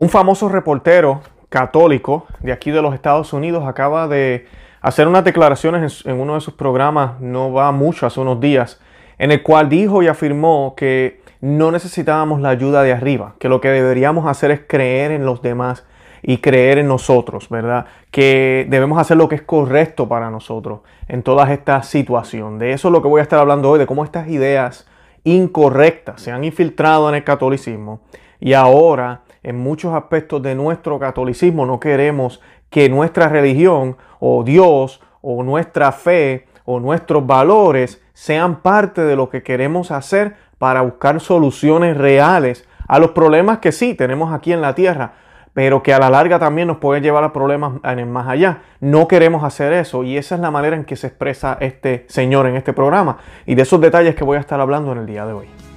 Un 0.00 0.08
famoso 0.08 0.48
reportero 0.48 1.20
católico 1.50 2.26
de 2.40 2.52
aquí 2.52 2.70
de 2.70 2.80
los 2.80 2.94
Estados 2.94 3.34
Unidos 3.34 3.68
acaba 3.68 4.08
de 4.08 4.46
hacer 4.80 5.06
unas 5.06 5.24
declaraciones 5.24 6.06
en, 6.06 6.18
uno 6.18 6.36
de 6.36 6.40
sus 6.40 6.54
programas, 6.54 7.20
no 7.20 7.52
va 7.52 7.70
mucho, 7.70 8.06
hace 8.06 8.18
unos 8.18 8.40
días, 8.40 8.80
en 9.18 9.30
el 9.30 9.42
cual 9.42 9.68
dijo 9.68 10.02
y 10.02 10.08
afirmó 10.08 10.72
que 10.74 11.20
no 11.42 11.70
necesitábamos 11.70 12.40
la 12.40 12.48
ayuda 12.48 12.82
de 12.82 12.94
arriba, 12.94 13.34
que 13.38 13.50
lo 13.50 13.60
que 13.60 13.68
deberíamos 13.68 14.24
hacer 14.26 14.50
es 14.52 14.62
creer 14.66 15.10
en 15.10 15.26
los 15.26 15.42
demás 15.42 15.84
y 16.22 16.38
creer 16.38 16.78
en 16.78 16.88
nosotros, 16.88 17.50
¿verdad? 17.50 17.84
Que 18.10 18.66
debemos 18.70 18.98
hacer 18.98 19.18
lo 19.18 19.28
que 19.28 19.34
es 19.34 19.42
correcto 19.42 20.08
para 20.08 20.30
nosotros 20.30 20.80
en 21.08 21.22
toda 21.22 21.52
esta 21.52 21.82
situación. 21.82 22.58
De 22.58 22.72
eso 22.72 22.88
es 22.88 22.92
lo 22.92 23.02
que 23.02 23.08
voy 23.08 23.20
a 23.20 23.22
estar 23.22 23.38
hablando 23.38 23.68
hoy, 23.68 23.78
de 23.78 23.86
cómo 23.86 24.02
estas 24.02 24.28
ideas 24.28 24.88
incorrectas 25.24 26.22
se 26.22 26.32
han 26.32 26.42
infiltrado 26.42 27.06
en 27.10 27.16
el 27.16 27.24
catolicismo 27.24 28.00
y 28.40 28.54
ahora 28.54 29.20
en 29.42 29.58
muchos 29.58 29.94
aspectos 29.94 30.42
de 30.42 30.54
nuestro 30.54 30.98
catolicismo 30.98 31.66
no 31.66 31.80
queremos 31.80 32.40
que 32.68 32.88
nuestra 32.88 33.28
religión 33.28 33.96
o 34.18 34.44
Dios 34.44 35.00
o 35.22 35.42
nuestra 35.42 35.92
fe 35.92 36.46
o 36.64 36.80
nuestros 36.80 37.26
valores 37.26 38.02
sean 38.12 38.60
parte 38.60 39.02
de 39.02 39.16
lo 39.16 39.28
que 39.28 39.42
queremos 39.42 39.90
hacer 39.90 40.36
para 40.58 40.82
buscar 40.82 41.20
soluciones 41.20 41.96
reales 41.96 42.68
a 42.86 42.98
los 42.98 43.12
problemas 43.12 43.58
que 43.58 43.72
sí 43.72 43.94
tenemos 43.94 44.32
aquí 44.32 44.52
en 44.52 44.60
la 44.60 44.74
tierra, 44.74 45.12
pero 45.54 45.82
que 45.82 45.94
a 45.94 45.98
la 45.98 46.10
larga 46.10 46.38
también 46.38 46.68
nos 46.68 46.78
pueden 46.78 47.02
llevar 47.02 47.24
a 47.24 47.32
problemas 47.32 47.74
en 47.82 47.98
el 47.98 48.06
más 48.06 48.28
allá. 48.28 48.62
No 48.80 49.08
queremos 49.08 49.42
hacer 49.42 49.72
eso 49.72 50.04
y 50.04 50.16
esa 50.16 50.34
es 50.34 50.40
la 50.40 50.50
manera 50.50 50.76
en 50.76 50.84
que 50.84 50.96
se 50.96 51.06
expresa 51.06 51.56
este 51.60 52.04
señor 52.08 52.46
en 52.46 52.56
este 52.56 52.72
programa 52.72 53.18
y 53.46 53.54
de 53.54 53.62
esos 53.62 53.80
detalles 53.80 54.14
que 54.14 54.24
voy 54.24 54.36
a 54.36 54.40
estar 54.40 54.60
hablando 54.60 54.92
en 54.92 54.98
el 54.98 55.06
día 55.06 55.24
de 55.24 55.32
hoy. 55.32 55.69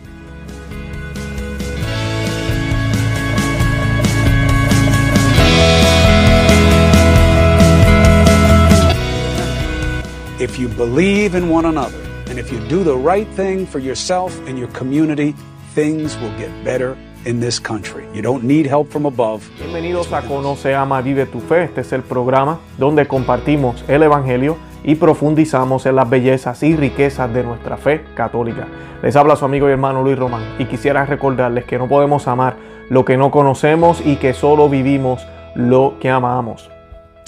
If 10.43 10.59
you 10.59 10.67
believe 10.67 11.35
in 11.37 11.49
one 11.49 11.65
another 11.65 11.97
and 12.29 12.37
if 12.37 12.51
you 12.51 12.59
do 12.67 12.83
the 12.83 12.97
right 12.97 13.25
thing 13.37 13.65
for 13.65 13.79
yourself 13.79 14.37
and 14.45 14.59
your 14.59 14.67
community, 14.73 15.33
things 15.73 16.17
will 16.17 16.37
get 16.37 16.51
better 16.65 16.97
in 17.23 17.39
this 17.39 17.61
country. 17.61 18.03
You 18.13 18.21
don't 18.21 18.43
need 18.43 18.67
help 18.67 18.91
from 18.91 19.05
above. 19.05 19.41
Bienvenidos 19.57 20.11
a 20.11 20.21
Conoce, 20.21 20.75
Ama, 20.75 21.01
Vive 21.01 21.27
tu 21.27 21.39
Fe. 21.39 21.63
Este 21.63 21.79
es 21.79 21.93
el 21.93 22.01
programa 22.01 22.59
donde 22.77 23.07
compartimos 23.07 23.85
el 23.87 24.03
Evangelio 24.03 24.57
y 24.83 24.95
profundizamos 24.95 25.85
en 25.85 25.95
las 25.95 26.09
bellezas 26.09 26.61
y 26.61 26.75
riquezas 26.75 27.33
de 27.33 27.41
nuestra 27.41 27.77
fe 27.77 28.03
católica. 28.13 28.67
Les 29.01 29.15
habla 29.15 29.37
su 29.37 29.45
amigo 29.45 29.69
y 29.69 29.71
hermano 29.71 30.03
Luis 30.03 30.19
Román 30.19 30.43
y 30.59 30.65
quisiera 30.65 31.05
recordarles 31.05 31.63
que 31.63 31.77
no 31.77 31.87
podemos 31.87 32.27
amar 32.27 32.57
lo 32.89 33.05
que 33.05 33.15
no 33.15 33.31
conocemos 33.31 34.05
y 34.05 34.17
que 34.17 34.33
solo 34.33 34.67
vivimos 34.67 35.25
lo 35.55 35.93
que 36.01 36.09
amamos. 36.09 36.69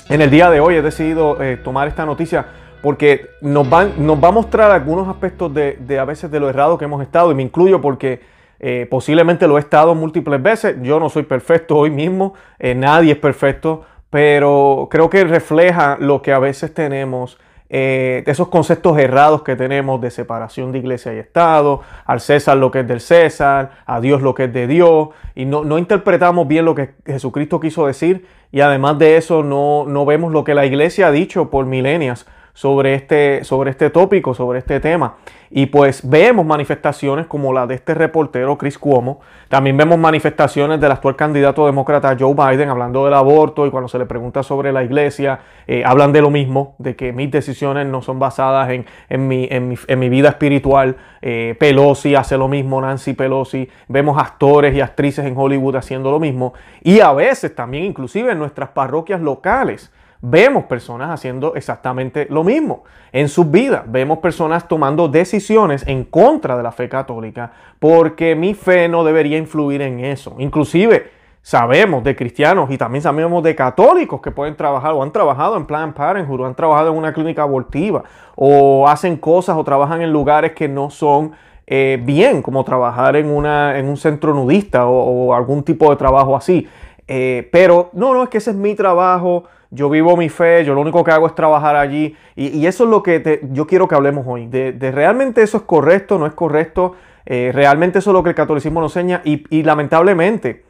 En 0.09 0.21
el 0.21 0.29
día 0.29 0.49
de 0.49 0.59
hoy 0.59 0.75
he 0.75 0.81
decidido 0.81 1.41
eh, 1.41 1.55
tomar 1.55 1.87
esta 1.87 2.05
noticia 2.05 2.45
porque 2.85 3.31
nos, 3.41 3.67
van, 3.67 3.93
nos 3.97 4.23
va 4.23 4.27
a 4.27 4.31
mostrar 4.31 4.69
algunos 4.69 5.07
aspectos 5.07 5.51
de, 5.51 5.75
de, 5.79 5.97
a 5.97 6.05
veces 6.05 6.29
de 6.29 6.39
lo 6.39 6.49
errado 6.49 6.77
que 6.77 6.85
hemos 6.85 7.01
estado, 7.01 7.31
y 7.31 7.33
me 7.33 7.41
incluyo 7.41 7.81
porque 7.81 8.21
eh, 8.59 8.85
posiblemente 8.91 9.47
lo 9.47 9.57
he 9.57 9.59
estado 9.59 9.95
múltiples 9.95 10.39
veces, 10.39 10.75
yo 10.83 10.99
no 10.99 11.09
soy 11.09 11.23
perfecto 11.23 11.77
hoy 11.77 11.89
mismo, 11.89 12.35
eh, 12.59 12.75
nadie 12.75 13.13
es 13.13 13.17
perfecto, 13.17 13.85
pero 14.11 14.87
creo 14.91 15.09
que 15.09 15.23
refleja 15.23 15.97
lo 15.99 16.21
que 16.21 16.31
a 16.31 16.37
veces 16.37 16.75
tenemos, 16.75 17.39
eh, 17.71 18.23
esos 18.27 18.49
conceptos 18.49 18.99
errados 18.99 19.41
que 19.41 19.55
tenemos 19.55 19.99
de 19.99 20.11
separación 20.11 20.71
de 20.71 20.77
iglesia 20.77 21.11
y 21.11 21.17
Estado, 21.17 21.81
al 22.05 22.21
César 22.21 22.55
lo 22.55 22.69
que 22.69 22.81
es 22.81 22.87
del 22.87 23.01
César, 23.01 23.71
a 23.87 23.99
Dios 23.99 24.21
lo 24.21 24.35
que 24.35 24.43
es 24.43 24.53
de 24.53 24.67
Dios, 24.67 25.09
y 25.33 25.45
no, 25.45 25.63
no 25.63 25.79
interpretamos 25.79 26.47
bien 26.47 26.65
lo 26.65 26.75
que 26.75 26.91
Jesucristo 27.03 27.59
quiso 27.59 27.87
decir, 27.87 28.27
y 28.51 28.61
además 28.61 28.99
de 28.99 29.17
eso 29.17 29.41
no, 29.41 29.85
no 29.87 30.05
vemos 30.05 30.31
lo 30.31 30.43
que 30.43 30.53
la 30.53 30.67
iglesia 30.67 31.07
ha 31.07 31.11
dicho 31.11 31.49
por 31.49 31.65
milenias 31.65 32.27
sobre 32.55 32.95
este, 32.95 33.43
sobre 33.43 33.69
este 33.69 33.89
tópico, 33.89 34.33
sobre 34.33 34.59
este 34.59 34.79
tema. 34.79 35.17
Y 35.51 35.67
pues 35.67 36.09
vemos 36.09 36.45
manifestaciones 36.45 37.27
como 37.27 37.51
la 37.51 37.67
de 37.67 37.75
este 37.75 37.93
reportero 37.93 38.57
Chris 38.57 38.79
Cuomo. 38.79 39.19
También 39.49 39.75
vemos 39.75 39.99
manifestaciones 39.99 40.79
del 40.79 40.91
actual 40.91 41.17
candidato 41.17 41.65
demócrata 41.65 42.15
Joe 42.17 42.33
Biden 42.33 42.69
hablando 42.69 43.03
del 43.03 43.13
aborto 43.13 43.67
y 43.67 43.71
cuando 43.71 43.89
se 43.89 43.99
le 43.99 44.05
pregunta 44.05 44.41
sobre 44.41 44.71
la 44.71 44.83
iglesia, 44.85 45.41
eh, 45.67 45.83
hablan 45.85 46.13
de 46.13 46.21
lo 46.21 46.29
mismo, 46.29 46.75
de 46.77 46.95
que 46.95 47.11
mis 47.11 47.29
decisiones 47.29 47.87
no 47.87 48.01
son 48.01 48.19
basadas 48.19 48.69
en, 48.69 48.85
en, 49.09 49.27
mi, 49.27 49.47
en, 49.51 49.67
mi, 49.67 49.77
en 49.87 49.99
mi, 49.99 50.07
vida 50.07 50.29
espiritual. 50.29 50.95
Eh, 51.21 51.55
Pelosi 51.59 52.15
hace 52.15 52.37
lo 52.37 52.47
mismo, 52.47 52.79
Nancy 52.79 53.13
Pelosi. 53.13 53.69
Vemos 53.89 54.17
actores 54.17 54.73
y 54.73 54.79
actrices 54.79 55.25
en 55.25 55.37
Hollywood 55.37 55.75
haciendo 55.75 56.09
lo 56.09 56.21
mismo. 56.21 56.53
Y 56.81 57.01
a 57.01 57.11
veces 57.11 57.53
también 57.53 57.83
inclusive 57.83 58.31
en 58.31 58.39
nuestras 58.39 58.69
parroquias 58.69 59.19
locales 59.19 59.91
vemos 60.21 60.65
personas 60.65 61.09
haciendo 61.09 61.55
exactamente 61.55 62.27
lo 62.29 62.43
mismo 62.43 62.83
en 63.11 63.29
sus 63.29 63.49
vidas. 63.49 63.83
Vemos 63.87 64.19
personas 64.19 64.67
tomando 64.67 65.07
decisiones 65.07 65.85
en 65.87 66.03
contra 66.03 66.57
de 66.57 66.63
la 66.63 66.71
fe 66.71 66.89
católica 66.89 67.51
porque 67.79 68.35
mi 68.35 68.53
fe 68.53 68.87
no 68.87 69.03
debería 69.03 69.37
influir 69.37 69.81
en 69.81 69.99
eso. 69.99 70.35
Inclusive 70.39 71.11
sabemos 71.41 72.03
de 72.03 72.15
cristianos 72.15 72.71
y 72.71 72.77
también 72.77 73.03
sabemos 73.03 73.43
de 73.43 73.55
católicos 73.55 74.19
que 74.19 74.31
pueden 74.31 74.55
trabajar 74.55 74.93
o 74.93 75.03
han 75.03 75.11
trabajado 75.11 75.57
en 75.57 75.65
Planned 75.65 75.93
Parenthood 75.93 76.41
o 76.41 76.45
han 76.45 76.55
trabajado 76.55 76.89
en 76.91 76.97
una 76.97 77.13
clínica 77.13 77.43
abortiva 77.43 78.03
o 78.35 78.87
hacen 78.87 79.15
cosas 79.17 79.55
o 79.55 79.63
trabajan 79.63 80.01
en 80.01 80.11
lugares 80.11 80.53
que 80.53 80.67
no 80.67 80.89
son 80.89 81.33
eh, 81.67 81.99
bien, 82.03 82.41
como 82.41 82.63
trabajar 82.63 83.15
en, 83.15 83.27
una, 83.27 83.77
en 83.79 83.87
un 83.87 83.97
centro 83.97 84.33
nudista 84.33 84.87
o, 84.87 85.33
algún 85.33 85.63
tipo 85.63 85.89
de 85.89 85.95
trabajo 85.95 86.35
así. 86.35 86.67
Eh, 87.07 87.47
pero 87.51 87.89
no, 87.93 88.13
no, 88.13 88.23
es 88.23 88.29
que 88.29 88.39
ese 88.39 88.51
es 88.51 88.55
mi 88.55 88.75
trabajo 88.75 89.43
yo 89.71 89.89
vivo 89.89 90.15
mi 90.17 90.29
fe, 90.29 90.63
yo 90.63 90.73
lo 90.73 90.81
único 90.81 91.03
que 91.03 91.11
hago 91.11 91.27
es 91.27 91.35
trabajar 91.35 91.75
allí. 91.75 92.15
Y, 92.35 92.65
eso 92.65 92.85
es 92.85 92.89
lo 92.89 93.03
que 93.03 93.41
yo 93.51 93.67
quiero 93.67 93.87
que 93.87 93.95
hablemos 93.95 94.25
hoy, 94.27 94.47
de, 94.47 94.91
realmente 94.91 95.41
eso 95.41 95.57
es 95.57 95.63
correcto, 95.63 96.17
no 96.17 96.25
es 96.25 96.33
correcto, 96.33 96.95
eh, 97.25 97.51
realmente 97.53 97.99
eso 97.99 98.11
es 98.11 98.13
lo 98.13 98.23
que 98.23 98.29
el 98.29 98.35
catolicismo 98.35 98.81
nos 98.81 98.95
enseña 98.95 99.21
y, 99.23 99.63
lamentablemente, 99.63 100.65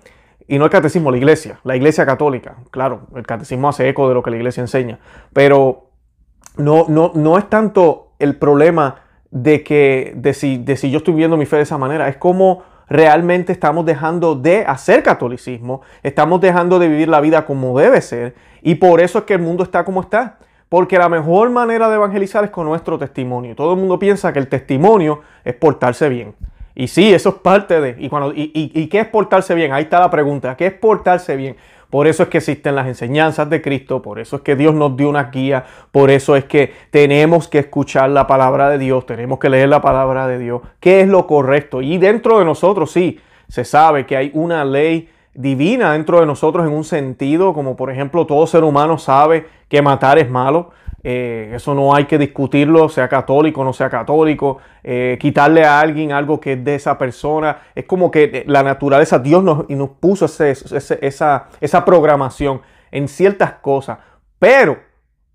y 0.48 0.58
no 0.58 0.66
el 0.66 0.72
catecismo, 0.72 1.12
la 1.12 1.18
iglesia, 1.18 1.60
la 1.64 1.76
iglesia 1.76 2.06
católica, 2.06 2.58
claro, 2.72 3.08
el 3.16 3.26
catecismo 3.26 3.70
hace 3.70 3.90
eco 3.90 4.08
de 4.08 4.14
lo 4.14 4.24
que 4.24 4.32
la 4.32 4.38
iglesia 4.38 4.62
enseña, 4.62 5.00
pero 5.34 5.90
no, 6.58 6.86
no, 6.88 7.12
no 7.16 7.38
es 7.38 7.50
tanto 7.50 8.14
el 8.20 8.38
problema 8.38 9.02
de 9.32 9.64
que 9.64 10.14
de 10.16 10.34
si, 10.34 10.58
de 10.58 10.78
si 10.78 10.92
yo 10.92 11.00
estoy 11.00 11.14
viviendo 11.14 11.36
mi 11.36 11.46
fe 11.46 11.58
de 11.58 11.64
esa 11.64 11.78
manera, 11.78 12.08
es 12.08 12.18
como 12.18 12.64
realmente 12.88 13.52
estamos 13.52 13.86
dejando 13.86 14.36
de 14.36 14.66
hacer 14.66 15.04
catolicismo, 15.04 15.82
estamos 16.04 16.42
dejando 16.42 16.80
de 16.80 16.88
vivir 16.88 17.10
la 17.10 17.22
vida 17.22 17.46
como 17.46 17.78
debe 17.78 18.02
ser 18.02 18.36
y 18.66 18.76
por 18.76 19.00
eso 19.00 19.20
es 19.20 19.24
que 19.26 19.36
el 19.36 19.42
mundo 19.42 19.64
está 19.64 19.86
como 19.86 20.02
está. 20.02 20.40
Porque 20.68 20.98
la 20.98 21.08
mejor 21.08 21.52
manera 21.52 21.88
de 21.88 21.96
evangelizar 21.96 22.44
es 22.44 22.50
con 22.50 22.66
nuestro 22.66 22.98
testimonio. 22.98 23.56
Todo 23.56 23.74
el 23.74 23.80
mundo 23.80 24.00
piensa 24.00 24.34
que 24.34 24.40
el 24.40 24.48
testimonio 24.48 25.22
es 25.44 25.54
portarse 25.54 26.10
bien. 26.10 26.34
Y 26.74 26.88
sí, 26.88 27.14
eso 27.14 27.30
es 27.30 27.36
parte 27.36 27.80
de... 27.80 27.96
¿Y, 28.00 28.10
cuando, 28.10 28.34
y, 28.34 28.52
y 28.54 28.88
qué 28.88 29.02
es 29.02 29.08
portarse 29.08 29.54
bien? 29.54 29.72
Ahí 29.72 29.84
está 29.84 30.00
la 30.00 30.10
pregunta. 30.10 30.58
¿Qué 30.58 30.66
es 30.66 30.74
portarse 30.74 31.36
bien? 31.36 31.56
Por 31.92 32.08
eso 32.08 32.24
es 32.24 32.30
que 32.30 32.40
existen 32.40 32.74
las 32.74 32.88
enseñanzas 32.88 33.48
de 33.50 33.62
Cristo, 33.62 34.02
por 34.02 34.20
eso 34.20 34.38
es 34.38 34.42
que 34.42 34.56
Dios 34.56 34.74
nos 34.74 34.98
dio 34.98 35.08
una 35.08 35.26
guía, 35.26 35.64
por 35.92 36.10
eso 36.10 36.36
es 36.36 36.46
que 36.46 36.74
tenemos 36.90 37.48
que 37.48 37.60
escuchar 37.60 38.10
la 38.10 38.26
palabra 38.26 38.70
de 38.70 38.80
Dios, 38.80 39.06
tenemos 39.06 39.40
que 39.40 39.50
leer 39.50 39.70
la 39.70 39.82
palabra 39.82 40.28
de 40.28 40.40
Dios, 40.40 40.62
qué 40.80 41.02
es 41.02 41.08
lo 41.08 41.28
correcto. 41.28 41.82
Y 41.82 41.98
dentro 41.98 42.40
de 42.40 42.46
nosotros 42.46 42.92
sí, 42.92 43.20
se 43.48 43.64
sabe 43.64 44.06
que 44.06 44.18
hay 44.18 44.32
una 44.34 44.66
ley 44.66 45.08
divina 45.36 45.94
dentro 45.94 46.20
de 46.20 46.26
nosotros 46.26 46.66
en 46.66 46.74
un 46.74 46.84
sentido, 46.84 47.54
como 47.54 47.76
por 47.76 47.92
ejemplo 47.92 48.26
todo 48.26 48.48
ser 48.48 48.64
humano 48.64 48.98
sabe 48.98 49.48
que 49.70 49.82
matar 49.82 50.18
es 50.18 50.30
malo, 50.30 50.72
eh, 51.08 51.52
eso 51.54 51.76
no 51.76 51.94
hay 51.94 52.06
que 52.06 52.18
discutirlo, 52.18 52.90
sea 52.90 53.08
católico 53.08 53.62
o 53.62 53.64
no 53.64 53.74
sea 53.74 53.92
católico. 53.92 54.58
Eh, 54.84 55.20
quitarle 55.22 55.64
a 55.64 55.80
alguien 55.80 56.12
algo 56.12 56.40
que 56.40 56.54
es 56.54 56.64
de 56.66 56.74
esa 56.74 56.98
persona. 56.98 57.60
Es 57.76 57.86
como 57.86 58.10
que 58.10 58.24
eh, 58.24 58.44
la 58.48 58.64
naturaleza, 58.64 59.20
Dios 59.20 59.44
nos, 59.44 59.70
nos 59.70 59.90
puso 59.92 60.26
esa, 60.26 61.48
esa 61.62 61.86
programación 61.86 62.62
en 62.90 63.08
ciertas 63.08 63.52
cosas. 63.54 64.00
Pero 64.40 64.80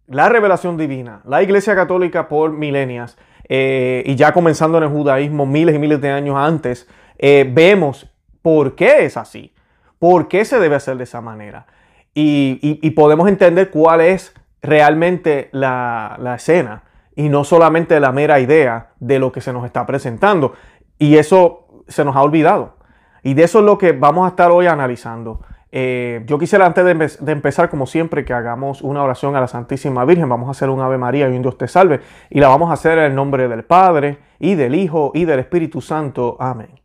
la 0.09 0.29
revelación 0.29 0.77
divina, 0.77 1.21
la 1.25 1.41
Iglesia 1.41 1.77
Católica 1.77 2.27
por 2.29 2.51
milenias, 2.51 3.17
y 3.49 4.15
ya 4.15 4.33
comenzando 4.33 4.79
en 4.79 4.85
el 4.85 4.91
judaísmo 4.91 5.45
miles 5.45 5.75
y 5.75 5.79
miles 5.79 6.01
de 6.01 6.11
años 6.11 6.37
antes, 6.37 6.89
vemos 7.19 8.09
por 8.43 8.77
qué 8.77 9.05
es 9.05 9.17
así, 9.17 9.53
por 10.01 10.27
qué 10.27 10.45
se 10.45 10.59
debe 10.59 10.75
hacer 10.75 10.97
de 10.97 11.05
esa 11.05 11.21
manera. 11.21 11.67
y, 12.13 12.91
podemos 12.91 13.29
entender 13.29 13.71
cuál 13.71 14.01
es 14.01 14.35
realmente 14.63 15.49
la, 15.53 16.35
escena 16.37 16.83
y 17.17 17.29
no 17.29 17.45
solamente 17.45 18.01
la 18.01 18.13
mera 18.13 18.41
idea 18.41 18.91
de 18.99 19.19
lo 19.19 19.33
que 19.33 19.41
se 19.41 19.53
nos 19.53 19.65
está 19.65 19.87
presentando. 19.87 20.55
Y 20.99 21.17
eso 21.17 21.85
se 21.89 22.05
nos 22.05 22.17
ha 22.17 22.23
olvidado. 22.23 22.77
Y 23.23 23.35
de 23.35 23.45
eso 23.45 23.61
es 23.61 23.65
lo 23.65 23.79
que 23.79 23.93
vamos 23.93 24.27
a 24.27 24.31
estar 24.31 24.51
hoy 24.51 24.67
analizando. 24.67 25.43
Eh, 25.73 26.23
yo 26.27 26.39
quisiera 26.39 26.67
antes 26.67 26.85
de, 26.85 27.33
empezar, 27.33 27.71
como 27.71 27.87
siempre, 27.87 28.25
que 28.25 28.33
hagamos 28.33 28.83
una 28.83 29.03
oración 29.03 29.37
a 29.37 29.41
la 29.41 29.49
Santísima 29.49 30.05
Virgen. 30.05 30.29
Vamos 30.29 30.49
a 30.49 30.53
hacer 30.53 30.69
un 30.69 30.81
Ave 30.81 30.99
María 30.99 31.29
y 31.29 31.37
un 31.37 31.43
Dios 31.43 31.59
te 31.59 31.69
salve. 31.69 32.01
Y 32.29 32.41
la 32.41 32.49
vamos 32.49 32.71
a 32.71 32.75
hacer 32.75 32.99
en 32.99 33.05
el 33.05 33.15
nombre 33.15 33.49
del 33.49 33.65
Padre, 33.65 34.19
y 34.39 34.55
del 34.55 34.75
Hijo, 34.75 35.13
y 35.15 35.27
del 35.27 35.41
Espíritu 35.41 35.81
Santo. 35.81 36.37
Amén. 36.41 36.81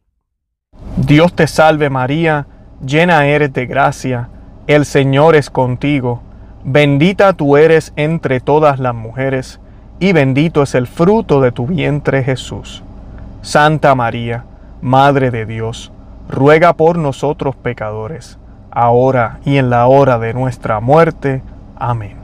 Dios 0.97 1.33
te 1.33 1.47
salve 1.47 1.89
María 1.89 2.47
llena 2.83 3.25
eres 3.27 3.53
de 3.53 3.65
gracia, 3.65 4.29
el 4.67 4.85
Señor 4.85 5.35
es 5.35 5.49
contigo, 5.49 6.21
bendita 6.63 7.33
tú 7.33 7.57
eres 7.57 7.93
entre 7.95 8.39
todas 8.39 8.79
las 8.79 8.95
mujeres, 8.95 9.59
y 9.99 10.11
bendito 10.11 10.63
es 10.63 10.75
el 10.75 10.87
fruto 10.87 11.41
de 11.41 11.51
tu 11.51 11.67
vientre 11.67 12.23
Jesús. 12.23 12.83
Santa 13.41 13.93
María, 13.95 14.43
Madre 14.81 15.31
de 15.31 15.45
Dios, 15.45 15.91
ruega 16.29 16.73
por 16.73 16.97
nosotros 16.97 17.55
pecadores, 17.55 18.37
ahora 18.71 19.39
y 19.45 19.57
en 19.57 19.69
la 19.69 19.87
hora 19.87 20.19
de 20.19 20.33
nuestra 20.33 20.79
muerte. 20.79 21.41
Amén. 21.77 22.15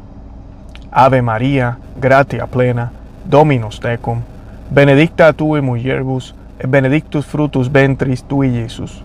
Ave 0.92 1.22
María, 1.22 1.78
gratia 2.00 2.48
plena, 2.48 2.92
Dominus 3.26 3.80
tecum, 3.80 4.22
benedicta 4.70 5.32
tu 5.32 5.56
in 5.56 5.64
mulieribus, 5.64 6.36
benedictus 6.68 7.26
frutus 7.26 7.72
ventris 7.72 8.24
tui, 8.24 8.50
Jesús. 8.50 9.04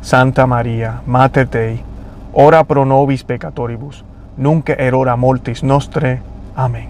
Santa 0.00 0.46
María, 0.46 1.02
Mater 1.04 1.48
Dei, 1.48 1.82
ora 2.32 2.64
pro 2.64 2.86
nobis 2.86 3.22
peccatoribus, 3.22 4.02
nunc 4.36 4.70
erora 4.70 5.14
mortis 5.14 5.62
nostre. 5.62 6.22
Amén. 6.56 6.88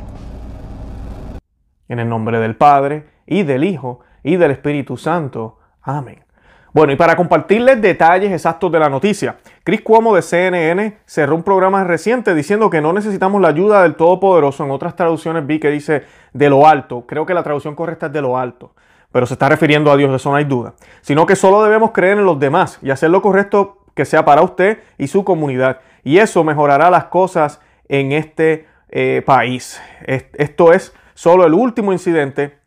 En 1.88 1.98
el 1.98 2.08
nombre 2.08 2.38
del 2.38 2.54
Padre, 2.54 3.06
y 3.26 3.42
del 3.42 3.64
Hijo, 3.64 4.00
y 4.22 4.36
del 4.36 4.52
Espíritu 4.52 4.96
Santo. 4.96 5.58
Amén. 5.82 6.24
Bueno, 6.72 6.92
y 6.92 6.96
para 6.96 7.16
compartirles 7.16 7.82
detalles 7.82 8.30
exactos 8.30 8.70
de 8.70 8.78
la 8.78 8.88
noticia, 8.88 9.38
Chris 9.64 9.80
Cuomo 9.80 10.14
de 10.14 10.22
CNN 10.22 10.98
cerró 11.04 11.34
un 11.34 11.42
programa 11.42 11.82
reciente 11.82 12.32
diciendo 12.32 12.70
que 12.70 12.80
no 12.80 12.92
necesitamos 12.92 13.40
la 13.40 13.48
ayuda 13.48 13.82
del 13.82 13.96
Todopoderoso. 13.96 14.64
En 14.64 14.70
otras 14.70 14.94
traducciones 14.94 15.44
vi 15.44 15.58
que 15.58 15.70
dice 15.70 16.04
de 16.32 16.48
lo 16.48 16.68
alto. 16.68 17.06
Creo 17.08 17.26
que 17.26 17.34
la 17.34 17.42
traducción 17.42 17.74
correcta 17.74 18.06
es 18.06 18.12
de 18.12 18.22
lo 18.22 18.38
alto, 18.38 18.72
pero 19.12 19.26
se 19.26 19.34
está 19.34 19.48
refiriendo 19.48 19.90
a 19.90 19.96
Dios, 19.96 20.10
de 20.10 20.16
eso 20.16 20.30
no 20.30 20.36
hay 20.36 20.44
duda. 20.44 20.74
Sino 21.00 21.26
que 21.26 21.36
solo 21.36 21.62
debemos 21.62 21.90
creer 21.92 22.18
en 22.18 22.24
los 22.24 22.38
demás 22.38 22.78
y 22.82 22.90
hacer 22.90 23.10
lo 23.10 23.22
correcto 23.22 23.78
que 23.94 24.04
sea 24.04 24.24
para 24.24 24.42
usted 24.42 24.78
y 24.98 25.08
su 25.08 25.24
comunidad. 25.24 25.80
Y 26.04 26.18
eso 26.18 26.44
mejorará 26.44 26.90
las 26.90 27.04
cosas 27.04 27.60
en 27.88 28.12
este 28.12 28.66
eh, 28.88 29.22
país. 29.26 29.80
Esto 30.06 30.72
es 30.72 30.94
solo 31.14 31.44
el 31.44 31.54
último 31.54 31.92
incidente 31.92 32.60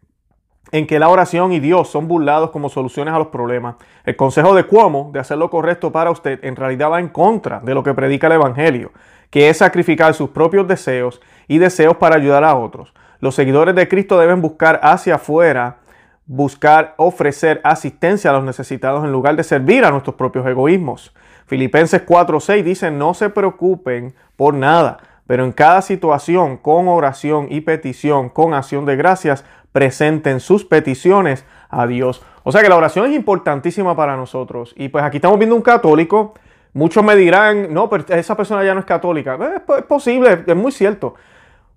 en 0.72 0.88
que 0.88 0.98
la 0.98 1.10
oración 1.10 1.54
y 1.54 1.60
Dios 1.60 1.90
son 1.90 2.07
burlados 2.07 2.50
como 2.50 2.68
soluciones 2.68 3.13
a 3.13 3.19
los 3.19 3.28
problemas. 3.28 3.75
El 4.06 4.16
consejo 4.16 4.56
de 4.56 4.63
Cuomo 4.63 5.12
de 5.13 5.19
hacer 5.19 5.38
lo 5.38 5.50
correcto 5.50 5.92
para 5.92 6.10
usted 6.10 6.44
en 6.44 6.56
realidad 6.56 6.92
va 6.92 7.00
en 7.00 7.10
contra 7.10 7.60
de 7.60 7.75
lo 7.75 7.84
que 7.84 7.94
predica 7.94 8.28
el 8.28 8.34
Evangelio, 8.34 8.92
que 9.30 9.50
es 9.50 9.57
sacrificar 9.57 10.16
sus 10.16 10.31
propios 10.31 10.68
deseos 10.68 11.22
y 11.48 11.60
deseos 11.60 11.98
para 11.98 12.16
ayudar 12.16 12.44
a 12.44 12.56
otros. 12.56 12.94
Los 13.19 13.36
seguidores 13.36 13.75
de 13.75 13.88
Cristo 13.88 14.19
deben 14.19 14.42
buscar 14.42 14.80
hacia 14.81 15.16
afuera, 15.16 15.78
buscar 16.25 16.94
ofrecer 16.98 17.60
asistencia 17.64 18.30
a 18.30 18.34
los 18.34 18.44
necesitados 18.44 19.04
en 19.04 19.12
lugar 19.12 19.36
de 19.36 19.44
servir 19.44 19.84
a 19.86 19.92
nuestros 19.92 20.16
propios 20.16 20.46
egoísmos. 20.48 21.14
Filipenses 21.46 22.06
4:6 22.06 22.64
dice, 22.64 22.92
no 22.92 23.14
se 23.14 23.30
preocupen 23.30 24.14
por 24.36 24.54
nada, 24.54 24.98
pero 25.28 25.44
en 25.46 25.52
cada 25.52 25.81
situación, 25.81 26.58
con 26.58 26.88
oración 26.88 27.48
y 27.50 27.62
petición, 27.62 28.30
con 28.30 28.54
acción 28.54 28.86
de 28.86 28.96
gracias, 28.96 29.44
presenten 29.72 30.40
sus 30.40 30.64
peticiones 30.64 31.46
a 31.70 31.88
Dios. 31.88 32.24
O 32.44 32.52
sea 32.52 32.62
que 32.62 32.69
la 32.69 32.78
oración 32.78 33.10
es 33.10 33.16
importantísima 33.16 33.96
para 33.96 34.16
nosotros. 34.16 34.74
Y 34.78 34.90
pues 34.90 35.04
aquí 35.04 35.18
estamos 35.18 35.38
viendo 35.38 35.56
un 35.56 35.62
católico. 35.62 36.34
Muchos 36.74 37.04
me 37.04 37.16
dirán, 37.16 37.74
no, 37.74 37.90
pero 37.90 38.06
esa 38.10 38.36
persona 38.36 38.64
ya 38.64 38.74
no 38.74 38.81
es 38.81 38.86
católica. 38.86 39.38
Eh, 39.42 39.62
es, 39.78 39.84
posible, 39.84 40.44
es 40.46 40.56
muy 40.56 40.72
cierto. 40.72 41.16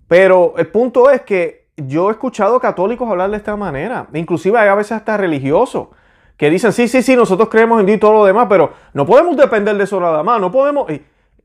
Pero 0.07 0.53
el 0.57 0.67
punto 0.67 1.09
es 1.09 1.21
que 1.21 1.66
yo 1.77 2.09
he 2.09 2.11
escuchado 2.11 2.59
católicos 2.59 3.09
hablar 3.09 3.29
de 3.31 3.37
esta 3.37 3.55
manera. 3.55 4.07
Inclusive 4.13 4.57
hay 4.57 4.67
a 4.67 4.75
veces 4.75 4.93
hasta 4.93 5.15
religiosos 5.15 5.87
que 6.35 6.49
dicen, 6.49 6.73
sí, 6.73 6.87
sí, 6.87 7.01
sí, 7.01 7.15
nosotros 7.15 7.49
creemos 7.49 7.79
en 7.79 7.85
Dios 7.85 7.97
y 7.97 7.99
todo 7.99 8.13
lo 8.13 8.25
demás, 8.25 8.47
pero 8.49 8.73
no 8.93 9.05
podemos 9.05 9.37
depender 9.37 9.77
de 9.77 9.83
eso 9.83 9.99
nada 9.99 10.23
más. 10.23 10.39
No 10.41 10.51
podemos... 10.51 10.87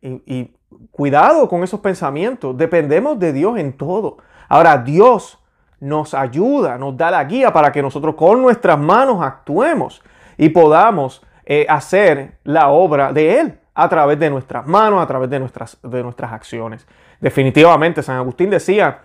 y 0.03 0.51
cuidado 0.91 1.49
con 1.49 1.63
esos 1.63 1.81
pensamientos. 1.81 2.57
Dependemos 2.57 3.19
de 3.19 3.33
Dios 3.33 3.59
en 3.59 3.73
todo. 3.75 4.19
Ahora, 4.49 4.79
Dios 4.79 5.39
nos 5.81 6.15
ayuda, 6.15 6.79
nos 6.79 6.97
da 6.97 7.11
la 7.11 7.25
guía 7.25 7.53
para 7.53 7.73
que 7.73 7.83
nosotros 7.83 8.15
con 8.15 8.41
nuestras 8.41 8.79
manos 8.79 9.21
actuemos 9.21 10.03
y 10.37 10.51
podamos 10.51 11.23
eh, 11.45 11.67
hacer 11.69 12.39
la 12.45 12.69
obra 12.69 13.13
de 13.13 13.41
Él 13.41 13.59
a 13.75 13.89
través 13.89 14.19
de 14.19 14.31
nuestras 14.31 14.67
manos, 14.67 15.03
a 15.03 15.07
través 15.07 15.29
de 15.31 15.41
nuestras, 15.41 15.79
de 15.83 16.03
nuestras 16.03 16.33
acciones. 16.33 16.87
Definitivamente, 17.21 18.03
San 18.03 18.17
Agustín 18.17 18.51
decía, 18.51 19.01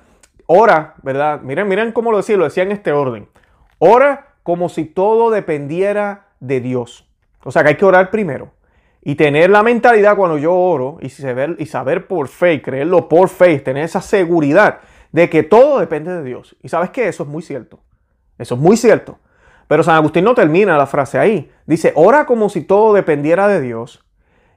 ora, 0.48 0.96
¿verdad? 1.04 1.42
Miren, 1.42 1.68
miren 1.68 1.92
cómo 1.92 2.12
lo 2.12 2.18
decía, 2.18 2.38
lo 2.38 2.46
decía 2.46 2.64
en 2.64 2.72
este 2.72 2.92
orden. 2.92 3.28
Ora 3.80 4.36
como 4.44 4.70
si 4.70 4.86
todo 4.86 5.30
dependiera 5.30 6.28
de 6.40 6.60
Dios. 6.62 7.08
O 7.44 7.52
sea 7.52 7.64
que 7.64 7.70
hay 7.70 7.76
que 7.76 7.86
orar 7.86 8.10
primero. 8.10 8.52
Y 9.04 9.16
tener 9.16 9.50
la 9.50 9.64
mentalidad 9.64 10.18
cuando 10.18 10.38
yo 10.38 10.54
oro 10.54 10.98
y 11.00 11.10
saber, 11.10 11.56
y 11.60 11.66
saber 11.66 12.08
por 12.08 12.28
fe, 12.28 12.62
creerlo 12.62 13.08
por 13.08 13.30
fe, 13.30 13.60
tener 13.60 13.86
esa 13.86 14.02
seguridad 14.02 14.80
de 15.12 15.30
que 15.30 15.44
todo 15.44 15.80
depende 15.80 16.14
de 16.14 16.24
Dios. 16.24 16.58
Y 16.62 16.70
sabes 16.70 16.90
que 16.90 17.08
eso 17.08 17.24
es 17.24 17.30
muy 17.30 17.42
cierto. 17.42 17.80
Eso 18.38 18.56
es 18.56 18.62
muy 18.62 18.76
cierto. 18.76 19.20
Pero 19.68 19.84
San 19.84 19.96
Agustín 19.96 20.24
no 20.24 20.34
termina 20.34 20.78
la 20.78 20.88
frase 20.88 21.20
ahí. 21.20 21.52
Dice, 21.66 21.92
ora 21.96 22.26
como 22.26 22.50
si 22.50 22.62
todo 22.62 22.94
dependiera 22.94 23.48
de 23.48 23.62
Dios 23.62 24.04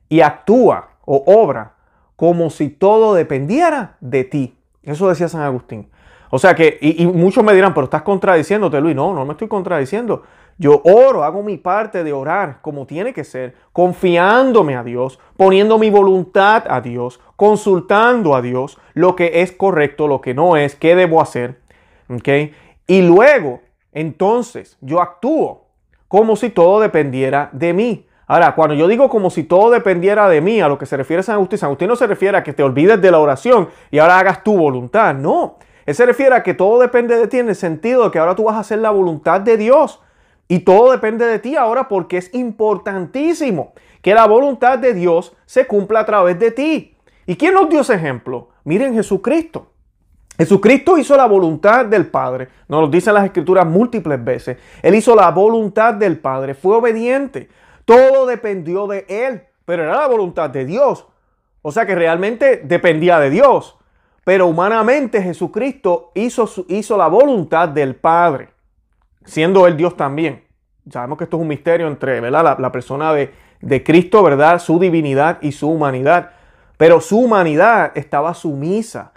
y 0.08 0.20
actúa 0.20 0.90
o 1.04 1.22
obra 1.26 1.74
como 2.16 2.50
si 2.50 2.68
todo 2.68 3.14
dependiera 3.14 3.96
de 4.00 4.24
ti. 4.24 4.58
Eso 4.82 5.08
decía 5.08 5.28
San 5.28 5.42
Agustín. 5.42 5.88
O 6.30 6.38
sea 6.38 6.54
que, 6.54 6.78
y, 6.80 7.06
muchos 7.06 7.42
me 7.42 7.52
dirán, 7.52 7.74
pero 7.74 7.84
estás 7.84 8.02
contradiciéndote, 8.02 8.80
Luis. 8.80 8.94
No, 8.94 9.12
no 9.12 9.24
me 9.24 9.32
estoy 9.32 9.48
contradiciendo. 9.48 10.22
Yo 10.58 10.80
oro, 10.84 11.24
hago 11.24 11.42
mi 11.42 11.56
parte 11.56 12.04
de 12.04 12.12
orar 12.12 12.60
como 12.60 12.86
tiene 12.86 13.12
que 13.12 13.24
ser, 13.24 13.54
confiándome 13.72 14.76
a 14.76 14.84
Dios, 14.84 15.18
poniendo 15.36 15.78
mi 15.78 15.90
voluntad 15.90 16.64
a 16.68 16.80
Dios, 16.80 17.18
consultando 17.34 18.34
a 18.34 18.42
Dios 18.42 18.78
lo 18.94 19.16
que 19.16 19.42
es 19.42 19.52
correcto, 19.52 20.06
lo 20.06 20.20
que 20.20 20.34
no 20.34 20.56
es, 20.56 20.76
qué 20.76 20.94
debo 20.94 21.20
hacer. 21.20 21.60
¿okay? 22.08 22.52
Y 22.86 23.02
luego, 23.02 23.60
entonces, 23.92 24.76
yo 24.80 25.00
actúo 25.00 25.66
como 26.08 26.36
si 26.36 26.50
todo 26.50 26.80
dependiera 26.80 27.48
de 27.52 27.72
mí. 27.72 28.06
Ahora, 28.30 28.54
cuando 28.54 28.76
yo 28.76 28.86
digo 28.86 29.08
como 29.08 29.28
si 29.28 29.42
todo 29.42 29.72
dependiera 29.72 30.28
de 30.28 30.40
mí, 30.40 30.60
a 30.60 30.68
lo 30.68 30.78
que 30.78 30.86
se 30.86 30.96
refiere 30.96 31.20
San 31.20 31.34
Agustín, 31.34 31.58
San 31.58 31.66
Agustín 31.66 31.88
no 31.88 31.96
se 31.96 32.06
refiere 32.06 32.38
a 32.38 32.44
que 32.44 32.52
te 32.52 32.62
olvides 32.62 33.02
de 33.02 33.10
la 33.10 33.18
oración 33.18 33.68
y 33.90 33.98
ahora 33.98 34.20
hagas 34.20 34.44
tu 34.44 34.56
voluntad. 34.56 35.16
No, 35.16 35.56
él 35.84 35.96
se 35.96 36.06
refiere 36.06 36.36
a 36.36 36.44
que 36.44 36.54
todo 36.54 36.78
depende 36.78 37.16
de 37.16 37.26
ti 37.26 37.40
en 37.40 37.48
el 37.48 37.56
sentido 37.56 38.04
de 38.04 38.12
que 38.12 38.20
ahora 38.20 38.36
tú 38.36 38.44
vas 38.44 38.54
a 38.54 38.60
hacer 38.60 38.78
la 38.78 38.90
voluntad 38.90 39.40
de 39.40 39.56
Dios. 39.56 40.00
Y 40.46 40.60
todo 40.60 40.92
depende 40.92 41.26
de 41.26 41.40
ti 41.40 41.56
ahora 41.56 41.88
porque 41.88 42.18
es 42.18 42.32
importantísimo 42.32 43.72
que 44.00 44.14
la 44.14 44.28
voluntad 44.28 44.78
de 44.78 44.94
Dios 44.94 45.34
se 45.44 45.66
cumpla 45.66 45.98
a 45.98 46.06
través 46.06 46.38
de 46.38 46.52
ti. 46.52 46.94
¿Y 47.26 47.34
quién 47.34 47.52
nos 47.54 47.68
dio 47.68 47.80
ese 47.80 47.94
ejemplo? 47.94 48.50
Miren 48.62 48.94
Jesucristo. 48.94 49.72
Jesucristo 50.38 50.96
hizo 50.98 51.16
la 51.16 51.26
voluntad 51.26 51.84
del 51.84 52.06
Padre. 52.06 52.46
Nos 52.68 52.82
lo 52.82 52.86
dicen 52.86 53.12
las 53.12 53.24
escrituras 53.24 53.66
múltiples 53.66 54.22
veces. 54.22 54.56
Él 54.82 54.94
hizo 54.94 55.16
la 55.16 55.32
voluntad 55.32 55.94
del 55.94 56.16
Padre. 56.16 56.54
Fue 56.54 56.76
obediente. 56.76 57.48
Todo 57.90 58.26
dependió 58.26 58.86
de 58.86 59.04
Él. 59.08 59.42
Pero 59.64 59.82
era 59.84 59.96
la 59.96 60.06
voluntad 60.06 60.50
de 60.50 60.64
Dios. 60.64 61.06
O 61.62 61.72
sea 61.72 61.86
que 61.86 61.94
realmente 61.94 62.62
dependía 62.64 63.18
de 63.18 63.30
Dios. 63.30 63.76
Pero 64.24 64.46
humanamente 64.46 65.22
Jesucristo 65.22 66.12
hizo, 66.14 66.48
hizo 66.68 66.96
la 66.96 67.08
voluntad 67.08 67.68
del 67.68 67.96
Padre 67.96 68.50
siendo 69.24 69.66
Él 69.66 69.76
Dios 69.76 69.96
también. 69.96 70.44
Sabemos 70.90 71.18
que 71.18 71.24
esto 71.24 71.36
es 71.36 71.42
un 71.42 71.48
misterio 71.48 71.86
entre 71.86 72.20
¿verdad? 72.20 72.58
La, 72.58 72.72
persona 72.72 73.12
de, 73.12 73.84
Cristo, 73.84 74.22
¿verdad? 74.22 74.58
Su 74.58 74.78
divinidad 74.78 75.38
y 75.40 75.52
su 75.52 75.68
humanidad. 75.68 76.30
Pero 76.76 77.00
su 77.00 77.18
humanidad 77.18 77.92
estaba 77.94 78.34
sumisa, 78.34 79.12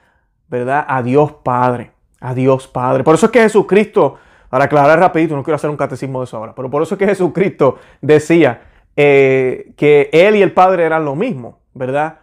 ¿verdad? 0.47 0.85
A 0.87 1.01
Dios 1.01 1.31
Padre. 1.43 1.91
A 2.19 2.33
Dios 2.33 2.67
Padre. 2.67 3.03
Por 3.03 3.15
eso 3.15 3.27
es 3.27 3.31
que 3.31 3.41
Jesucristo, 3.41 4.17
para 4.53 4.65
aclarar 4.65 5.00
rapidito, 5.00 5.36
no 5.36 5.41
quiero 5.41 5.55
hacer 5.55 5.72
un 5.72 5.77
catecismo 5.77 6.19
de 6.19 6.25
eso 6.25 6.38
ahora, 6.38 6.53
pero 6.53 6.69
por 6.69 6.83
eso 6.83 6.93
es 6.93 7.00
que 7.00 7.07
Jesucristo 7.07 7.79
decía 8.01 8.62
eh, 8.95 9.74
que 9.75 10.12
Él 10.13 10.36
y 10.36 10.43
el 10.43 10.51
Padre 10.51 10.83
eran 10.83 11.05
lo 11.05 11.15
mismo, 11.15 11.57
¿verdad? 11.74 12.19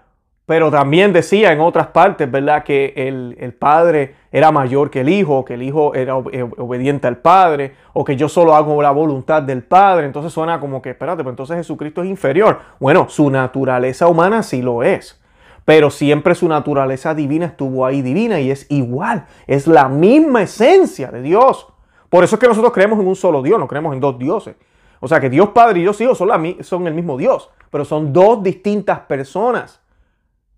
Pero 0.47 0.71
también 0.71 1.13
decía 1.13 1.51
en 1.51 1.59
otras 1.59 1.89
partes, 1.89 2.31
¿verdad? 2.31 2.63
Que 2.63 2.95
el, 2.97 3.53
Padre 3.55 4.15
era 4.31 4.53
mayor 4.53 4.91
que 4.91 5.01
el 5.01 5.09
Hijo, 5.09 5.45
que 5.45 5.55
el 5.55 5.63
Hijo 5.65 5.93
era 5.97 6.23
eh, 6.31 6.49
obediente 6.57 7.09
al 7.09 7.17
Padre, 7.17 7.75
o 7.95 8.05
que 8.05 8.15
yo 8.15 8.29
solo 8.29 8.55
hago 8.55 8.81
la 8.81 8.93
voluntad 8.93 9.43
del 9.43 9.65
Padre. 9.65 10.07
Entonces 10.07 10.33
suena 10.33 10.61
como 10.61 10.81
que, 10.81 10.91
espérate, 10.91 11.25
pero 11.25 11.31
entonces 11.31 11.57
Jesucristo 11.57 12.05
es 12.05 12.11
inferior. 12.11 12.61
Bueno, 12.79 13.09
su 13.09 13.29
naturaleza 13.29 14.07
humana 14.07 14.45
sí 14.45 14.63
lo 14.63 14.85
es. 14.85 15.21
Pero 15.65 15.91
siempre 15.91 16.37
su 16.37 16.47
naturaleza 16.47 17.13
divina 17.13 17.47
estuvo 17.47 17.85
ahí 17.85 18.03
divina 18.03 18.39
y 18.39 18.53
es 18.53 18.71
igual. 18.71 19.27
Es 19.49 19.67
la 19.67 19.89
misma 19.89 20.43
esencia 20.43 21.11
de 21.11 21.23
Dios. 21.23 21.67
Por 22.11 22.23
eso 22.23 22.37
es 22.37 22.41
que 22.41 22.47
nosotros 22.47 22.73
creemos 22.73 22.99
en 23.01 23.07
un 23.07 23.17
solo 23.17 23.43
Dios, 23.43 23.59
no 23.59 23.67
creemos 23.67 23.95
en 23.95 24.01
dos 24.01 24.19
dioses. 24.19 24.57
O 25.01 25.09
sea 25.09 25.19
que 25.19 25.31
Dios 25.31 25.49
Padre 25.51 25.79
y 25.79 25.83
Dios 25.83 25.99
Hijo 26.03 26.15
son, 26.15 26.29
son 26.61 26.87
el 26.87 26.93
mismo 26.93 27.17
Dios, 27.17 27.49
pero 27.71 27.87
son 27.87 28.13
dos 28.13 28.43
distintas 28.43 29.01
personas. 29.01 29.81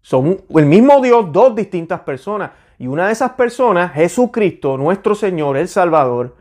Son 0.00 0.42
el 0.48 0.66
mismo 0.66 1.00
Dios, 1.00 1.30
dos 1.30 1.54
distintas 1.54 2.00
personas. 2.00 2.50
Y 2.78 2.88
una 2.88 3.06
de 3.06 3.12
esas 3.12 3.32
personas, 3.32 3.92
Jesucristo, 3.92 4.76
nuestro 4.76 5.14
Señor, 5.14 5.56
el 5.56 5.68
Salvador, 5.68 6.34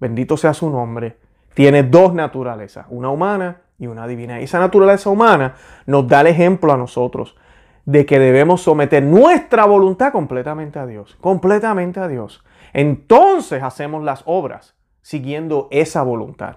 bendito 0.00 0.38
sea 0.38 0.54
su 0.54 0.70
nombre, 0.70 1.18
tiene 1.52 1.82
dos 1.82 2.14
naturalezas, 2.14 2.86
una 2.88 3.10
humana 3.10 3.58
y 3.60 3.64
y 3.78 3.86
una 3.86 4.06
divina. 4.06 4.40
Y 4.40 4.44
esa 4.44 4.58
naturaleza 4.58 5.10
humana 5.10 5.54
nos 5.86 6.06
da 6.08 6.20
el 6.20 6.28
ejemplo 6.28 6.72
a 6.72 6.76
nosotros 6.76 7.36
de 7.84 8.06
que 8.06 8.18
debemos 8.18 8.62
someter 8.62 9.02
nuestra 9.02 9.66
voluntad 9.66 10.12
completamente 10.12 10.78
a 10.78 10.86
Dios, 10.86 11.16
completamente 11.20 12.00
a 12.00 12.08
Dios. 12.08 12.42
Entonces 12.74 13.62
hacemos 13.62 14.04
las 14.04 14.22
obras 14.26 14.74
siguiendo 15.00 15.68
esa 15.70 16.02
voluntad. 16.02 16.56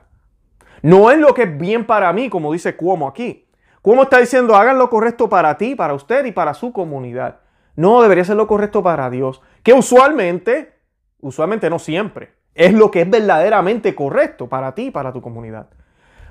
No 0.82 1.12
es 1.12 1.20
lo 1.20 1.34
que 1.34 1.44
es 1.44 1.58
bien 1.58 1.86
para 1.86 2.12
mí, 2.12 2.30
como 2.30 2.52
dice 2.52 2.76
Cuomo 2.76 3.08
aquí. 3.08 3.48
Cuomo 3.82 4.04
está 4.04 4.20
diciendo, 4.20 4.56
hagan 4.56 4.78
lo 4.78 4.90
correcto 4.90 5.30
para 5.30 5.58
ti, 5.58 5.76
para 5.76 5.94
usted 5.94 6.26
y 6.26 6.32
para 6.32 6.54
su 6.54 6.74
comunidad. 6.74 7.40
No, 7.76 8.02
debería 8.02 8.26
ser 8.26 8.36
lo 8.36 8.48
correcto 8.48 8.84
para 8.84 9.10
Dios. 9.10 9.42
Que 9.64 9.74
usualmente, 9.74 10.74
usualmente 11.22 11.70
no 11.70 11.80
siempre, 11.80 12.34
es 12.56 12.74
lo 12.74 12.90
que 12.90 13.02
es 13.02 13.10
verdaderamente 13.10 13.94
correcto 13.94 14.50
para 14.50 14.74
ti 14.74 14.88
y 14.88 14.92
para 14.92 15.14
tu 15.14 15.22
comunidad. 15.22 15.68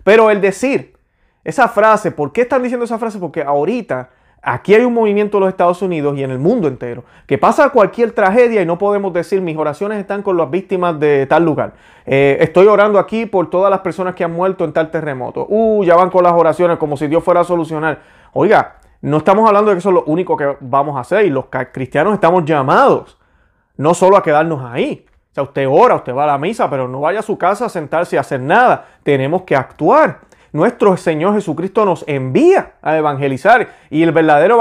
Pero 0.02 0.30
el 0.30 0.40
decir 0.40 0.98
esa 1.44 1.68
frase, 1.68 2.10
¿por 2.10 2.32
qué 2.32 2.42
están 2.42 2.62
diciendo 2.62 2.84
esa 2.84 2.98
frase? 2.98 3.20
Porque 3.20 3.42
ahorita 3.42 4.10
aquí 4.46 4.74
hay 4.74 4.84
un 4.84 4.94
movimiento 4.94 5.38
en 5.38 5.42
los 5.42 5.50
Estados 5.50 5.82
Unidos 5.82 6.16
y 6.16 6.22
en 6.22 6.30
el 6.30 6.38
mundo 6.38 6.68
entero 6.68 7.02
que 7.26 7.36
pasa 7.36 7.68
cualquier 7.70 8.12
tragedia 8.12 8.62
y 8.62 8.66
no 8.66 8.78
podemos 8.78 9.12
decir 9.12 9.42
mis 9.42 9.56
oraciones 9.56 9.98
están 9.98 10.22
con 10.22 10.36
las 10.36 10.48
víctimas 10.48 10.98
de 11.00 11.26
tal 11.26 11.44
lugar. 11.44 11.72
Eh, 12.06 12.38
estoy 12.40 12.68
orando 12.68 13.00
aquí 13.00 13.26
por 13.26 13.50
todas 13.50 13.70
las 13.70 13.80
personas 13.80 14.14
que 14.14 14.22
han 14.22 14.32
muerto 14.32 14.64
en 14.64 14.72
tal 14.72 14.90
terremoto. 14.90 15.46
Uh, 15.48 15.82
ya 15.84 15.96
van 15.96 16.10
con 16.10 16.22
las 16.22 16.32
oraciones 16.32 16.78
como 16.78 16.96
si 16.96 17.08
Dios 17.08 17.24
fuera 17.24 17.40
a 17.40 17.44
solucionar. 17.44 18.00
Oiga, 18.32 18.76
no 19.00 19.16
estamos 19.16 19.48
hablando 19.48 19.70
de 19.70 19.74
que 19.74 19.80
eso 19.80 19.88
es 19.88 19.94
lo 19.96 20.04
único 20.04 20.36
que 20.36 20.56
vamos 20.60 20.96
a 20.96 21.00
hacer 21.00 21.26
y 21.26 21.30
los 21.30 21.46
cristianos 21.72 22.14
estamos 22.14 22.44
llamados 22.44 23.18
no 23.76 23.94
solo 23.94 24.16
a 24.16 24.22
quedarnos 24.22 24.62
ahí. 24.64 25.06
O 25.32 25.34
sea, 25.34 25.42
usted 25.42 25.66
ora, 25.68 25.96
usted 25.96 26.14
va 26.14 26.24
a 26.24 26.28
la 26.28 26.38
misa, 26.38 26.70
pero 26.70 26.88
no 26.88 27.00
vaya 27.00 27.18
a 27.18 27.22
su 27.22 27.36
casa 27.36 27.66
a 27.66 27.68
sentarse 27.68 28.16
y 28.16 28.18
a 28.18 28.20
hacer 28.20 28.40
nada. 28.40 28.86
Tenemos 29.02 29.42
que 29.42 29.56
actuar 29.56 30.20
nuestro 30.56 30.96
Señor 30.96 31.34
Jesucristo 31.34 31.84
nos 31.84 32.04
envía 32.08 32.72
a 32.82 32.96
evangelizar 32.96 33.68
y 33.90 34.02
el 34.02 34.12
verdadero 34.12 34.60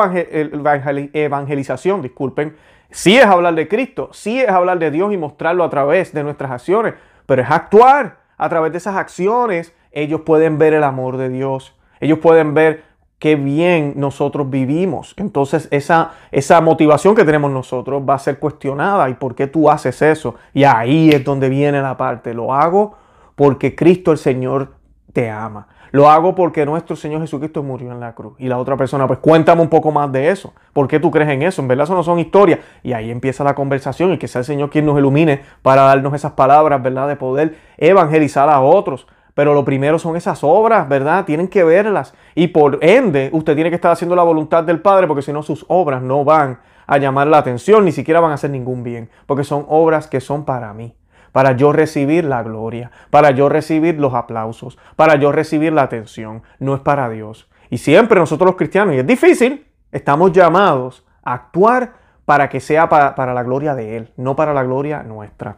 evangelización, 1.13 2.01
disculpen, 2.01 2.55
sí 2.91 3.17
es 3.17 3.25
hablar 3.25 3.55
de 3.55 3.67
Cristo, 3.67 4.09
sí 4.11 4.41
es 4.41 4.49
hablar 4.49 4.77
de 4.79 4.91
Dios 4.91 5.13
y 5.13 5.17
mostrarlo 5.17 5.63
a 5.63 5.69
través 5.69 6.13
de 6.13 6.23
nuestras 6.23 6.51
acciones, 6.51 6.93
pero 7.25 7.41
es 7.41 7.49
actuar. 7.49 8.23
A 8.37 8.49
través 8.49 8.73
de 8.73 8.79
esas 8.79 8.97
acciones 8.97 9.73
ellos 9.93 10.21
pueden 10.21 10.57
ver 10.57 10.73
el 10.73 10.83
amor 10.83 11.15
de 11.15 11.29
Dios, 11.29 11.73
ellos 12.01 12.19
pueden 12.19 12.53
ver 12.53 12.83
qué 13.17 13.35
bien 13.35 13.93
nosotros 13.95 14.49
vivimos. 14.49 15.13
Entonces 15.17 15.67
esa, 15.71 16.11
esa 16.31 16.59
motivación 16.61 17.15
que 17.15 17.23
tenemos 17.23 17.49
nosotros 17.49 18.03
va 18.07 18.15
a 18.15 18.19
ser 18.19 18.39
cuestionada. 18.39 19.09
¿Y 19.09 19.13
por 19.13 19.35
qué 19.35 19.47
tú 19.47 19.69
haces 19.69 20.01
eso? 20.01 20.35
Y 20.53 20.65
ahí 20.65 21.09
es 21.09 21.23
donde 21.23 21.49
viene 21.49 21.81
la 21.81 21.95
parte. 21.95 22.33
Lo 22.33 22.53
hago 22.53 22.97
porque 23.35 23.75
Cristo 23.75 24.11
el 24.11 24.17
Señor 24.17 24.73
te 25.13 25.29
ama. 25.29 25.67
Lo 25.95 26.09
hago 26.09 26.35
porque 26.35 26.65
nuestro 26.65 26.97
Señor 26.97 27.21
Jesucristo 27.21 27.63
murió 27.63 27.89
en 27.89 28.01
la 28.01 28.13
cruz. 28.13 28.33
Y 28.37 28.49
la 28.49 28.57
otra 28.57 28.75
persona, 28.75 29.07
pues 29.07 29.19
cuéntame 29.19 29.61
un 29.61 29.69
poco 29.69 29.93
más 29.93 30.11
de 30.11 30.29
eso. 30.29 30.53
¿Por 30.73 30.89
qué 30.89 30.99
tú 30.99 31.09
crees 31.09 31.29
en 31.29 31.41
eso? 31.41 31.61
En 31.61 31.69
verdad 31.69 31.85
eso 31.85 31.95
no 31.95 32.03
son 32.03 32.19
historias. 32.19 32.59
Y 32.83 32.91
ahí 32.91 33.09
empieza 33.09 33.45
la 33.45 33.55
conversación 33.55 34.11
y 34.11 34.17
que 34.17 34.27
sea 34.27 34.39
el 34.39 34.45
Señor 34.45 34.69
quien 34.69 34.85
nos 34.85 34.97
ilumine 34.97 35.43
para 35.61 35.83
darnos 35.83 36.13
esas 36.13 36.33
palabras, 36.33 36.83
¿verdad? 36.83 37.07
De 37.07 37.15
poder 37.15 37.55
evangelizar 37.77 38.49
a 38.49 38.59
otros. 38.59 39.07
Pero 39.35 39.53
lo 39.53 39.63
primero 39.63 39.97
son 39.97 40.17
esas 40.17 40.43
obras, 40.43 40.89
¿verdad? 40.89 41.23
Tienen 41.23 41.47
que 41.47 41.63
verlas. 41.63 42.13
Y 42.35 42.47
por 42.49 42.79
ende, 42.81 43.29
usted 43.31 43.55
tiene 43.55 43.69
que 43.69 43.77
estar 43.77 43.93
haciendo 43.93 44.17
la 44.17 44.23
voluntad 44.23 44.65
del 44.65 44.81
Padre 44.81 45.07
porque 45.07 45.21
si 45.21 45.31
no 45.31 45.43
sus 45.43 45.63
obras 45.69 46.01
no 46.01 46.25
van 46.25 46.59
a 46.87 46.97
llamar 46.97 47.27
la 47.27 47.37
atención, 47.37 47.85
ni 47.85 47.93
siquiera 47.93 48.19
van 48.19 48.31
a 48.31 48.33
hacer 48.33 48.49
ningún 48.49 48.83
bien. 48.83 49.09
Porque 49.27 49.45
son 49.45 49.65
obras 49.69 50.07
que 50.07 50.19
son 50.19 50.43
para 50.43 50.73
mí 50.73 50.93
para 51.36 51.51
yo 51.51 51.74
recibir 51.74 52.24
la 52.24 52.44
gloria, 52.44 52.92
para 53.10 53.32
yo 53.32 53.50
recibir 53.50 54.00
los 54.00 54.13
aplausos, 54.13 54.77
para 54.96 55.18
yo 55.18 55.34
recibir 55.34 55.74
la 55.74 55.82
atención. 55.82 56.44
No 56.60 56.74
es 56.75 56.80
para 56.80 57.10
Dios. 57.10 57.50
Y 57.70 57.77
siempre 57.77 58.18
nosotros 58.22 58.48
los 58.48 58.56
cristianos, 58.56 58.96
y 58.96 59.00
es 59.00 59.06
difícil, 59.06 59.65
estamos 59.92 60.32
llamados 60.32 61.06
a 61.24 61.34
actuar 61.34 61.96
para 62.24 62.48
que 62.48 62.62
sea 62.62 62.88
para, 62.88 63.34
la 63.34 63.44
gloria 63.44 63.75
de 63.75 63.98
Él, 63.98 64.13
no 64.15 64.38
para 64.38 64.54
la 64.54 64.63
gloria 64.63 65.04
nuestra. 65.04 65.58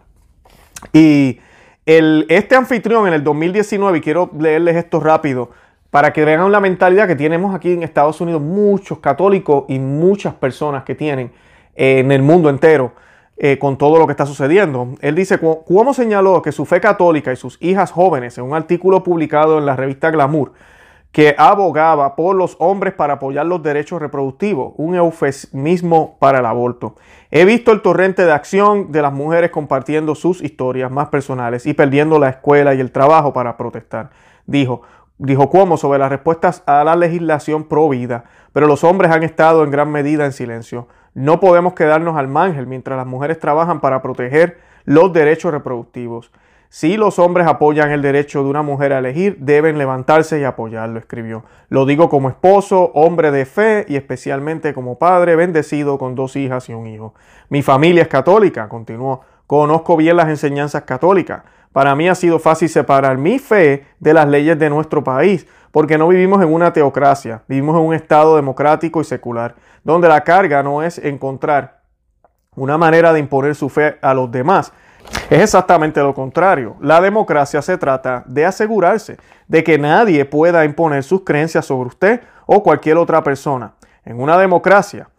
Y 0.94 1.38
el, 1.86 2.26
este 2.28 2.56
anfitrión 2.56 3.08
en 3.08 3.14
el 3.14 3.24
2019, 3.24 4.00
y 4.00 4.02
quiero 4.02 4.32
leerles 4.36 4.78
esto 4.78 5.00
rápido, 5.00 5.52
para 5.92 6.12
que 6.12 6.26
vean 6.26 6.52
la 6.52 6.60
mentalidad 6.60 7.08
que 7.08 7.16
tenemos 7.16 7.54
aquí 7.54 7.72
en 7.72 7.84
Estados 7.84 8.20
Unidos, 8.20 8.42
muchos 8.42 8.98
católicos 8.98 9.66
y 9.68 9.78
muchas 9.78 10.34
personas 10.34 10.86
que 10.86 10.96
tienen 10.96 11.32
en 11.76 12.12
el 12.12 12.24
mundo 12.24 12.50
entero. 12.50 12.94
Eh, 13.40 13.60
con 13.60 13.78
todo 13.78 14.00
lo 14.00 14.08
que 14.08 14.14
está 14.14 14.26
sucediendo. 14.26 14.96
Él 15.00 15.14
dice, 15.14 15.38
Cuomo 15.38 15.94
señaló 15.94 16.42
que 16.42 16.52
su 16.52 16.66
fe 16.66 16.82
católica 16.82 17.32
y 17.32 17.36
sus 17.36 17.62
hijas 17.62 17.92
jóvenes, 17.92 18.36
en 18.40 18.46
un 18.46 18.56
artículo 18.56 19.04
publicado 19.04 19.60
en 19.60 19.68
la 19.68 19.76
revista 19.76 20.10
Glamour, 20.10 20.54
que 21.12 21.36
abogaba 21.38 22.16
por 22.16 22.36
los 22.36 22.56
hombres 22.60 22.96
para 22.96 23.14
apoyar 23.14 23.46
los 23.46 23.62
derechos 23.62 24.02
reproductivos, 24.02 24.74
un 24.78 24.96
eufemismo 24.96 26.18
para 26.20 26.40
el 26.40 26.48
aborto. 26.48 26.96
He 27.30 27.46
visto 27.46 27.72
el 27.72 27.84
torrente 27.84 28.26
de 28.26 28.32
acción 28.32 28.92
de 28.92 29.04
las 29.04 29.14
mujeres 29.14 29.52
compartiendo 29.52 30.16
sus 30.16 30.42
historias 30.42 30.90
más 30.90 31.10
personales 31.10 31.68
y 31.68 31.76
perdiendo 31.76 32.18
la 32.18 32.30
escuela 32.30 32.74
y 32.74 32.80
el 32.80 32.92
trabajo 32.92 33.34
para 33.34 33.56
protestar. 33.56 34.10
Dijo, 34.48 34.82
dijo 35.20 35.50
Cuomo 35.52 35.78
sobre 35.78 36.00
las 36.00 36.10
respuestas 36.10 36.64
a 36.66 36.84
la 36.84 36.96
legislación 36.96 37.66
pro 37.66 37.88
vida, 37.90 38.24
pero 38.52 38.66
los 38.66 38.84
hombres 38.84 39.12
han 39.12 39.22
estado 39.22 39.64
en 39.64 39.70
gran 39.70 39.92
medida 39.92 40.26
en 40.26 40.32
silencio. 40.32 40.88
No 41.18 41.40
podemos 41.40 41.74
quedarnos 41.74 42.16
al 42.16 42.28
mangel 42.28 42.68
mientras 42.68 42.96
las 42.96 43.08
mujeres 43.08 43.40
trabajan 43.40 43.82
para 43.82 44.04
proteger 44.04 44.60
los 44.86 45.12
derechos 45.12 45.52
reproductivos. 45.52 46.32
Si 46.70 46.96
los 46.96 47.18
hombres 47.18 47.48
apoyan 47.48 47.90
el 47.90 48.04
derecho 48.04 48.44
de 48.44 48.50
una 48.52 48.62
mujer 48.62 48.94
a 48.94 49.00
elegir, 49.00 49.36
deben 49.40 49.80
levantarse 49.80 50.40
y 50.40 50.44
apoyarlo, 50.44 51.00
escribió. 51.00 51.44
Lo 51.70 51.88
digo 51.88 52.08
como 52.08 52.30
esposo, 52.30 52.92
hombre 52.94 53.32
de 53.32 53.46
fe 53.46 53.88
y 53.88 53.96
especialmente 53.96 54.76
como 54.76 55.00
padre 55.00 55.36
bendecido 55.36 55.98
con 55.98 56.14
dos 56.14 56.36
hijas 56.36 56.70
y 56.70 56.76
un 56.76 56.86
hijo. 56.86 57.16
Mi 57.50 57.64
familia 57.64 58.04
es 58.04 58.10
católica, 58.10 58.70
continuó. 58.70 59.22
Conozco 59.48 59.96
bien 59.96 60.18
las 60.18 60.28
enseñanzas 60.28 60.84
católicas. 60.84 61.44
Para 61.72 61.96
mí 61.96 62.10
ha 62.10 62.16
sido 62.16 62.38
fácil 62.38 62.68
separar 62.68 63.18
mi 63.18 63.40
fe 63.40 63.86
de 64.00 64.14
las 64.14 64.28
leyes 64.28 64.60
de 64.60 64.70
nuestro 64.70 65.04
país, 65.04 65.48
porque 65.72 65.98
no 65.98 66.08
vivimos 66.08 66.42
en 66.42 66.54
una 66.54 66.74
teocracia, 66.74 67.44
vivimos 67.48 67.78
en 67.78 67.86
un 67.86 67.94
estado 67.94 68.36
democrático 68.36 69.00
y 69.00 69.06
secular, 69.06 69.56
donde 69.84 70.08
la 70.08 70.22
carga 70.22 70.62
no 70.64 70.84
es 70.84 70.98
encontrar 70.98 71.82
una 72.56 72.78
manera 72.78 73.14
de 73.14 73.20
imponer 73.20 73.56
su 73.56 73.70
fe 73.70 73.98
a 74.02 74.14
los 74.14 74.30
demás. 74.32 74.74
Es 75.30 75.42
exactamente 75.42 76.02
lo 76.02 76.14
contrario. 76.14 76.76
La 76.82 77.00
democracia 77.00 77.62
se 77.62 77.78
trata 77.78 78.24
de 78.26 78.46
asegurarse 78.46 79.18
de 79.48 79.64
que 79.64 79.78
nadie 79.78 80.26
pueda 80.26 80.66
imponer 80.66 81.04
sus 81.04 81.24
creencias 81.24 81.66
sobre 81.66 81.88
usted 81.88 82.22
o 82.46 82.64
cualquier 82.64 82.98
otra 82.98 83.24
persona. 83.24 83.76
En 84.04 84.20
una 84.20 84.38
democracia 84.38 85.10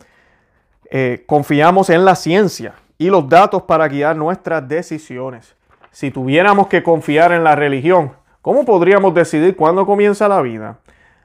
eh, 0.90 1.24
confiamos 1.26 1.88
en 1.88 2.04
la 2.04 2.14
ciencia 2.14 2.74
y 2.98 3.08
los 3.08 3.28
datos 3.28 3.62
para 3.62 3.88
guiar 3.88 4.16
nuestras 4.16 4.68
decisiones. 4.68 5.54
Si 5.90 6.10
tuviéramos 6.10 6.66
que 6.66 6.82
confiar 6.82 7.32
en 7.32 7.44
la 7.44 7.54
religión, 7.54 8.12
¿Cómo 8.48 8.64
podríamos 8.64 9.12
decidir 9.12 9.56
cuándo 9.56 9.84
comienza 9.84 10.26
la 10.26 10.40
vida? 10.40 10.78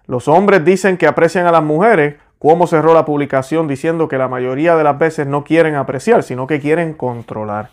Los 0.08 0.28
hombres 0.28 0.66
dicen 0.66 0.98
que 0.98 1.08
aprecian 1.08 1.46
a 1.46 1.54
las 1.54 1.64
mujeres. 1.64 2.16
¿Cómo 2.38 2.68
cerró 2.68 2.94
la 2.94 3.06
publicación 3.06 3.66
diciendo 3.66 4.10
que 4.10 4.18
la 4.18 4.28
mayoría 4.28 4.76
de 4.76 4.84
las 4.84 5.00
veces 5.00 5.26
no 5.26 5.46
quieren 5.46 5.76
apreciar, 5.76 6.24
sino 6.24 6.48
que 6.48 6.60
quieren 6.60 6.94
controlar? 6.94 7.70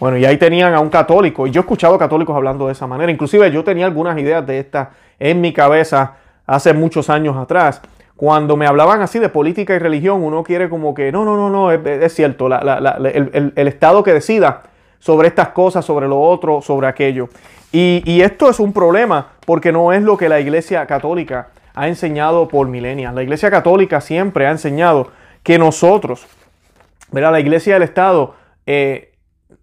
Bueno, 0.00 0.16
y 0.16 0.24
ahí 0.24 0.38
tenían 0.38 0.72
a 0.72 0.80
un 0.80 0.88
católico, 0.88 1.46
y 1.46 1.50
yo 1.50 1.60
he 1.60 1.64
escuchado 1.64 1.98
católicos 1.98 2.34
hablando 2.34 2.66
de 2.66 2.72
esa 2.72 2.86
manera. 2.86 3.12
Inclusive 3.12 3.50
yo 3.52 3.62
tenía 3.62 3.84
algunas 3.84 4.16
ideas 4.18 4.46
de 4.46 4.58
esta 4.58 4.92
en 5.18 5.42
mi 5.42 5.52
cabeza 5.52 6.14
hace 6.46 6.72
muchos 6.72 7.10
años 7.10 7.36
atrás. 7.36 7.82
Cuando 8.16 8.56
me 8.56 8.66
hablaban 8.66 9.00
así 9.02 9.18
de 9.18 9.28
política 9.28 9.74
y 9.74 9.78
religión, 9.78 10.22
uno 10.22 10.44
quiere 10.44 10.68
como 10.68 10.94
que, 10.94 11.10
no, 11.10 11.24
no, 11.24 11.36
no, 11.36 11.50
no, 11.50 11.72
es, 11.72 12.14
cierto, 12.14 12.46
el, 12.46 13.52
el 13.56 13.68
Estado 13.68 14.02
que 14.02 14.12
decida 14.12 14.62
sobre 14.98 15.28
estas 15.28 15.48
cosas, 15.48 15.84
sobre 15.84 16.08
lo 16.08 16.20
otro, 16.20 16.62
sobre 16.62 16.86
aquello. 16.86 17.28
Y, 17.76 18.22
esto 18.22 18.48
es 18.48 18.60
un 18.60 18.72
problema 18.72 19.32
porque 19.44 19.72
no 19.72 19.92
es 19.92 20.00
lo 20.00 20.16
que 20.16 20.28
la 20.28 20.38
Iglesia 20.38 20.86
Católica 20.86 21.48
ha 21.74 21.88
enseñado 21.88 22.46
por 22.46 22.68
milenias. 22.68 23.12
La 23.12 23.22
Iglesia 23.24 23.50
Católica 23.50 24.00
siempre 24.00 24.46
ha 24.46 24.52
enseñado 24.52 25.08
que 25.42 25.58
nosotros, 25.58 26.24
¿verdad? 27.10 27.32
la 27.32 27.40
Iglesia 27.40 27.74
del 27.74 27.82
Estado, 27.82 28.36
eh, 28.64 29.12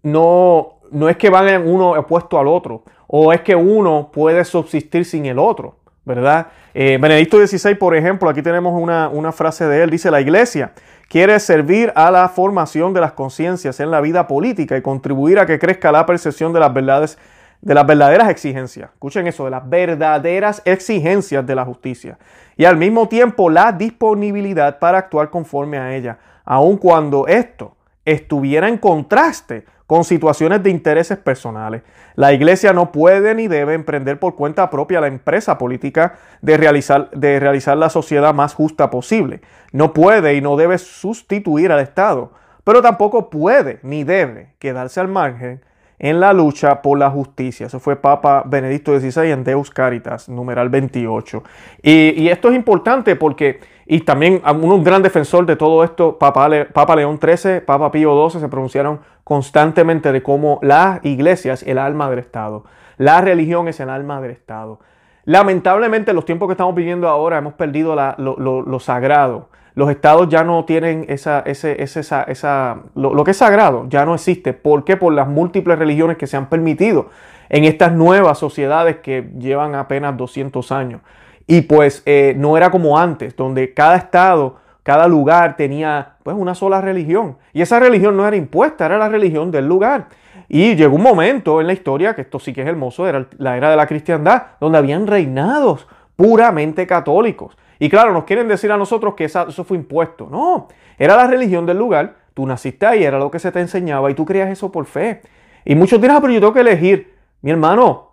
no, 0.02 0.74
no 0.90 1.08
es 1.08 1.16
que 1.16 1.30
van 1.30 1.66
uno 1.66 1.92
opuesto 1.92 2.38
al 2.38 2.48
otro, 2.48 2.84
o 3.06 3.32
es 3.32 3.40
que 3.40 3.56
uno 3.56 4.10
puede 4.12 4.44
subsistir 4.44 5.06
sin 5.06 5.24
el 5.24 5.38
otro, 5.38 5.76
¿verdad? 6.04 6.48
Eh, 6.74 6.98
Benedicto 7.00 7.44
XVI, 7.44 7.74
por 7.74 7.96
ejemplo, 7.96 8.28
aquí 8.28 8.42
tenemos 8.42 8.80
una, 8.80 9.08
una 9.08 9.32
frase 9.32 9.66
de 9.66 9.82
él, 9.82 9.90
dice, 9.90 10.10
la 10.10 10.20
Iglesia 10.20 10.72
quiere 11.08 11.38
servir 11.40 11.92
a 11.94 12.10
la 12.10 12.28
formación 12.28 12.94
de 12.94 13.00
las 13.00 13.12
conciencias 13.12 13.80
en 13.80 13.90
la 13.90 14.00
vida 14.00 14.26
política 14.26 14.76
y 14.76 14.82
contribuir 14.82 15.38
a 15.38 15.46
que 15.46 15.58
crezca 15.58 15.92
la 15.92 16.06
percepción 16.06 16.52
de 16.52 16.60
las 16.60 16.72
verdades 16.72 17.18
de 17.62 17.74
las 17.74 17.86
verdaderas 17.86 18.28
exigencias. 18.28 18.90
Escuchen 18.92 19.26
eso, 19.26 19.44
de 19.44 19.52
las 19.52 19.68
verdaderas 19.68 20.60
exigencias 20.64 21.46
de 21.46 21.54
la 21.54 21.64
justicia. 21.64 22.18
Y 22.56 22.64
al 22.64 22.76
mismo 22.76 23.08
tiempo 23.08 23.48
la 23.48 23.72
disponibilidad 23.72 24.78
para 24.78 24.98
actuar 24.98 25.30
conforme 25.30 25.78
a 25.78 25.94
ella, 25.94 26.18
aun 26.44 26.76
cuando 26.76 27.26
esto 27.28 27.76
estuviera 28.04 28.68
en 28.68 28.78
contraste 28.78 29.64
con 29.92 30.04
situaciones 30.04 30.62
de 30.62 30.70
intereses 30.70 31.18
personales. 31.18 31.82
La 32.14 32.32
iglesia 32.32 32.72
no 32.72 32.92
puede 32.92 33.34
ni 33.34 33.46
debe 33.46 33.74
emprender 33.74 34.18
por 34.18 34.36
cuenta 34.36 34.70
propia 34.70 35.02
la 35.02 35.06
empresa 35.06 35.58
política 35.58 36.14
de 36.40 36.56
realizar, 36.56 37.10
de 37.10 37.38
realizar 37.38 37.76
la 37.76 37.90
sociedad 37.90 38.32
más 38.32 38.54
justa 38.54 38.88
posible. 38.88 39.42
No 39.70 39.92
puede 39.92 40.34
y 40.34 40.40
no 40.40 40.56
debe 40.56 40.78
sustituir 40.78 41.70
al 41.72 41.80
Estado, 41.80 42.32
pero 42.64 42.80
tampoco 42.80 43.28
puede 43.28 43.80
ni 43.82 44.02
debe 44.02 44.54
quedarse 44.58 44.98
al 44.98 45.08
margen 45.08 45.60
en 46.02 46.18
la 46.18 46.32
lucha 46.32 46.82
por 46.82 46.98
la 46.98 47.08
justicia. 47.08 47.66
Eso 47.66 47.80
fue 47.80 47.96
Papa 47.96 48.42
Benedicto 48.44 48.98
XVI 48.98 49.30
en 49.30 49.44
Deus 49.44 49.70
Caritas, 49.70 50.28
numeral 50.28 50.68
28. 50.68 51.42
Y, 51.80 52.28
esto 52.28 52.50
es 52.50 52.56
importante 52.56 53.14
porque, 53.14 53.60
y 53.86 54.00
también 54.00 54.42
un 54.44 54.82
gran 54.82 55.02
defensor 55.02 55.46
de 55.46 55.54
todo 55.54 55.84
esto, 55.84 56.18
Papa, 56.18 56.50
Papa 56.72 56.96
León 56.96 57.20
XIII, 57.22 57.60
Papa 57.60 57.92
Pío 57.92 58.28
XII, 58.28 58.40
se 58.40 58.48
pronunciaron 58.48 59.00
constantemente 59.22 60.10
de 60.10 60.22
cómo 60.22 60.58
la 60.60 60.98
iglesia 61.04 61.52
es 61.52 61.62
el 61.62 61.78
alma 61.78 62.10
del 62.10 62.18
Estado. 62.18 62.64
La 62.98 63.20
religión 63.20 63.68
es 63.68 63.78
el 63.78 63.88
alma 63.88 64.20
del 64.20 64.32
Estado. 64.32 64.80
Lamentablemente, 65.24 66.10
en 66.10 66.16
los 66.16 66.24
tiempos 66.24 66.48
que 66.48 66.54
estamos 66.54 66.74
viviendo 66.74 67.08
ahora, 67.08 67.38
hemos 67.38 67.54
perdido 67.54 67.94
lo 67.94 68.80
sagrado 68.80 69.48
los 69.74 69.90
estados 69.90 70.28
ya 70.28 70.44
no 70.44 70.64
tienen 70.64 71.06
esa, 71.08 71.40
ese, 71.40 71.82
esa, 71.82 72.22
esa 72.24 72.82
lo, 72.94 73.24
que 73.24 73.30
es 73.30 73.36
sagrado, 73.36 73.86
ya 73.88 74.04
no 74.04 74.14
existe. 74.14 74.52
¿Por 74.52 74.84
qué? 74.84 74.96
Por 74.96 75.14
las 75.14 75.28
múltiples 75.28 75.78
religiones 75.78 76.16
que 76.16 76.26
se 76.26 76.36
han 76.36 76.48
permitido 76.48 77.08
en 77.48 77.64
estas 77.64 77.92
nuevas 77.92 78.38
sociedades 78.38 78.96
que 78.96 79.30
llevan 79.38 79.74
apenas 79.74 80.16
200 80.16 80.72
años. 80.72 81.00
Y 81.46 81.62
pues 81.62 82.02
eh, 82.06 82.34
no 82.36 82.56
era 82.56 82.70
como 82.70 82.98
antes, 82.98 83.34
donde 83.34 83.74
cada 83.74 83.96
estado, 83.96 84.56
cada 84.82 85.08
lugar 85.08 85.56
tenía 85.56 86.14
pues 86.22 86.36
una 86.36 86.54
sola 86.54 86.80
religión. 86.80 87.38
Y 87.52 87.62
esa 87.62 87.80
religión 87.80 88.16
no 88.16 88.26
era 88.26 88.36
impuesta, 88.36 88.86
era 88.86 88.98
la 88.98 89.08
religión 89.08 89.50
del 89.50 89.66
lugar. 89.66 90.06
Y 90.48 90.74
llegó 90.76 90.96
un 90.96 91.02
momento 91.02 91.60
en 91.60 91.66
la 91.66 91.72
historia, 91.72 92.14
que 92.14 92.20
esto 92.20 92.38
sí 92.38 92.52
que 92.52 92.60
es 92.60 92.68
hermoso, 92.68 93.08
era 93.08 93.26
la 93.38 93.56
era 93.56 93.70
de 93.70 93.76
la 93.76 93.86
cristiandad, 93.86 94.42
donde 94.60 94.78
habían 94.78 95.06
reinados 95.06 95.86
puramente 96.14 96.86
católicos. 96.86 97.56
Y 97.82 97.90
claro, 97.90 98.12
nos 98.12 98.22
quieren 98.22 98.46
decir 98.46 98.70
a 98.70 98.76
nosotros 98.76 99.14
que 99.16 99.24
eso 99.24 99.64
fue 99.64 99.76
impuesto. 99.76 100.28
No, 100.30 100.68
era 100.96 101.16
la 101.16 101.26
religión 101.26 101.66
del 101.66 101.78
lugar. 101.78 102.14
Tú 102.32 102.46
naciste 102.46 102.86
ahí, 102.86 103.02
era 103.02 103.18
lo 103.18 103.28
que 103.28 103.40
se 103.40 103.50
te 103.50 103.58
enseñaba 103.58 104.08
y 104.08 104.14
tú 104.14 104.24
creías 104.24 104.50
eso 104.50 104.70
por 104.70 104.86
fe. 104.86 105.20
Y 105.64 105.74
muchos 105.74 106.00
dirán, 106.00 106.18
ah, 106.18 106.20
pero 106.20 106.32
yo 106.32 106.38
tengo 106.38 106.52
que 106.52 106.60
elegir. 106.60 107.12
Mi 107.40 107.50
hermano, 107.50 108.12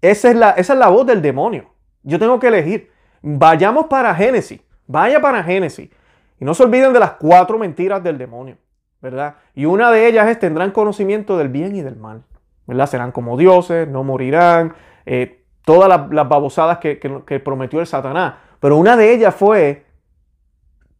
esa 0.00 0.30
es, 0.30 0.36
la, 0.36 0.50
esa 0.50 0.74
es 0.74 0.78
la 0.78 0.86
voz 0.86 1.04
del 1.04 1.20
demonio. 1.20 1.64
Yo 2.04 2.20
tengo 2.20 2.38
que 2.38 2.46
elegir. 2.46 2.92
Vayamos 3.20 3.86
para 3.86 4.14
Génesis. 4.14 4.60
Vaya 4.86 5.20
para 5.20 5.42
Génesis. 5.42 5.90
Y 6.38 6.44
no 6.44 6.54
se 6.54 6.62
olviden 6.62 6.92
de 6.92 7.00
las 7.00 7.14
cuatro 7.14 7.58
mentiras 7.58 8.00
del 8.04 8.18
demonio. 8.18 8.56
¿Verdad? 9.02 9.34
Y 9.52 9.64
una 9.64 9.90
de 9.90 10.06
ellas 10.06 10.28
es 10.28 10.38
tendrán 10.38 10.70
conocimiento 10.70 11.36
del 11.36 11.48
bien 11.48 11.74
y 11.74 11.82
del 11.82 11.96
mal. 11.96 12.22
¿Verdad? 12.68 12.86
Serán 12.86 13.10
como 13.10 13.36
dioses, 13.36 13.88
no 13.88 14.04
morirán. 14.04 14.74
Eh, 15.06 15.42
todas 15.64 15.88
las, 15.88 16.28
babosadas 16.28 16.78
que 16.78 17.42
prometió 17.44 17.80
el 17.80 17.88
Satanás. 17.88 18.46
Pero 18.60 18.76
una 18.76 18.96
de 18.96 19.12
ellas 19.12 19.34
fue, 19.34 19.84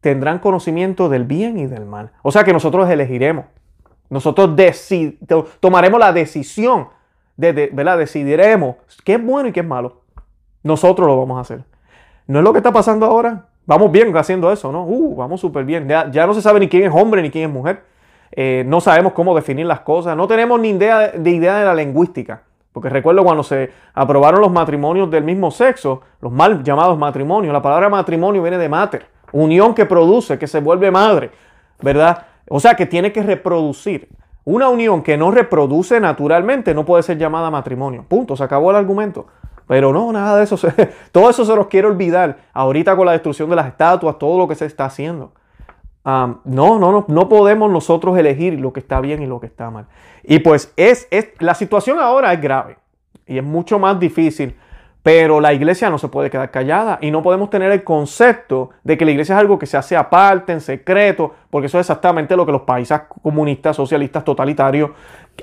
tendrán 0.01 0.39
conocimiento 0.39 1.09
del 1.09 1.25
bien 1.25 1.57
y 1.57 1.67
del 1.67 1.85
mal. 1.85 2.11
O 2.21 2.31
sea 2.31 2.43
que 2.43 2.53
nosotros 2.53 2.89
elegiremos. 2.89 3.45
Nosotros 4.09 4.51
tomaremos 5.59 5.99
la 5.99 6.13
decisión, 6.13 6.87
de, 7.37 7.69
¿verdad? 7.71 7.97
Decidiremos 7.97 8.77
qué 9.03 9.15
es 9.15 9.23
bueno 9.23 9.49
y 9.49 9.51
qué 9.51 9.59
es 9.59 9.65
malo. 9.65 10.01
Nosotros 10.63 11.07
lo 11.07 11.17
vamos 11.17 11.37
a 11.37 11.41
hacer. 11.41 11.63
¿No 12.27 12.39
es 12.39 12.43
lo 12.43 12.51
que 12.51 12.59
está 12.59 12.71
pasando 12.71 13.05
ahora? 13.05 13.45
Vamos 13.65 13.91
bien 13.91 14.15
haciendo 14.17 14.51
eso, 14.51 14.71
¿no? 14.71 14.83
Uh, 14.85 15.15
vamos 15.15 15.39
súper 15.39 15.63
bien. 15.63 15.87
Ya, 15.87 16.25
no 16.25 16.33
se 16.33 16.41
sabe 16.41 16.59
ni 16.59 16.67
quién 16.67 16.83
es 16.83 16.91
hombre 16.91 17.21
ni 17.21 17.29
quién 17.29 17.49
es 17.49 17.53
mujer. 17.53 17.83
Eh, 18.31 18.63
no 18.65 18.81
sabemos 18.81 19.13
cómo 19.13 19.35
definir 19.35 19.65
las 19.65 19.81
cosas. 19.81 20.17
No 20.17 20.27
tenemos 20.27 20.59
ni 20.59 20.69
idea 20.69 21.09
de 21.09 21.29
idea 21.29 21.59
de 21.59 21.65
la 21.65 21.75
lingüística. 21.75 22.43
Porque 22.79 22.87
recuerdo 22.87 23.25
cuando 23.25 23.43
se 23.43 23.71
aprobaron 23.93 24.39
los 24.39 24.53
matrimonios 24.53 25.11
del 25.11 25.25
mismo 25.25 25.51
sexo, 25.51 25.99
los 26.21 26.31
mal 26.31 26.63
llamados 26.63 26.97
matrimonios, 26.97 27.51
la 27.51 27.61
palabra 27.61 27.89
matrimonio 27.89 28.41
viene 28.41 28.57
de 28.57 28.69
mater, 28.69 29.05
unión 29.33 29.73
que 29.73 29.85
produce, 29.85 30.39
que 30.39 30.47
se 30.47 30.61
vuelve 30.61 30.89
madre, 30.89 31.29
¿verdad? 31.81 32.25
O 32.47 32.57
sea, 32.61 32.75
que 32.75 32.85
tiene 32.85 33.11
que 33.11 33.21
reproducir. 33.21 34.07
Una 34.45 34.69
unión 34.69 35.03
que 35.03 35.17
no 35.17 35.29
reproduce 35.29 35.99
naturalmente 35.99 36.73
no 36.73 36.85
puede 36.85 37.03
ser 37.03 37.17
llamada 37.17 37.51
matrimonio. 37.51 38.05
Punto, 38.07 38.37
se 38.37 38.45
acabó 38.45 38.69
el 38.71 38.77
argumento. 38.77 39.27
Pero 39.67 39.91
no, 39.91 40.13
nada 40.13 40.37
de 40.37 40.45
eso. 40.45 40.55
todo 41.11 41.29
eso 41.29 41.43
se 41.43 41.53
nos 41.53 41.67
quiere 41.67 41.85
olvidar. 41.85 42.37
Ahorita 42.53 42.95
con 42.95 43.07
la 43.07 43.11
destrucción 43.11 43.49
de 43.49 43.57
las 43.57 43.67
estatuas, 43.67 44.17
todo 44.17 44.37
lo 44.37 44.47
que 44.47 44.55
se 44.55 44.65
está 44.65 44.85
haciendo 44.85 45.33
no, 46.43 46.79
no, 46.79 46.91
no, 46.91 47.05
no 47.07 47.29
podemos 47.29 47.71
nosotros 47.71 48.17
elegir 48.17 48.59
lo 48.59 48.73
que 48.73 48.79
está 48.79 49.01
bien 49.01 49.21
y 49.21 49.25
lo 49.25 49.39
que 49.39 49.47
está 49.47 49.69
mal. 49.69 49.85
Y 50.23 50.39
pues 50.39 50.73
es, 50.75 51.07
es, 51.11 51.29
la 51.39 51.55
situación 51.55 51.99
ahora 51.99 52.33
es 52.33 52.41
grave 52.41 52.77
y 53.25 53.37
es 53.37 53.43
mucho 53.43 53.79
más 53.79 53.99
difícil, 53.99 54.55
pero 55.03 55.39
la 55.39 55.53
iglesia 55.53 55.89
no 55.89 55.97
se 55.97 56.09
puede 56.09 56.29
quedar 56.29 56.51
callada 56.51 56.99
y 57.01 57.11
no 57.11 57.23
podemos 57.23 57.49
tener 57.49 57.71
el 57.71 57.83
concepto 57.83 58.71
de 58.83 58.97
que 58.97 59.05
la 59.05 59.11
iglesia 59.11 59.35
es 59.35 59.39
algo 59.39 59.57
que 59.57 59.65
se 59.65 59.77
hace 59.77 59.95
aparte, 59.95 60.51
en 60.51 60.61
secreto, 60.61 61.33
porque 61.49 61.67
eso 61.67 61.79
es 61.79 61.83
exactamente 61.85 62.35
lo 62.35 62.45
que 62.45 62.51
los 62.51 62.61
países 62.61 63.01
comunistas, 63.21 63.75
socialistas, 63.75 64.23
totalitarios 64.23 64.91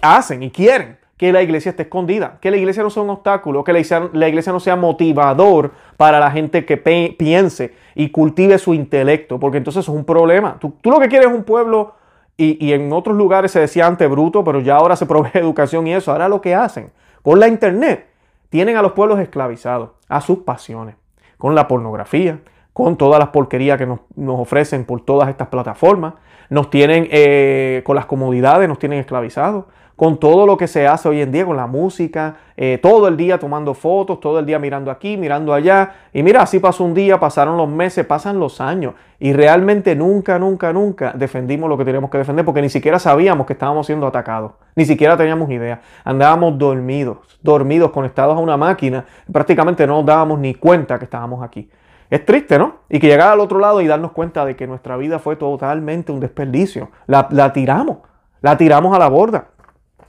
hacen 0.02 0.42
y 0.42 0.50
quieren 0.50 0.98
que 1.16 1.32
la 1.32 1.42
iglesia 1.42 1.70
esté 1.70 1.84
escondida, 1.84 2.38
que 2.40 2.50
la 2.50 2.58
iglesia 2.58 2.82
no 2.82 2.90
sea 2.90 3.02
un 3.02 3.10
obstáculo, 3.10 3.64
que 3.64 3.72
la 3.72 3.78
iglesia, 3.78 4.52
no 4.52 4.60
sea 4.60 4.76
motivador 4.76 5.72
para 5.96 6.20
la 6.20 6.30
gente 6.30 6.66
que 6.66 6.76
piense 6.76 7.74
y 7.94 8.10
cultive 8.10 8.58
su 8.58 8.74
intelecto, 8.74 9.40
porque 9.40 9.56
entonces 9.58 9.84
es 9.84 9.88
un 9.88 10.04
problema. 10.04 10.58
Tú, 10.60 10.74
lo 10.84 11.00
que 11.00 11.08
quieres 11.08 11.28
es 11.28 11.34
un 11.34 11.44
pueblo, 11.44 11.94
y, 12.36 12.72
en 12.72 12.92
otros 12.92 13.16
lugares 13.16 13.50
se 13.50 13.60
decía 13.60 13.86
antes 13.86 14.10
bruto, 14.10 14.44
pero 14.44 14.60
ya 14.60 14.76
ahora 14.76 14.94
se 14.94 15.06
provee 15.06 15.30
educación 15.34 15.86
y 15.86 15.94
eso. 15.94 16.12
Ahora 16.12 16.28
lo 16.28 16.42
que 16.42 16.54
hacen 16.54 16.90
con 17.22 17.40
la 17.40 17.48
internet, 17.48 18.06
tienen 18.50 18.76
a 18.76 18.82
los 18.82 18.92
pueblos 18.92 19.18
esclavizados 19.18 19.90
a 20.08 20.20
sus 20.20 20.38
pasiones, 20.40 20.96
con 21.38 21.54
la 21.54 21.66
pornografía, 21.66 22.38
con 22.72 22.96
todas 22.96 23.18
las 23.18 23.30
porquerías 23.30 23.78
que 23.78 23.86
nos, 23.86 24.00
ofrecen 24.26 24.84
por 24.84 25.00
todas 25.00 25.30
estas 25.30 25.48
plataformas, 25.48 26.14
nos 26.50 26.68
tienen 26.70 27.08
eh, 27.10 27.82
con 27.84 27.96
las 27.96 28.06
comodidades, 28.06 28.68
nos 28.68 28.78
tienen 28.78 29.00
esclavizados 29.00 29.64
con 29.96 30.18
todo 30.20 30.46
lo 30.46 30.58
que 30.58 30.68
se 30.68 30.86
hace 30.86 31.08
hoy 31.08 31.22
en 31.22 31.32
día, 31.32 31.46
con 31.46 31.56
la 31.56 31.66
música, 31.66 32.36
eh, 32.58 32.78
todo 32.82 33.08
el 33.08 33.16
día 33.16 33.38
tomando 33.38 33.72
fotos, 33.72 34.20
todo 34.20 34.38
el 34.38 34.44
día 34.44 34.58
mirando 34.58 34.90
aquí, 34.90 35.16
mirando 35.16 35.54
allá. 35.54 35.94
Y 36.12 36.22
mira, 36.22 36.42
así 36.42 36.58
pasó 36.58 36.84
un 36.84 36.92
día, 36.92 37.18
pasaron 37.18 37.56
los 37.56 37.68
meses, 37.68 38.04
pasan 38.04 38.38
los 38.38 38.60
años. 38.60 38.94
Y 39.18 39.32
realmente 39.32 39.96
nunca, 39.96 40.38
nunca, 40.38 40.72
nunca 40.74 41.12
defendimos 41.14 41.70
lo 41.70 41.78
que 41.78 41.84
teníamos 41.86 42.10
que 42.10 42.18
defender 42.18 42.44
porque 42.44 42.60
ni 42.60 42.68
siquiera 42.68 42.98
sabíamos 42.98 43.46
que 43.46 43.54
estábamos 43.54 43.86
siendo 43.86 44.06
atacados. 44.06 44.52
Ni 44.74 44.84
siquiera 44.84 45.16
teníamos 45.16 45.50
idea. 45.50 45.80
Andábamos 46.04 46.58
dormidos, 46.58 47.18
dormidos, 47.42 47.90
conectados 47.90 48.36
a 48.36 48.40
una 48.40 48.58
máquina. 48.58 49.06
Prácticamente 49.32 49.86
no 49.86 49.96
nos 49.96 50.06
dábamos 50.06 50.38
ni 50.38 50.54
cuenta 50.54 50.98
que 50.98 51.06
estábamos 51.06 51.42
aquí. 51.42 51.70
Es 52.10 52.24
triste, 52.24 52.58
¿no? 52.58 52.76
Y 52.90 53.00
que 53.00 53.08
llegar 53.08 53.32
al 53.32 53.40
otro 53.40 53.58
lado 53.58 53.80
y 53.80 53.86
darnos 53.86 54.12
cuenta 54.12 54.44
de 54.44 54.54
que 54.54 54.66
nuestra 54.66 54.96
vida 54.98 55.18
fue 55.18 55.36
totalmente 55.36 56.12
un 56.12 56.20
desperdicio. 56.20 56.90
La, 57.06 57.26
la 57.30 57.52
tiramos, 57.52 57.98
la 58.42 58.58
tiramos 58.58 58.94
a 58.94 58.98
la 58.98 59.08
borda. 59.08 59.48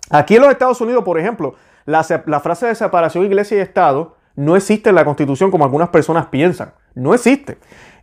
Aquí 0.10 0.36
en 0.36 0.41
los 0.41 0.52
Estados 0.52 0.80
Unidos, 0.82 1.04
por 1.04 1.20
ejemplo, 1.20 1.56
la, 1.86 2.04
frase 2.04 2.67
de 2.67 2.76
separación 2.76 3.26
iglesia 3.26 3.58
y 3.58 3.62
Estado 3.62 4.15
no 4.36 4.56
existe 4.56 4.89
en 4.89 4.96
la 4.96 5.06
Constitución 5.06 5.52
como 5.52 5.63
algunas 5.63 5.89
personas 5.89 6.28
piensan. 6.28 6.74
No 6.96 7.13
existe. 7.13 7.58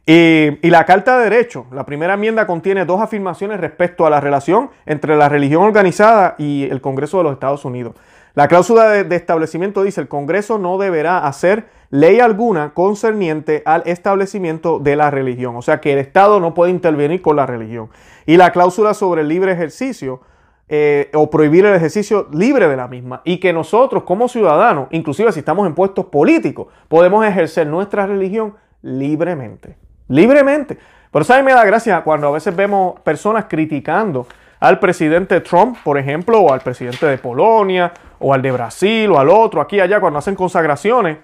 Y, 0.07 0.69
la 0.69 0.85
Carta 0.85 1.19
de 1.19 1.25
Derecho, 1.31 1.67
la 1.71 1.87
primera 1.87 2.15
enmienda 2.15 2.47
contiene 2.47 2.85
dos 2.85 3.01
afirmaciones 3.01 3.61
respecto 3.61 4.05
a 4.05 4.11
la 4.11 4.21
relación 4.21 4.71
entre 4.85 5.17
la 5.17 5.29
religión 5.29 5.63
organizada 5.63 6.35
y 6.39 6.69
el 6.71 6.81
Congreso 6.81 7.19
de 7.19 7.25
los 7.25 7.33
Estados 7.35 7.65
Unidos. 7.65 7.95
La 8.35 8.49
cláusula 8.49 8.89
de, 8.89 9.05
de, 9.05 9.17
establecimiento 9.17 9.85
dice 9.85 10.01
el 10.01 10.09
Congreso 10.09 10.59
no 10.59 10.77
deberá 10.77 11.19
hacer 11.19 11.67
ley 11.91 12.19
alguna 12.19 12.75
concerniente 12.75 13.63
al 13.65 13.83
establecimiento 13.87 14.81
de 14.81 14.97
la 14.97 15.11
religión. 15.11 15.57
O 15.57 15.63
sea 15.63 15.81
que 15.81 15.93
el 15.93 16.01
Estado 16.01 16.41
no 16.41 16.53
puede 16.53 16.73
intervenir 16.73 17.23
con 17.23 17.37
la 17.37 17.47
religión. 17.47 17.91
Y 18.27 18.37
la 18.37 18.51
cláusula 18.51 18.93
sobre 18.93 19.21
el 19.21 19.29
libre 19.29 19.53
ejercicio 19.53 20.21
eh, 20.69 21.11
o 21.13 21.29
prohibir 21.29 21.67
el 21.67 21.75
ejercicio 21.75 22.27
libre 22.33 22.69
de 22.69 22.77
la 22.77 22.89
misma 22.89 23.21
y 23.25 23.39
que 23.39 23.53
nosotros 23.53 24.05
como 24.05 24.29
ciudadanos, 24.29 24.89
inclusive 24.93 25.31
si 25.33 25.41
estamos 25.41 25.67
en 25.67 25.75
puestos 25.75 26.07
políticos, 26.07 26.69
podemos 26.89 27.25
ejercer 27.25 27.67
nuestra 27.67 28.07
religión 28.07 28.55
libremente. 28.83 29.77
Libremente. 30.09 30.79
Por 31.11 31.23
eso 31.23 31.43
me 31.43 31.53
da 31.53 31.65
gracia 31.65 32.03
cuando 32.03 32.29
a 32.29 32.31
veces 32.31 32.57
vemos 32.57 32.99
personas 33.01 33.45
criticando 33.49 34.27
al 34.59 34.79
presidente 34.79 35.41
Trump, 35.43 35.77
por 35.85 35.99
ejemplo, 35.99 36.41
o 36.41 36.53
al 36.53 36.61
presidente 36.61 37.07
de 37.07 37.19
Polonia, 37.19 37.93
o 38.19 38.33
al 38.33 38.41
de 38.41 38.51
Brasil, 38.51 39.11
o 39.11 39.19
al 39.19 39.29
otro, 39.29 39.61
aquí 39.61 39.81
allá, 39.81 40.01
cuando 40.01 40.19
hacen 40.19 40.35
consagraciones 40.35 41.19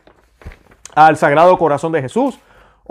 al 0.94 1.16
Sagrado 1.16 1.56
Corazón 1.56 1.92
de 1.92 2.02
Jesús, 2.02 2.38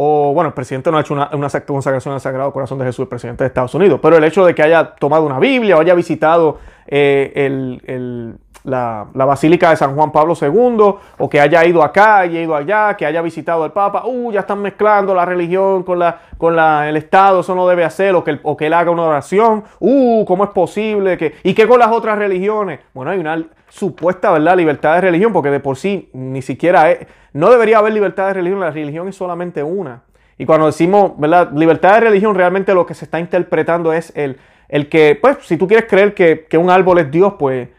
o 0.01 0.33
bueno, 0.33 0.47
el 0.47 0.53
presidente 0.53 0.89
no 0.89 0.97
ha 0.97 1.01
hecho 1.01 1.13
una, 1.13 1.29
una 1.33 1.49
consagración 1.49 2.13
al 2.13 2.21
Sagrado 2.21 2.53
Corazón 2.53 2.79
de 2.79 2.85
Jesús, 2.85 3.03
el 3.03 3.09
presidente 3.09 3.43
de 3.43 3.49
Estados 3.49 3.75
Unidos, 3.75 3.99
pero 4.01 4.15
el 4.15 4.23
hecho 4.23 4.45
de 4.45 4.55
que 4.55 4.63
haya 4.63 4.95
tomado 4.95 5.25
una 5.25 5.39
Biblia 5.39 5.75
o 5.75 5.81
haya 5.81 5.93
visitado 5.93 6.57
eh, 6.87 7.33
el, 7.35 8.37
la, 8.63 9.07
Basílica 9.13 9.71
de 9.71 9.75
San 9.75 9.95
Juan 9.95 10.13
Pablo 10.13 10.35
II, 10.41 10.95
o 11.17 11.29
que 11.29 11.41
haya 11.41 11.65
ido 11.65 11.83
acá, 11.83 12.19
haya 12.19 12.39
ido 12.41 12.55
allá, 12.55 12.95
que 12.95 13.05
haya 13.05 13.21
visitado 13.21 13.65
al 13.65 13.73
Papa, 13.73 14.03
uh, 14.05 14.31
ya 14.31 14.39
están 14.39 14.61
mezclando 14.61 15.13
la 15.13 15.25
religión 15.25 15.83
con, 15.83 15.99
la, 15.99 16.17
con 16.37 16.55
la, 16.55 16.87
el 16.87 16.95
Estado, 16.95 17.41
eso 17.41 17.53
no 17.53 17.67
debe 17.67 17.83
hacer, 17.83 18.15
o 18.15 18.23
que, 18.23 18.39
o 18.41 18.55
que 18.55 18.67
él 18.67 18.73
haga 18.73 18.91
una 18.91 19.03
oración, 19.03 19.65
uh, 19.81 20.23
¿cómo 20.23 20.45
es 20.45 20.51
posible? 20.51 21.17
Que, 21.17 21.35
¿Y 21.43 21.53
qué 21.53 21.67
con 21.67 21.77
las 21.77 21.91
otras 21.91 22.17
religiones? 22.17 22.79
Bueno, 22.93 23.11
hay 23.11 23.19
una 23.19 23.43
supuesta, 23.69 24.31
¿verdad?, 24.31 24.57
libertad 24.57 24.95
de 24.95 25.01
religión, 25.01 25.33
porque 25.33 25.49
de 25.49 25.59
por 25.59 25.77
sí 25.77 26.09
ni 26.13 26.41
siquiera 26.41 26.91
es, 26.91 27.07
no 27.33 27.49
debería 27.49 27.77
haber 27.77 27.93
libertad 27.93 28.27
de 28.27 28.33
religión, 28.33 28.59
la 28.59 28.71
religión 28.71 29.07
es 29.07 29.15
solamente 29.15 29.63
una. 29.63 30.03
Y 30.37 30.45
cuando 30.45 30.65
decimos, 30.65 31.13
¿verdad?, 31.17 31.51
libertad 31.53 31.95
de 31.95 31.99
religión, 32.01 32.35
realmente 32.35 32.73
lo 32.73 32.85
que 32.85 32.93
se 32.93 33.05
está 33.05 33.19
interpretando 33.19 33.93
es 33.93 34.11
el, 34.15 34.37
el 34.67 34.89
que, 34.89 35.17
pues, 35.21 35.37
si 35.41 35.57
tú 35.57 35.67
quieres 35.67 35.87
creer 35.89 36.13
que, 36.13 36.45
que 36.49 36.57
un 36.57 36.69
árbol 36.69 36.99
es 36.99 37.11
Dios, 37.11 37.33
pues 37.37 37.69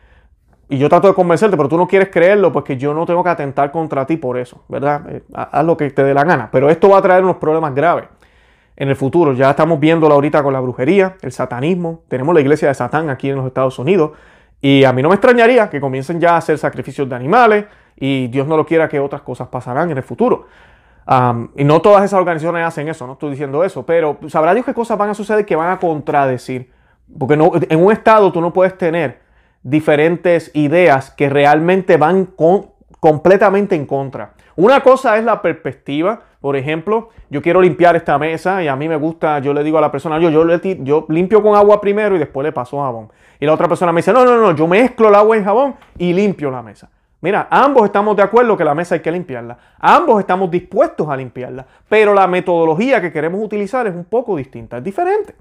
y 0.72 0.78
yo 0.78 0.88
trato 0.88 1.08
de 1.08 1.14
convencerte, 1.14 1.56
pero 1.56 1.68
tú 1.68 1.76
no 1.76 1.88
quieres 1.88 2.10
creerlo, 2.10 2.52
pues 2.52 2.64
que 2.64 2.76
yo 2.76 2.94
no 2.94 3.04
tengo 3.04 3.24
que 3.24 3.30
atentar 3.30 3.72
contra 3.72 4.06
ti 4.06 4.16
por 4.16 4.38
eso, 4.38 4.62
¿verdad? 4.68 5.02
Eh, 5.10 5.22
haz 5.34 5.64
lo 5.64 5.76
que 5.76 5.90
te 5.90 6.04
dé 6.04 6.14
la 6.14 6.22
gana. 6.22 6.48
Pero 6.52 6.70
esto 6.70 6.88
va 6.88 6.98
a 6.98 7.02
traer 7.02 7.24
unos 7.24 7.36
problemas 7.36 7.74
graves 7.74 8.04
en 8.76 8.88
el 8.88 8.94
futuro. 8.94 9.32
Ya 9.32 9.50
estamos 9.50 9.80
viéndolo 9.80 10.14
ahorita 10.14 10.44
con 10.44 10.52
la 10.52 10.60
brujería, 10.60 11.16
el 11.22 11.32
satanismo. 11.32 12.02
Tenemos 12.06 12.32
la 12.36 12.40
iglesia 12.40 12.68
de 12.68 12.74
Satán 12.74 13.10
aquí 13.10 13.30
en 13.30 13.36
los 13.36 13.46
Estados 13.46 13.80
Unidos. 13.80 14.12
Y 14.60 14.84
a 14.84 14.92
mí 14.92 15.02
no 15.02 15.08
me 15.08 15.14
extrañaría 15.14 15.70
que 15.70 15.80
comiencen 15.80 16.20
ya 16.20 16.34
a 16.34 16.36
hacer 16.36 16.58
sacrificios 16.58 17.08
de 17.08 17.16
animales 17.16 17.64
y 17.96 18.28
Dios 18.28 18.46
no 18.46 18.56
lo 18.56 18.66
quiera 18.66 18.88
que 18.88 19.00
otras 19.00 19.22
cosas 19.22 19.48
pasarán 19.48 19.90
en 19.90 19.96
el 19.96 20.02
futuro. 20.02 20.46
y 21.56 21.64
no 21.64 21.80
todas 21.80 22.04
esas 22.04 22.18
organizaciones 22.18 22.64
hacen 22.64 22.88
eso, 22.88 23.06
no 23.06 23.14
estoy 23.14 23.30
diciendo 23.30 23.64
eso, 23.64 23.84
pero 23.84 24.18
sabrá 24.28 24.54
Dios 24.54 24.66
qué 24.66 24.74
cosas 24.74 24.96
van 24.96 25.10
a 25.10 25.14
suceder 25.14 25.44
que 25.44 25.56
van 25.56 25.70
a 25.70 25.78
contradecir. 25.78 26.70
Porque 27.18 27.36
no, 27.36 27.52
en 27.68 27.82
un 27.82 27.90
estado 27.90 28.30
tú 28.30 28.40
no 28.40 28.52
puedes 28.52 28.76
tener 28.78 29.20
diferentes 29.62 30.50
ideas 30.54 31.10
que 31.10 31.28
realmente 31.28 31.96
van 31.96 32.26
completamente 33.00 33.74
en 33.74 33.86
contra. 33.86 34.34
Una 34.56 34.82
cosa 34.82 35.16
es 35.16 35.24
la 35.24 35.42
perspectiva. 35.42 36.20
Por 36.40 36.56
ejemplo, 36.56 37.08
yo 37.30 37.42
quiero 37.42 37.60
limpiar 37.60 37.96
esta 37.96 38.18
mesa 38.18 38.62
y 38.62 38.68
a 38.68 38.76
mí 38.76 38.88
me 38.88 38.96
gusta, 38.96 39.40
yo 39.40 39.52
le 39.52 39.64
digo 39.64 39.78
a 39.78 39.80
la 39.80 39.90
persona, 39.90 40.18
yo, 40.18 40.30
yo, 40.30 40.44
yo 40.82 41.06
limpio 41.08 41.42
con 41.42 41.56
agua 41.56 41.80
primero 41.80 42.14
y 42.16 42.18
después 42.18 42.44
le 42.44 42.52
paso 42.52 42.80
jabón. 42.80 43.10
Y 43.40 43.46
la 43.46 43.54
otra 43.54 43.68
persona 43.68 43.90
me 43.92 44.00
dice, 44.00 44.12
no, 44.12 44.24
no, 44.24 44.36
no, 44.38 44.54
yo 44.54 44.66
mezclo 44.66 45.08
el 45.08 45.14
agua 45.14 45.36
en 45.36 45.44
jabón 45.44 45.74
y 45.98 46.12
limpio 46.12 46.50
la 46.50 46.62
mesa. 46.62 46.90
Mira, 47.22 47.48
ambos 47.50 47.84
estamos 47.84 48.16
de 48.16 48.22
acuerdo 48.22 48.56
que 48.56 48.64
la 48.64 48.74
mesa 48.74 48.94
hay 48.94 49.02
que 49.02 49.12
limpiarla. 49.12 49.58
Ambos 49.78 50.20
estamos 50.20 50.50
dispuestos 50.50 51.06
a 51.08 51.16
limpiarla. 51.16 51.66
Pero 51.88 52.14
la 52.14 52.26
metodología 52.26 53.00
que 53.00 53.12
queremos 53.12 53.42
utilizar 53.42 53.86
es 53.86 53.94
un 53.94 54.04
poco 54.04 54.36
distinta, 54.36 54.78
es 54.78 54.84
diferente. 54.84 55.34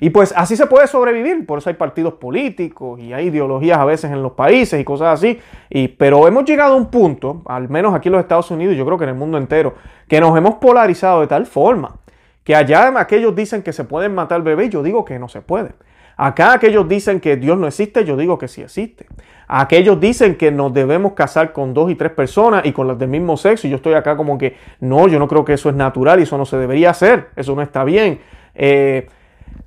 Y 0.00 0.10
pues 0.10 0.34
así 0.36 0.56
se 0.56 0.66
puede 0.66 0.86
sobrevivir, 0.86 1.46
por 1.46 1.58
eso 1.58 1.70
hay 1.70 1.76
partidos 1.76 2.14
políticos 2.14 3.00
y 3.00 3.12
hay 3.12 3.26
ideologías 3.26 3.78
a 3.78 3.84
veces 3.84 4.10
en 4.10 4.22
los 4.22 4.32
países 4.32 4.80
y 4.80 4.84
cosas 4.84 5.18
así. 5.18 5.38
Y, 5.70 5.88
pero 5.88 6.26
hemos 6.26 6.44
llegado 6.44 6.74
a 6.74 6.76
un 6.76 6.90
punto, 6.90 7.42
al 7.46 7.68
menos 7.68 7.94
aquí 7.94 8.08
en 8.08 8.12
los 8.12 8.22
Estados 8.22 8.50
Unidos, 8.50 8.76
yo 8.76 8.84
creo 8.84 8.98
que 8.98 9.04
en 9.04 9.10
el 9.10 9.16
mundo 9.16 9.38
entero, 9.38 9.74
que 10.08 10.20
nos 10.20 10.36
hemos 10.36 10.56
polarizado 10.56 11.20
de 11.20 11.26
tal 11.26 11.46
forma 11.46 11.96
que 12.44 12.54
allá 12.54 12.92
aquellos 13.00 13.34
dicen 13.34 13.62
que 13.62 13.72
se 13.72 13.84
pueden 13.84 14.14
matar 14.14 14.42
bebés, 14.42 14.70
yo 14.70 14.82
digo 14.82 15.04
que 15.04 15.18
no 15.18 15.28
se 15.28 15.40
puede. 15.40 15.70
Acá 16.16 16.52
aquellos 16.52 16.88
dicen 16.88 17.18
que 17.18 17.36
Dios 17.36 17.58
no 17.58 17.66
existe, 17.66 18.04
yo 18.04 18.16
digo 18.16 18.38
que 18.38 18.46
sí 18.46 18.62
existe. 18.62 19.06
Aquellos 19.48 19.98
dicen 19.98 20.36
que 20.36 20.52
nos 20.52 20.72
debemos 20.72 21.14
casar 21.14 21.52
con 21.52 21.74
dos 21.74 21.90
y 21.90 21.96
tres 21.96 22.12
personas 22.12 22.64
y 22.64 22.72
con 22.72 22.86
las 22.86 22.98
del 22.98 23.08
mismo 23.08 23.36
sexo. 23.36 23.66
Y 23.66 23.70
yo 23.70 23.76
estoy 23.76 23.94
acá 23.94 24.16
como 24.16 24.38
que 24.38 24.56
no, 24.80 25.08
yo 25.08 25.18
no 25.18 25.26
creo 25.26 25.44
que 25.44 25.54
eso 25.54 25.68
es 25.68 25.74
natural 25.74 26.20
y 26.20 26.22
eso 26.22 26.38
no 26.38 26.44
se 26.44 26.56
debería 26.56 26.90
hacer. 26.90 27.30
Eso 27.34 27.54
no 27.56 27.62
está 27.62 27.82
bien. 27.82 28.20
Eh, 28.54 29.08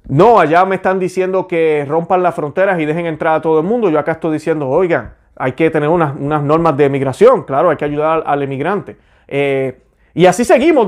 no, 0.08 0.39
allá 0.39 0.63
me 0.65 0.76
están 0.76 1.00
diciendo 1.00 1.48
que 1.48 1.86
rompan 1.88 2.24
las 2.24 2.34
fronteras 2.34 2.80
y 2.80 2.86
dejen 2.86 3.06
entrar 3.06 3.36
a 3.36 3.41
todo 3.41 3.60
el 3.60 3.65
mundo. 3.65 3.89
Yo 3.89 4.00
acá 4.00 4.13
estoy 4.13 4.34
diciendo, 4.34 4.70
oigan, 4.70 5.13
hay 5.36 5.52
que 5.52 5.70
tener 5.70 5.89
unas, 5.89 6.15
normas 6.15 6.78
de 6.78 6.89
migración, 6.89 7.43
claro, 7.43 7.70
hay 7.70 7.78
que 7.78 7.86
ayudar 7.86 8.24
al, 8.26 8.41
emigrante. 8.41 8.96
Eh, 9.28 9.80
y 10.13 10.26
así 10.26 10.46
seguimos, 10.46 10.88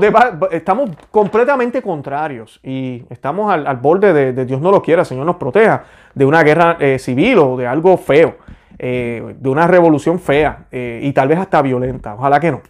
estamos 0.50 0.90
completamente 1.10 1.82
contrarios 1.82 2.58
y 2.64 3.04
estamos 3.10 3.52
al, 3.52 3.76
borde 3.76 4.32
de, 4.32 4.44
Dios 4.44 4.60
no 4.60 4.72
lo 4.72 4.82
quiera, 4.82 5.04
Señor 5.04 5.26
nos 5.26 5.36
proteja, 5.36 5.84
de 6.14 6.24
una 6.24 6.42
guerra 6.42 6.76
eh, 6.80 6.98
civil 6.98 7.38
o 7.38 7.56
de 7.56 7.66
algo 7.66 7.96
feo, 7.96 8.36
eh, 8.78 9.36
de 9.38 9.48
una 9.48 9.66
revolución 9.66 10.18
fea 10.18 10.66
y 10.72 11.12
tal 11.12 11.28
vez 11.28 11.38
hasta 11.38 11.62
violenta. 11.62 12.14
Ojalá 12.14 12.40
que 12.40 12.50
no. 12.50 12.62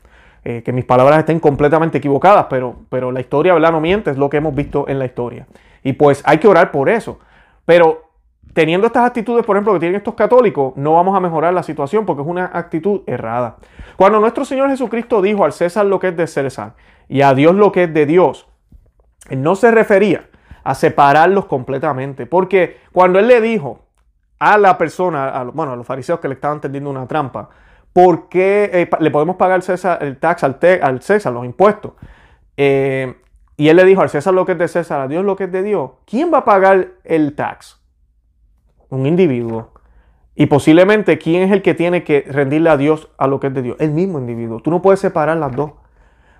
Que 0.43 0.73
mis 0.73 0.85
palabras 0.85 1.19
estén 1.19 1.39
completamente 1.39 1.99
equivocadas, 1.99 2.47
pero, 2.49 2.77
pero 2.89 3.13
la 3.13 3.21
historia, 3.21 3.55
¿verdad? 3.55 3.73
No 3.73 3.81
miente, 3.81 4.11
es 4.11 4.17
lo 4.17 4.31
que 4.31 4.39
hemos 4.39 4.55
visto 4.55 4.89
en 4.89 4.99
la 4.99 5.05
historia. 5.05 5.47
Y 5.83 5.93
pues 5.93 6.23
hay 6.25 6.39
que 6.39 6.49
orar 6.49 6.71
por 6.71 6.89
eso. 6.89 7.19
Pero 7.67 8.11
teniendo 8.53 8.87
estas 8.87 9.07
actitudes, 9.07 9.45
por 9.45 9.57
ejemplo, 9.57 9.73
que 9.75 9.81
tienen 9.81 9.97
estos 9.97 10.15
católicos, 10.15 10.73
no 10.77 10.95
vamos 10.95 11.17
a 11.17 11.21
mejorar 11.21 11.53
la 11.55 11.63
situación 11.63 12.05
porque 12.07 12.23
es 12.23 12.29
una 12.29 12.51
actitud 12.53 13.03
errada. 13.07 13.57
Cuando 13.97 14.21
nuestro 14.21 14.45
Señor 14.45 14.71
Jesucristo 14.71 15.23
dijo 15.23 15.45
al 15.45 15.53
César 15.53 15.87
lo 15.87 15.99
que 15.99 16.09
es 16.09 16.17
de 16.17 16.27
César 16.27 16.75
y 17.09 17.23
a 17.23 17.35
Dios 17.35 17.55
lo 17.55 17.71
que 17.71 17.85
es 17.85 17.95
de 17.95 18.07
Dios, 18.07 18.49
no 19.31 19.55
se 19.55 19.71
refería 19.71 20.29
a 20.65 20.75
separarlos 20.75 21.47
completamente. 21.47 22.27
Porque 22.27 22.79
cuando 22.93 23.19
él 23.19 23.29
le 23.29 23.41
dijo 23.41 23.81
a 24.39 24.59
la 24.59 24.79
persona, 24.79 25.45
bueno, 25.53 25.73
a 25.73 25.77
los 25.77 25.87
fariseos 25.87 26.21
que 26.21 26.29
le 26.29 26.35
estaban 26.35 26.61
tendiendo 26.61 26.91
una 26.91 27.07
trampa, 27.07 27.51
¿por 27.93 28.29
qué 28.29 28.71
eh, 28.73 28.91
le 29.01 29.11
podemos 29.11 29.37
pagar 29.37 29.63
el 30.01 30.17
tax 30.19 30.45
al, 30.45 30.59
al 30.83 31.03
César, 31.03 31.33
los 31.33 31.45
impuestos? 31.45 31.93
Eh, 32.57 33.15
y 33.57 33.69
él 33.69 33.77
le 33.77 33.85
dijo 33.85 34.01
al 34.01 34.09
César 34.09 34.33
lo 34.33 34.47
que 34.47 34.53
es 34.53 34.59
de 34.59 34.69
César, 34.69 35.01
a 35.01 35.09
Dios 35.09 35.25
lo 35.25 35.37
que 35.37 35.45
es 35.45 35.53
de 35.53 35.63
Dios. 35.63 35.91
¿Quién 36.07 36.33
va 36.33 36.39
a 36.39 36.45
pagar 36.45 36.93
el 37.05 37.35
tax? 37.35 37.81
Un 38.89 39.07
individuo. 39.07 39.73
Y 40.35 40.47
posiblemente, 40.47 41.19
¿quién 41.19 41.43
es 41.43 41.53
el 41.53 41.61
que 41.61 41.75
tiene 41.75 42.03
que 42.03 42.25
rendirle 42.27 42.71
a 42.71 42.79
Dios 42.79 43.11
a 43.19 43.27
lo 43.27 43.41
que 43.41 43.49
es 43.49 43.55
de 43.55 43.63
Dios? 43.63 43.77
El 43.79 43.91
mismo 43.91 44.19
individuo. 44.19 44.61
Tú 44.61 44.71
no 44.71 44.81
puedes 44.81 45.01
separar 45.01 45.37
las 45.37 45.55
dos. 45.55 45.73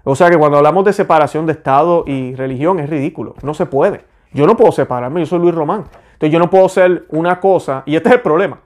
O 0.05 0.15
sea 0.15 0.31
que 0.31 0.39
cuando 0.39 0.57
hablamos 0.57 0.85
de 0.87 0.95
separación 0.95 1.45
de 1.45 1.53
Estado 1.53 2.05
y 2.07 2.35
religión 2.35 2.81
es 2.81 2.89
ridículo. 2.89 3.35
No 3.43 3.53
se 3.53 3.67
puede. 3.67 4.07
Yo 4.33 4.47
no 4.47 4.57
puedo 4.57 4.73
separarme. 4.73 5.21
Yo 5.21 5.27
soy 5.27 5.41
Luis 5.41 5.55
Román. 5.55 5.85
Entonces 6.15 6.33
yo 6.33 6.39
no 6.39 6.49
puedo 6.49 6.69
ser 6.71 7.05
una 7.11 7.41
cosa. 7.41 7.83
Y 7.85 7.97
este 7.97 8.09
es 8.09 8.15
el 8.15 8.21
problema. 8.23 8.61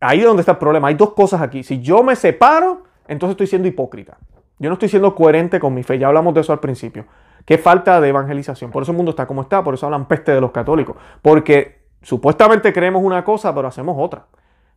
Ahí 0.00 0.20
es 0.20 0.26
donde 0.26 0.40
está 0.40 0.52
el 0.52 0.58
problema. 0.58 0.88
Hay 0.88 0.94
dos 0.94 1.14
cosas 1.14 1.40
aquí. 1.40 1.62
Si 1.62 1.80
yo 1.80 2.02
me 2.02 2.16
separo, 2.16 2.82
entonces 3.08 3.32
estoy 3.32 3.46
siendo 3.46 3.68
hipócrita. 3.68 4.18
Yo 4.58 4.68
no 4.68 4.74
estoy 4.74 4.88
siendo 4.88 5.14
coherente 5.14 5.60
con 5.60 5.74
mi 5.74 5.82
fe. 5.82 5.98
Ya 5.98 6.08
hablamos 6.08 6.34
de 6.34 6.40
eso 6.40 6.52
al 6.52 6.60
principio. 6.60 7.06
Qué 7.44 7.58
falta 7.58 8.00
de 8.00 8.08
evangelización. 8.08 8.70
Por 8.70 8.82
eso 8.82 8.92
el 8.92 8.96
mundo 8.96 9.10
está 9.10 9.26
como 9.26 9.42
está, 9.42 9.62
por 9.62 9.74
eso 9.74 9.86
hablan 9.86 10.06
peste 10.06 10.32
de 10.32 10.40
los 10.40 10.50
católicos. 10.50 10.96
Porque 11.22 11.82
supuestamente 12.02 12.72
creemos 12.72 13.02
una 13.02 13.24
cosa, 13.24 13.54
pero 13.54 13.68
hacemos 13.68 13.96
otra. 13.98 14.26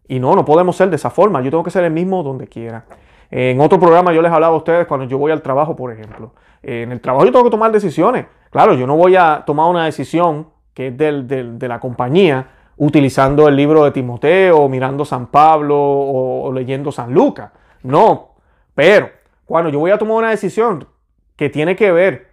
Y 0.08 0.19
no, 0.19 0.36
no 0.36 0.45
podemos 0.45 0.75
ser 0.75 0.89
de 0.89 0.95
esa 0.95 1.10
forma. 1.10 1.41
Yo 1.41 1.49
tengo 1.49 1.63
que 1.63 1.71
ser 1.71 1.84
el 1.84 1.91
mismo 1.91 2.23
donde 2.23 2.47
quiera. 2.47 2.86
En 3.32 3.62
otro 3.62 3.79
programa 3.79 4.12
yo 4.12 4.21
les 4.21 4.32
hablaba 4.32 4.55
a 4.55 4.58
ustedes 4.58 4.88
cuando 4.88 5.05
yo 5.05 5.17
voy 5.17 5.32
al 5.32 5.41
trabajo, 5.41 5.75
por 5.75 5.91
ejemplo. 5.91 6.34
En 6.63 6.91
el 6.91 6.99
trabajo 6.99 7.25
yo 7.25 7.32
tengo 7.32 7.45
que 7.45 7.51
tomar 7.51 7.71
decisiones. 7.71 8.25
Claro, 8.49 8.73
yo 8.73 8.88
no 8.88 8.95
voy 8.95 9.15
a 9.15 9.43
tomar 9.45 9.69
una 9.69 9.86
decisión 9.86 10.47
que 10.73 10.88
es 10.88 10.97
de 10.97 11.67
la 11.67 11.79
compañía 11.79 12.47
utilizando 12.79 13.47
el 13.47 13.55
libro 13.55 13.83
de 13.83 13.91
Timoteo, 13.91 14.67
mirando 14.67 15.05
San 15.05 15.27
Pablo 15.27 15.77
o 15.77 16.51
leyendo 16.51 16.91
San 16.91 17.13
Lucas. 17.13 17.51
No, 17.83 18.35
pero 18.73 19.09
cuando 19.45 19.69
yo 19.69 19.79
voy 19.79 19.91
a 19.91 19.97
tomar 19.97 20.17
una 20.17 20.29
decisión 20.31 20.87
que 21.35 21.49
tiene 21.49 21.75
que 21.75 21.91
ver 21.91 22.29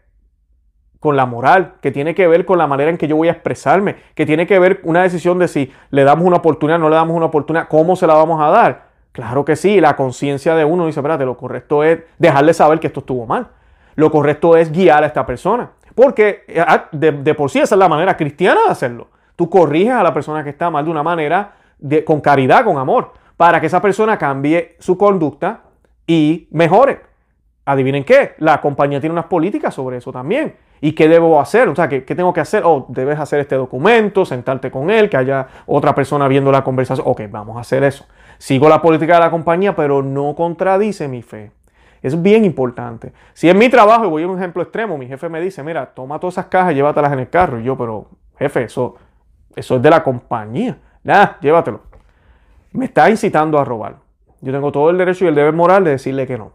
con 1.01 1.17
la 1.17 1.27
moral, 1.27 1.75
que 1.81 1.93
tiene 1.93 2.15
que 2.15 2.27
ver 2.27 2.45
con 2.45 2.59
la 2.59 2.67
manera 2.67 2.91
en 2.91 2.99
que 2.99 3.07
yo 3.07 3.17
voy 3.17 3.29
a 3.29 3.33
expresarme, 3.33 3.97
que 4.15 4.27
tiene 4.27 4.47
que 4.47 4.59
ver 4.59 4.81
una 4.83 5.03
decisión 5.03 5.39
de 5.39 5.49
si 5.49 5.73
le 5.91 6.05
damos 6.05 6.27
una 6.27 6.39
oportunidad, 6.39 6.79
no 6.79 6.89
le 6.89 6.97
damos 6.97 7.17
una 7.17 7.27
oportunidad, 7.27 7.69
cómo 7.69 7.97
se 7.97 8.07
la 8.07 8.15
vamos 8.15 8.41
a 8.41 8.49
dar. 8.49 8.87
Claro 9.13 9.45
que 9.45 9.57
sí, 9.57 9.81
la 9.81 9.97
conciencia 9.97 10.55
de 10.55 10.65
uno 10.65 10.87
dice, 10.87 11.01
espérate, 11.01 11.25
lo 11.25 11.37
correcto 11.37 11.85
es 11.85 12.01
dejarle 12.19 12.55
saber 12.55 12.81
que 12.81 12.89
esto 12.89 13.01
estuvo 13.01 13.27
mal. 13.27 13.49
Lo 13.95 14.11
correcto 14.11 14.57
es 14.57 14.71
guiar 14.71 15.05
a 15.05 15.07
esta 15.07 15.25
persona. 15.25 15.71
Porque 15.95 16.45
ah, 16.67 16.89
de, 16.93 17.35
por 17.35 17.51
sí 17.51 17.61
esa 17.61 17.75
es 17.75 17.79
la 17.79 17.89
manera 17.89 18.17
cristiana 18.17 18.61
de 18.67 18.73
hacerlo. 18.73 19.09
Tú 19.37 19.49
corriges 19.51 19.93
a 19.93 20.03
la 20.03 20.13
persona 20.13 20.43
que 20.43 20.51
está 20.51 20.71
mal 20.71 20.85
de 20.85 20.91
una 20.91 21.03
manera 21.03 21.55
de, 21.79 22.05
con 22.05 22.21
caridad, 22.21 22.65
con 22.65 22.79
amor, 22.79 23.13
para 23.37 23.61
que 23.61 23.67
esa 23.67 23.81
persona 23.81 24.19
cambie 24.19 24.77
su 24.79 24.97
conducta 24.97 25.61
y 26.07 26.49
mejore. 26.51 27.01
Adivinen 27.67 28.05
qué, 28.05 28.35
la 28.39 28.61
compañía 28.61 29.01
tiene 29.01 29.13
unas 29.13 29.27
políticas 29.27 29.75
sobre 29.75 29.99
eso 29.99 30.13
también. 30.13 30.57
¿Y 30.81 30.93
qué 30.93 31.09
debo 31.09 31.41
hacer? 31.41 31.69
O 31.69 31.75
sea, 31.75 31.89
¿qué, 31.89 32.01
tengo 32.03 32.33
que 32.33 32.41
hacer? 32.41 32.63
Oh, 32.65 32.87
debes 32.89 33.19
hacer 33.19 33.41
este 33.41 33.57
documento, 33.57 34.25
sentarte 34.25 34.71
con 34.71 34.91
él, 34.91 35.09
que 35.09 35.17
haya 35.17 35.47
otra 35.67 35.95
persona 35.95 36.29
viendo 36.29 36.53
la 36.53 36.63
conversación. 36.63 37.07
Ok, 37.09 37.23
vamos 37.31 37.57
a 37.57 37.61
hacer 37.61 37.83
eso. 37.83 38.07
Sigo 38.39 38.69
la 38.69 38.81
política 38.81 39.15
de 39.15 39.21
la 39.21 39.31
compañía, 39.31 39.75
pero 39.75 40.03
no 40.03 40.35
contradice 40.35 41.09
mi 41.09 41.23
fe. 41.23 41.51
Es 42.03 42.21
bien 42.21 42.45
importante. 42.45 43.13
Si 43.33 43.49
es 43.49 43.55
mi 43.55 43.69
trabajo, 43.69 44.05
y 44.05 44.09
voy 44.09 44.23
a 44.23 44.29
un 44.29 44.39
ejemplo 44.39 44.63
extremo, 44.63 44.99
mi 44.99 45.07
jefe 45.07 45.29
me 45.29 45.41
dice, 45.41 45.63
mira, 45.63 45.87
toma 45.87 46.21
todas 46.21 46.35
esas 46.35 46.47
cajas 46.47 46.73
y 46.73 46.77
llévatelas 46.77 47.13
en 47.13 47.21
el 47.21 47.31
carro. 47.31 47.59
Y 47.59 47.65
yo, 47.65 47.77
pero 47.77 48.11
jefe, 48.39 48.65
eso, 48.65 48.97
eso 49.57 49.77
es 49.77 49.83
de 49.83 49.91
la 49.91 50.03
compañía. 50.05 50.79
Nada, 51.03 51.39
llévatelo. 51.41 51.81
Me 52.73 52.85
está 52.85 53.09
incitando 53.11 53.59
a 53.59 53.65
robar. 53.65 53.97
Yo 54.41 54.53
tengo 54.53 54.71
todo 54.71 54.91
el 54.91 54.99
derecho 54.99 55.25
y 55.25 55.29
el 55.29 55.35
deber 55.35 55.55
moral 55.55 55.83
de 55.83 55.93
decirle 55.93 56.27
que 56.27 56.39
no. 56.39 56.53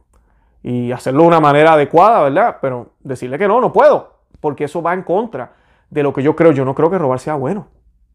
y 0.64 0.92
hacerlo 0.92 1.24
de 1.24 1.28
una 1.30 1.40
manera 1.40 1.74
adecuada, 1.74 2.22
¿verdad? 2.22 2.58
Pero 2.62 2.92
decirle 3.00 3.40
que 3.40 3.48
no, 3.48 3.60
no 3.60 3.74
puedo, 3.74 4.20
porque 4.40 4.66
eso 4.66 4.84
va 4.84 4.94
en 4.94 5.02
contra 5.02 5.54
de 5.90 6.04
lo 6.04 6.14
que 6.14 6.22
yo 6.22 6.36
creo. 6.36 6.52
Yo 6.52 6.64
no 6.64 6.76
creo 6.76 6.92
que 6.92 7.00
robar 7.00 7.20
sea 7.20 7.34
bueno. 7.34 7.68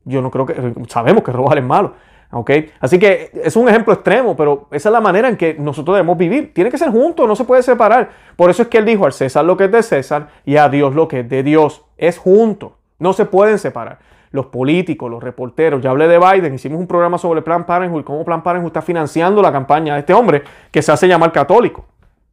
Yo 0.05 0.23
no 0.23 0.31
creo 0.31 0.47
que, 0.47 0.75
sabemos 0.89 1.25
que 1.25 1.33
robar 1.33 1.59
es 1.59 1.65
malo. 1.65 1.95
¿ok? 2.31 2.51
Así 2.81 2.99
que 2.99 3.31
es 3.43 3.57
un 3.57 3.69
ejemplo 3.69 3.93
extremo, 3.93 4.37
pero 4.37 4.69
esa 4.71 4.89
es 4.89 4.93
la 4.93 5.01
manera 5.01 5.29
en 5.29 5.37
que 5.37 5.55
nosotros 5.55 5.97
debemos 5.97 6.17
vivir. 6.17 6.53
Tiene 6.55 6.71
que 6.71 6.79
ser 6.79 6.91
juntos, 6.91 7.27
no 7.27 7.37
se 7.37 7.45
puede 7.45 7.63
separar. 7.63 8.11
Por 8.37 8.51
eso 8.51 8.63
es 8.63 8.69
que 8.69 8.79
él 8.79 8.85
dijo 8.85 9.07
al 9.07 9.13
César 9.13 9.45
lo 9.45 9.57
que 9.57 9.65
es 9.65 9.73
de 9.73 9.83
César 9.83 10.29
y 10.45 10.57
a 10.57 10.69
Dios 10.69 10.95
lo 10.95 11.09
que 11.09 11.21
es 11.21 11.29
de 11.29 11.43
Dios. 11.43 11.85
Es 11.97 12.19
junto, 12.19 12.77
no 12.99 13.13
se 13.13 13.25
pueden 13.25 13.59
separar. 13.59 13.99
Los 14.37 14.47
políticos, 14.47 15.11
los 15.11 15.23
reporteros, 15.23 15.81
ya 15.83 15.89
hablé 15.89 16.07
de 16.09 16.19
Biden, 16.19 16.55
hicimos 16.55 16.79
un 16.79 16.87
programa 16.87 17.17
sobre 17.17 17.41
Plan 17.41 17.65
Parenthood, 17.65 18.05
cómo 18.05 18.23
Plan 18.23 18.43
Parenthood 18.43 18.69
está 18.69 18.83
financiando 18.83 19.41
la 19.41 19.51
campaña 19.51 19.95
de 19.95 20.01
este 20.01 20.13
hombre 20.13 20.43
que 20.71 20.83
se 20.83 20.93
hace 20.93 21.09
llamar 21.09 21.33
católico. 21.33 21.87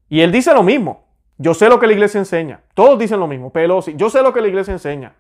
Y 0.10 0.20
él 0.20 0.30
dice 0.30 0.54
lo 0.54 0.63
mismo. 0.63 1.06
Yo 1.38 1.54
sé 1.54 1.70
lo 1.70 1.80
que 1.80 1.88
la 1.88 1.94
iglesia 1.94 2.20
enseña. 2.20 2.60
Todos 2.74 3.00
dicen 3.00 3.22
lo 3.22 3.28
mismo. 3.28 3.52
Pelosi, 3.52 3.96
yo 3.96 4.10
sé 4.10 4.22
lo 4.22 4.34
que 4.34 4.42
la 4.42 4.50
iglesia 4.50 4.74
enseña. 4.74 5.13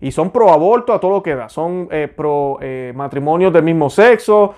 Y 0.00 0.10
son 0.10 0.30
pro 0.30 0.52
aborto 0.52 0.92
a 0.92 0.98
todo 0.98 1.12
lo 1.12 1.22
que 1.22 1.36
da. 1.36 1.48
Son 1.48 1.86
eh, 1.92 2.08
pro 2.08 2.58
eh, 2.60 2.92
matrimonios 2.96 3.52
del 3.52 3.62
mismo 3.62 3.88
sexo, 3.88 4.54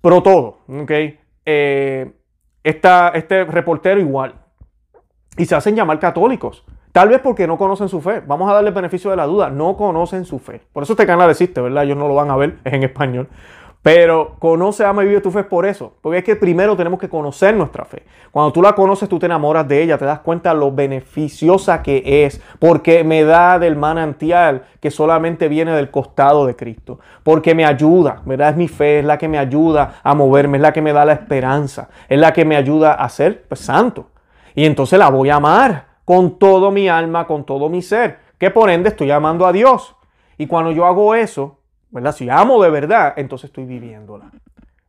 pro 0.00 0.24
todo. 0.24 0.58
¿okay? 0.82 1.20
Eh, 1.46 2.12
este 2.64 3.44
reportero 3.44 4.00
igual. 4.00 4.34
Y 5.36 5.46
se 5.46 5.54
hacen 5.54 5.76
llamar 5.76 6.00
católicos. 6.00 6.64
Tal 6.92 7.08
vez 7.08 7.20
porque 7.22 7.46
no 7.46 7.56
conocen 7.56 7.88
su 7.88 8.02
fe. 8.02 8.22
Vamos 8.26 8.50
a 8.50 8.54
darle 8.54 8.68
el 8.68 8.74
beneficio 8.74 9.10
de 9.10 9.16
la 9.16 9.24
duda. 9.24 9.48
No 9.48 9.76
conocen 9.78 10.26
su 10.26 10.38
fe. 10.38 10.60
Por 10.72 10.82
eso 10.82 10.92
este 10.92 11.06
canal 11.06 11.30
existe, 11.30 11.60
¿verdad? 11.62 11.84
Ellos 11.84 11.96
no 11.96 12.06
lo 12.06 12.14
van 12.14 12.30
a 12.30 12.36
ver, 12.36 12.58
es 12.64 12.72
en 12.72 12.82
español. 12.82 13.28
Pero 13.80 14.36
conoce, 14.38 14.84
ama 14.84 15.02
y 15.02 15.08
vive 15.08 15.20
tu 15.22 15.32
fe 15.32 15.42
por 15.42 15.66
eso. 15.66 15.94
Porque 16.02 16.18
es 16.18 16.24
que 16.24 16.36
primero 16.36 16.76
tenemos 16.76 17.00
que 17.00 17.08
conocer 17.08 17.56
nuestra 17.56 17.84
fe. 17.84 18.04
Cuando 18.30 18.52
tú 18.52 18.62
la 18.62 18.74
conoces, 18.74 19.08
tú 19.08 19.18
te 19.18 19.26
enamoras 19.26 19.66
de 19.66 19.82
ella, 19.82 19.98
te 19.98 20.04
das 20.04 20.20
cuenta 20.20 20.54
lo 20.54 20.70
beneficiosa 20.70 21.82
que 21.82 22.24
es. 22.24 22.40
Porque 22.60 23.02
me 23.02 23.24
da 23.24 23.58
del 23.58 23.74
manantial 23.74 24.64
que 24.78 24.92
solamente 24.92 25.48
viene 25.48 25.72
del 25.72 25.90
costado 25.90 26.46
de 26.46 26.54
Cristo. 26.54 27.00
Porque 27.24 27.54
me 27.54 27.64
ayuda, 27.64 28.20
¿verdad? 28.24 28.50
Es 28.50 28.56
mi 28.56 28.68
fe, 28.68 29.00
es 29.00 29.04
la 29.04 29.16
que 29.18 29.28
me 29.28 29.38
ayuda 29.38 29.94
a 30.04 30.14
moverme, 30.14 30.58
es 30.58 30.62
la 30.62 30.72
que 30.72 30.82
me 30.82 30.92
da 30.92 31.04
la 31.06 31.14
esperanza, 31.14 31.88
es 32.08 32.20
la 32.20 32.32
que 32.32 32.44
me 32.44 32.54
ayuda 32.54 32.92
a 32.92 33.08
ser 33.08 33.44
pues, 33.48 33.60
santo. 33.60 34.10
Y 34.54 34.66
entonces 34.66 34.98
la 34.98 35.08
voy 35.08 35.30
a 35.30 35.36
amar 35.36 35.91
con 36.04 36.38
todo 36.38 36.70
mi 36.70 36.88
alma, 36.88 37.26
con 37.26 37.44
todo 37.44 37.68
mi 37.68 37.82
ser. 37.82 38.18
Que 38.38 38.50
por 38.50 38.70
ende 38.70 38.88
estoy 38.88 39.10
amando 39.10 39.46
a 39.46 39.52
Dios. 39.52 39.96
Y 40.38 40.46
cuando 40.46 40.72
yo 40.72 40.86
hago 40.86 41.14
eso, 41.14 41.58
¿verdad? 41.90 42.12
Si 42.12 42.28
amo 42.28 42.62
de 42.62 42.70
verdad, 42.70 43.14
entonces 43.16 43.50
estoy 43.50 43.64
viviéndola. 43.64 44.30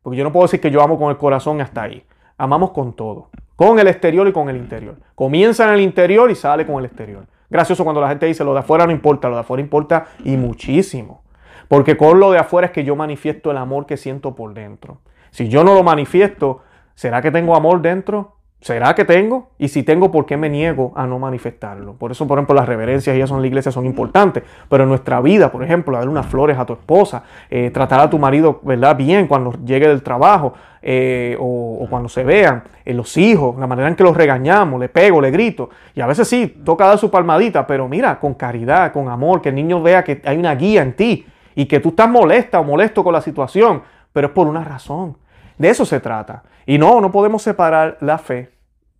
Porque 0.02 0.18
yo 0.18 0.24
no 0.24 0.32
puedo 0.32 0.44
decir 0.44 0.60
que 0.60 0.70
yo 0.70 0.82
amo 0.82 0.98
con 0.98 1.10
el 1.10 1.16
corazón 1.16 1.60
hasta 1.60 1.82
ahí. 1.82 2.04
Amamos 2.36 2.72
con 2.72 2.94
todo. 2.94 3.30
Con 3.56 3.78
el 3.78 3.86
exterior 3.86 4.26
y 4.26 4.32
con 4.32 4.48
el 4.48 4.56
interior. 4.56 4.96
Comienza 5.14 5.68
en 5.68 5.74
el 5.74 5.80
interior 5.80 6.30
y 6.30 6.34
sale 6.34 6.66
con 6.66 6.78
el 6.78 6.86
exterior. 6.86 7.26
Gracioso 7.48 7.84
cuando 7.84 8.00
la 8.00 8.08
gente 8.08 8.26
dice 8.26 8.42
lo 8.42 8.52
de 8.52 8.60
afuera 8.60 8.86
no 8.86 8.92
importa, 8.92 9.28
lo 9.28 9.36
de 9.36 9.42
afuera 9.42 9.62
importa 9.62 10.06
y 10.24 10.36
muchísimo. 10.36 11.22
Porque 11.68 11.96
con 11.96 12.18
lo 12.18 12.32
de 12.32 12.38
afuera 12.38 12.66
es 12.66 12.72
que 12.72 12.84
yo 12.84 12.96
manifiesto 12.96 13.50
el 13.50 13.56
amor 13.56 13.86
que 13.86 13.96
siento 13.96 14.34
por 14.34 14.54
dentro. 14.54 14.98
Si 15.30 15.48
yo 15.48 15.64
no 15.64 15.74
lo 15.74 15.82
manifiesto, 15.82 16.62
¿será 16.94 17.22
que 17.22 17.30
tengo 17.30 17.54
amor 17.54 17.80
dentro? 17.80 18.33
¿Será 18.64 18.94
que 18.94 19.04
tengo? 19.04 19.50
Y 19.58 19.68
si 19.68 19.82
tengo, 19.82 20.10
¿por 20.10 20.24
qué 20.24 20.38
me 20.38 20.48
niego 20.48 20.94
a 20.96 21.06
no 21.06 21.18
manifestarlo? 21.18 21.92
Por 21.96 22.12
eso, 22.12 22.26
por 22.26 22.38
ejemplo, 22.38 22.54
las 22.54 22.66
reverencias 22.66 23.14
eso 23.14 23.34
en 23.34 23.42
la 23.42 23.46
iglesia 23.46 23.70
son 23.70 23.84
importantes. 23.84 24.42
Pero 24.70 24.84
en 24.84 24.88
nuestra 24.88 25.20
vida, 25.20 25.52
por 25.52 25.62
ejemplo, 25.62 25.94
darle 25.94 26.10
unas 26.10 26.24
flores 26.24 26.56
a 26.56 26.64
tu 26.64 26.72
esposa, 26.72 27.24
eh, 27.50 27.68
tratar 27.68 28.00
a 28.00 28.08
tu 28.08 28.18
marido 28.18 28.60
¿verdad? 28.62 28.96
bien 28.96 29.26
cuando 29.26 29.52
llegue 29.66 29.86
del 29.86 30.02
trabajo 30.02 30.54
eh, 30.80 31.36
o, 31.38 31.86
cuando 31.90 32.08
se 32.08 32.24
vean, 32.24 32.64
eh, 32.86 32.94
los 32.94 33.18
hijos, 33.18 33.54
la 33.58 33.66
manera 33.66 33.86
en 33.86 33.96
que 33.96 34.02
los 34.02 34.16
regañamos, 34.16 34.80
le 34.80 34.88
pego, 34.88 35.20
le 35.20 35.30
grito. 35.30 35.68
Y 35.94 36.00
a 36.00 36.06
veces 36.06 36.26
sí, 36.26 36.62
toca 36.64 36.86
dar 36.86 36.96
su 36.96 37.10
palmadita, 37.10 37.66
pero 37.66 37.86
mira, 37.86 38.18
con 38.18 38.32
caridad, 38.32 38.94
con 38.94 39.10
amor, 39.10 39.42
que 39.42 39.50
el 39.50 39.56
niño 39.56 39.82
vea 39.82 40.02
que 40.02 40.22
hay 40.24 40.38
una 40.38 40.54
guía 40.54 40.80
en 40.80 40.94
ti 40.94 41.26
y 41.54 41.66
que 41.66 41.80
tú 41.80 41.90
estás 41.90 42.08
molesta 42.08 42.60
o 42.60 42.64
molesto 42.64 43.04
con 43.04 43.12
la 43.12 43.20
situación, 43.20 43.82
pero 44.14 44.28
es 44.28 44.32
por 44.32 44.46
una 44.46 44.64
razón. 44.64 45.18
De 45.58 45.68
eso 45.68 45.84
se 45.84 46.00
trata. 46.00 46.44
Y 46.64 46.78
no, 46.78 47.02
no 47.02 47.12
podemos 47.12 47.42
separar 47.42 47.98
la 48.00 48.16
fe 48.16 48.53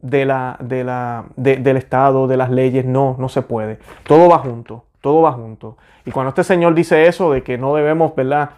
de 0.04 0.26
la, 0.26 0.56
de 0.60 0.84
la, 0.84 1.24
del 1.36 1.78
Estado, 1.78 2.28
de 2.28 2.36
las 2.36 2.50
leyes, 2.50 2.84
no, 2.84 3.16
no 3.18 3.30
se 3.30 3.40
puede. 3.40 3.78
Todo 4.06 4.28
va 4.28 4.38
junto, 4.38 4.84
todo 5.00 5.22
va 5.22 5.32
junto. 5.32 5.78
Y 6.04 6.10
cuando 6.10 6.28
este 6.28 6.44
Señor 6.44 6.74
dice 6.74 7.06
eso, 7.06 7.32
de 7.32 7.42
que 7.42 7.56
no 7.56 7.74
debemos, 7.74 8.14
¿verdad? 8.14 8.50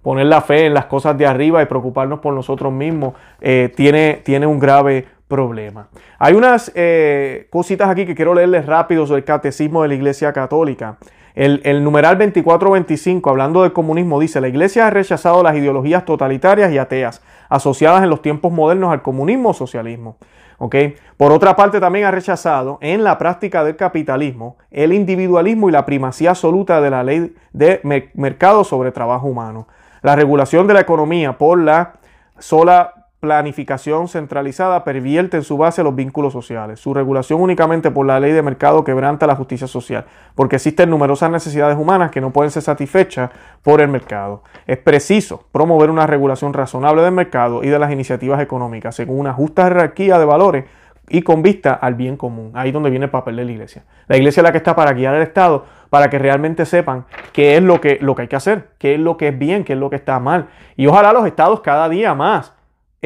Poner 0.00 0.24
la 0.24 0.40
fe 0.40 0.66
en 0.66 0.74
las 0.74 0.86
cosas 0.86 1.18
de 1.18 1.26
arriba 1.26 1.62
y 1.62 1.66
preocuparnos 1.66 2.20
por 2.20 2.32
nosotros 2.32 2.72
mismos, 2.72 3.12
eh, 3.42 3.70
tiene, 3.76 4.22
tiene 4.24 4.46
un 4.46 4.58
grave 4.58 5.06
problema. 5.28 5.88
Hay 6.18 6.32
unas 6.32 6.72
eh, 6.74 7.46
cositas 7.50 7.90
aquí 7.90 8.06
que 8.06 8.14
quiero 8.14 8.32
leerles 8.32 8.64
rápido 8.64 9.06
sobre 9.06 9.18
el 9.18 9.24
catecismo 9.24 9.82
de 9.82 9.88
la 9.88 9.94
Iglesia 9.94 10.32
Católica. 10.32 10.96
El, 11.34 11.60
el 11.64 11.84
numeral 11.84 12.16
2425, 12.16 13.28
hablando 13.28 13.64
del 13.64 13.74
comunismo, 13.74 14.18
dice, 14.18 14.40
la 14.40 14.48
Iglesia 14.48 14.86
ha 14.86 14.90
rechazado 14.90 15.42
las 15.42 15.54
ideologías 15.56 16.06
totalitarias 16.06 16.72
y 16.72 16.78
ateas 16.78 17.22
asociadas 17.50 18.02
en 18.02 18.08
los 18.08 18.22
tiempos 18.22 18.50
modernos 18.50 18.92
al 18.92 19.02
comunismo 19.02 19.50
o 19.50 19.52
socialismo. 19.52 20.16
Por 20.58 21.32
otra 21.32 21.54
parte, 21.54 21.80
también 21.80 22.06
ha 22.06 22.10
rechazado 22.10 22.78
en 22.80 23.04
la 23.04 23.18
práctica 23.18 23.62
del 23.62 23.76
capitalismo 23.76 24.56
el 24.70 24.92
individualismo 24.92 25.68
y 25.68 25.72
la 25.72 25.84
primacía 25.84 26.30
absoluta 26.30 26.80
de 26.80 26.90
la 26.90 27.02
ley 27.02 27.34
de 27.52 27.80
mercado 28.14 28.64
sobre 28.64 28.92
trabajo 28.92 29.26
humano. 29.26 29.68
La 30.02 30.16
regulación 30.16 30.66
de 30.66 30.74
la 30.74 30.80
economía 30.80 31.36
por 31.36 31.58
la 31.58 31.94
sola 32.38 32.95
planificación 33.20 34.08
centralizada 34.08 34.84
pervierte 34.84 35.38
en 35.38 35.42
su 35.42 35.56
base 35.56 35.82
los 35.82 35.94
vínculos 35.94 36.32
sociales. 36.32 36.80
Su 36.80 36.92
regulación 36.92 37.40
únicamente 37.40 37.90
por 37.90 38.06
la 38.06 38.20
ley 38.20 38.32
de 38.32 38.42
mercado 38.42 38.84
quebranta 38.84 39.26
la 39.26 39.36
justicia 39.36 39.66
social, 39.66 40.04
porque 40.34 40.56
existen 40.56 40.90
numerosas 40.90 41.30
necesidades 41.30 41.78
humanas 41.78 42.10
que 42.10 42.20
no 42.20 42.32
pueden 42.32 42.50
ser 42.50 42.62
satisfechas 42.62 43.30
por 43.62 43.80
el 43.80 43.88
mercado. 43.88 44.42
Es 44.66 44.78
preciso 44.78 45.44
promover 45.50 45.90
una 45.90 46.06
regulación 46.06 46.52
razonable 46.52 47.02
del 47.02 47.12
mercado 47.12 47.64
y 47.64 47.68
de 47.68 47.78
las 47.78 47.90
iniciativas 47.90 48.40
económicas, 48.40 48.94
según 48.94 49.20
una 49.20 49.32
justa 49.32 49.64
jerarquía 49.64 50.18
de 50.18 50.24
valores 50.24 50.64
y 51.08 51.22
con 51.22 51.42
vista 51.42 51.72
al 51.72 51.94
bien 51.94 52.16
común. 52.16 52.50
Ahí 52.54 52.68
es 52.68 52.74
donde 52.74 52.90
viene 52.90 53.06
el 53.06 53.10
papel 53.10 53.36
de 53.36 53.44
la 53.44 53.52
iglesia. 53.52 53.84
La 54.08 54.16
iglesia 54.16 54.40
es 54.40 54.44
la 54.44 54.52
que 54.52 54.58
está 54.58 54.74
para 54.74 54.92
guiar 54.92 55.14
al 55.14 55.22
Estado, 55.22 55.64
para 55.88 56.10
que 56.10 56.18
realmente 56.18 56.66
sepan 56.66 57.06
qué 57.32 57.56
es 57.56 57.62
lo 57.62 57.80
que, 57.80 57.98
lo 58.00 58.14
que 58.14 58.22
hay 58.22 58.28
que 58.28 58.36
hacer, 58.36 58.70
qué 58.78 58.94
es 58.94 59.00
lo 59.00 59.16
que 59.16 59.28
es 59.28 59.38
bien, 59.38 59.64
qué 59.64 59.74
es 59.74 59.78
lo 59.78 59.88
que 59.88 59.96
está 59.96 60.18
mal. 60.20 60.48
Y 60.76 60.86
ojalá 60.86 61.12
los 61.12 61.26
estados 61.26 61.60
cada 61.60 61.88
día 61.88 62.14
más 62.14 62.55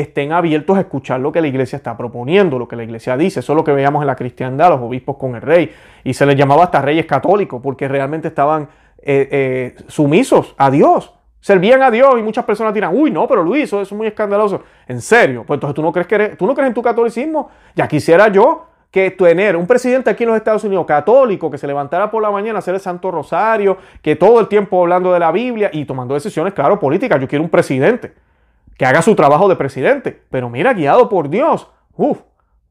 estén 0.00 0.32
abiertos 0.32 0.76
a 0.76 0.80
escuchar 0.80 1.20
lo 1.20 1.32
que 1.32 1.40
la 1.40 1.48
iglesia 1.48 1.76
está 1.76 1.96
proponiendo, 1.96 2.58
lo 2.58 2.68
que 2.68 2.76
la 2.76 2.84
iglesia 2.84 3.16
dice. 3.16 3.40
Eso 3.40 3.52
es 3.52 3.56
lo 3.56 3.64
que 3.64 3.72
veíamos 3.72 4.02
en 4.02 4.06
la 4.06 4.16
cristiandad, 4.16 4.70
los 4.70 4.80
obispos 4.80 5.16
con 5.16 5.34
el 5.34 5.42
rey. 5.42 5.72
Y 6.04 6.14
se 6.14 6.26
les 6.26 6.36
llamaba 6.36 6.64
hasta 6.64 6.82
reyes 6.82 7.06
católicos 7.06 7.60
porque 7.62 7.88
realmente 7.88 8.28
estaban 8.28 8.68
eh, 8.98 9.28
eh, 9.30 9.74
sumisos 9.88 10.54
a 10.58 10.70
Dios. 10.70 11.14
Servían 11.40 11.82
a 11.82 11.90
Dios 11.90 12.18
y 12.18 12.22
muchas 12.22 12.44
personas 12.44 12.74
dirán, 12.74 12.94
uy, 12.94 13.10
no, 13.10 13.26
pero 13.26 13.42
Luis, 13.42 13.64
eso 13.64 13.80
es 13.80 13.92
muy 13.92 14.06
escandaloso. 14.06 14.62
En 14.86 15.00
serio, 15.00 15.44
pues 15.46 15.56
entonces 15.56 15.74
tú 15.74 15.82
no 15.82 15.90
crees 15.90 16.06
que 16.06 16.36
tú 16.36 16.46
no 16.46 16.54
crees 16.54 16.68
en 16.68 16.74
tu 16.74 16.82
catolicismo. 16.82 17.48
Ya 17.74 17.88
quisiera 17.88 18.28
yo 18.28 18.66
que 18.90 19.10
tener 19.12 19.56
un 19.56 19.66
presidente 19.66 20.10
aquí 20.10 20.24
en 20.24 20.30
los 20.30 20.36
Estados 20.36 20.64
Unidos 20.64 20.84
católico 20.84 21.50
que 21.50 21.56
se 21.56 21.66
levantara 21.66 22.10
por 22.10 22.22
la 22.22 22.30
mañana 22.30 22.56
a 22.56 22.58
hacer 22.58 22.74
el 22.74 22.80
Santo 22.80 23.10
Rosario, 23.10 23.78
que 24.02 24.16
todo 24.16 24.40
el 24.40 24.48
tiempo 24.48 24.82
hablando 24.82 25.12
de 25.12 25.20
la 25.20 25.30
Biblia 25.30 25.70
y 25.72 25.84
tomando 25.84 26.14
decisiones, 26.14 26.52
claro, 26.52 26.78
políticas. 26.78 27.20
Yo 27.20 27.28
quiero 27.28 27.44
un 27.44 27.50
presidente 27.50 28.12
que 28.80 28.86
haga 28.86 29.02
su 29.02 29.14
trabajo 29.14 29.46
de 29.46 29.56
presidente. 29.56 30.22
Pero 30.30 30.48
mira, 30.48 30.72
guiado 30.72 31.10
por 31.10 31.28
Dios. 31.28 31.68
Uf, 31.98 32.20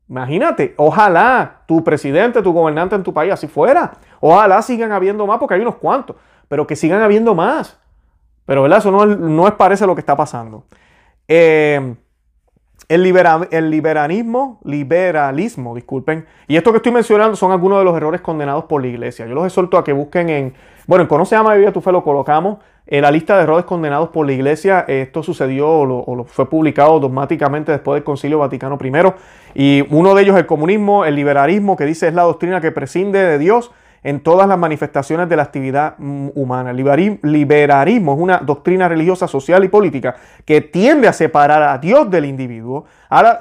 imagínate, 0.10 0.74
ojalá 0.76 1.62
tu 1.67 1.84
presidente, 1.84 2.41
tu 2.41 2.52
gobernante 2.52 2.95
en 2.95 3.04
tu 3.04 3.13
país 3.13 3.32
así 3.32 3.45
fuera. 3.45 3.91
Ojalá 4.19 4.60
sigan 4.63 4.91
habiendo 4.91 5.28
más, 5.28 5.38
porque 5.38 5.54
hay 5.54 5.62
unos 5.62 5.76
cuantos, 5.76 6.15
pero 6.48 6.65
que 6.65 6.76
sigan 6.76 7.04
habiendo 7.04 7.36
más. 7.36 7.80
Pero 8.48 8.63
¿verdad? 8.63 8.80
eso 8.80 8.89
no 8.89 9.06
no 9.06 9.48
es 9.48 9.54
parece 9.54 9.86
lo 9.86 9.93
que 9.93 10.00
está 10.00 10.17
pasando. 10.17 10.65
Eh, 11.28 11.95
el, 12.88 13.06
el, 13.52 13.69
liberalismo, 13.69 14.60
liberalismo, 14.63 15.76
disculpen. 15.76 16.26
Y 16.48 16.58
esto 16.58 16.72
que 16.72 16.78
estoy 16.78 16.91
mencionando 16.91 17.36
son 17.36 17.52
algunos 17.52 17.78
de 17.78 17.86
los 17.86 17.95
errores 17.95 18.22
condenados 18.22 18.63
por 18.63 18.82
la 18.82 18.88
iglesia. 18.88 19.28
Yo 19.28 19.36
los 19.36 19.45
exhorto 19.45 19.78
a 19.78 19.84
que 19.84 19.93
busquen 19.93 20.30
en, 20.30 20.54
bueno, 20.89 21.04
en 21.04 21.08
Conoce, 21.08 21.36
Ama 21.36 21.54
Vive 21.54 21.71
tu 21.71 21.82
Fe 21.82 21.91
lo 21.91 22.04
colocamos 22.04 22.58
en 22.88 23.04
la 23.04 23.12
lista 23.12 23.38
de 23.38 23.43
errores 23.43 23.63
condenados 23.63 24.10
por 24.10 24.25
la 24.25 24.32
iglesia. 24.32 24.86
Esto 24.88 25.21
sucedió 25.21 25.69
o, 25.69 26.15
lo, 26.15 26.23
fue 26.23 26.49
publicado 26.49 26.99
dogmáticamente 26.99 27.71
después 27.71 27.97
del 27.97 28.04
Concilio 28.04 28.39
Vaticano 28.39 28.75
I. 28.84 28.91
Y 29.54 29.86
uno 29.91 30.15
de 30.15 30.23
ellos 30.23 30.36
el 30.36 30.47
comunismo, 30.47 31.06
el 31.06 31.13
liberalismo, 31.13 31.78
que 31.78 31.86
dice 31.86 32.08
es 32.08 32.15
la 32.15 32.23
doctrina 32.23 32.60
que 32.60 32.71
prescinde 32.71 33.19
de 33.19 33.38
Dios 33.38 33.71
en 34.02 34.21
todas 34.21 34.47
las 34.47 34.58
manifestaciones 34.58 35.30
de 35.30 35.36
la 35.36 35.43
actividad 35.43 35.93
mm, 35.99 36.30
humana. 36.34 36.71
El 36.71 37.19
liberalismo 37.21 38.15
es 38.15 38.19
una 38.19 38.39
doctrina 38.39 38.89
religiosa, 38.89 39.28
social 39.28 39.63
y 39.63 39.67
política 39.67 40.15
que 40.43 40.62
tiende 40.62 41.08
a 41.08 41.13
separar 41.13 41.62
a 41.62 41.78
Dios 41.78 42.10
del 42.10 42.25
individuo, 42.25 42.86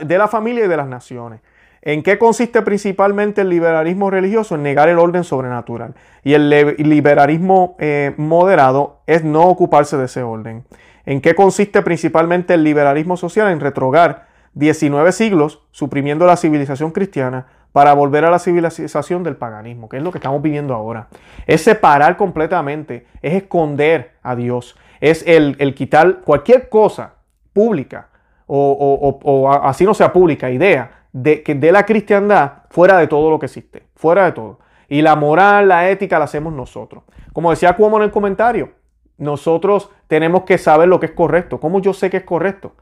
de 0.00 0.18
la 0.18 0.28
familia 0.28 0.66
y 0.66 0.68
de 0.68 0.76
las 0.76 0.86
naciones. 0.86 1.40
¿En 1.82 2.02
qué 2.02 2.18
consiste 2.18 2.62
principalmente 2.62 3.42
el 3.42 3.48
liberalismo 3.48 4.10
religioso? 4.10 4.56
En 4.56 4.62
negar 4.62 4.88
el 4.88 4.98
orden 4.98 5.24
sobrenatural. 5.24 5.94
Y 6.24 6.34
el 6.34 6.50
liberalismo 6.78 7.76
eh, 7.78 8.14
moderado 8.16 9.00
es 9.06 9.24
no 9.24 9.44
ocuparse 9.44 9.96
de 9.96 10.06
ese 10.06 10.22
orden. 10.22 10.64
¿En 11.06 11.20
qué 11.20 11.34
consiste 11.34 11.82
principalmente 11.82 12.54
el 12.54 12.64
liberalismo 12.64 13.16
social? 13.16 13.50
En 13.50 13.60
retrogar 13.60 14.26
19 14.54 15.12
siglos 15.12 15.62
suprimiendo 15.70 16.26
la 16.26 16.36
civilización 16.36 16.90
cristiana 16.90 17.46
para 17.72 17.94
volver 17.94 18.24
a 18.24 18.30
la 18.30 18.38
civilización 18.38 19.22
del 19.22 19.36
paganismo, 19.36 19.88
que 19.88 19.98
es 19.98 20.02
lo 20.02 20.10
que 20.10 20.18
estamos 20.18 20.42
viviendo 20.42 20.74
ahora. 20.74 21.08
Es 21.46 21.62
separar 21.62 22.16
completamente, 22.16 23.06
es 23.22 23.34
esconder 23.34 24.16
a 24.22 24.34
Dios, 24.34 24.76
es 25.00 25.22
el, 25.26 25.56
quitar 25.74 26.20
cualquier 26.22 26.68
cosa 26.68 27.14
pública 27.52 28.08
o, 28.46 29.50
así 29.62 29.84
no 29.84 29.94
sea 29.94 30.12
pública, 30.12 30.50
idea 30.50 30.97
de, 31.22 31.42
que 31.42 31.54
de 31.54 31.72
la 31.72 31.84
cristiandad 31.84 32.64
fuera 32.70 32.98
de 32.98 33.06
todo 33.06 33.30
lo 33.30 33.38
que 33.38 33.46
existe, 33.46 33.84
fuera 33.94 34.24
de 34.24 34.32
todo. 34.32 34.58
Y 34.88 35.02
la 35.02 35.16
moral, 35.16 35.68
la 35.68 35.90
ética 35.90 36.18
la 36.18 36.24
hacemos 36.24 36.52
nosotros. 36.52 37.04
Como 37.32 37.50
decía 37.50 37.76
Cuomo 37.76 37.98
en 37.98 38.04
el 38.04 38.10
comentario, 38.10 38.70
nosotros 39.18 39.90
tenemos 40.06 40.44
que 40.44 40.58
saber 40.58 40.88
lo 40.88 41.00
que 41.00 41.06
es 41.06 41.12
correcto. 41.12 41.60
¿Cómo 41.60 41.80
yo 41.80 41.92
sé 41.92 42.08
que 42.08 42.18
es 42.18 42.24
correcto? 42.24 42.72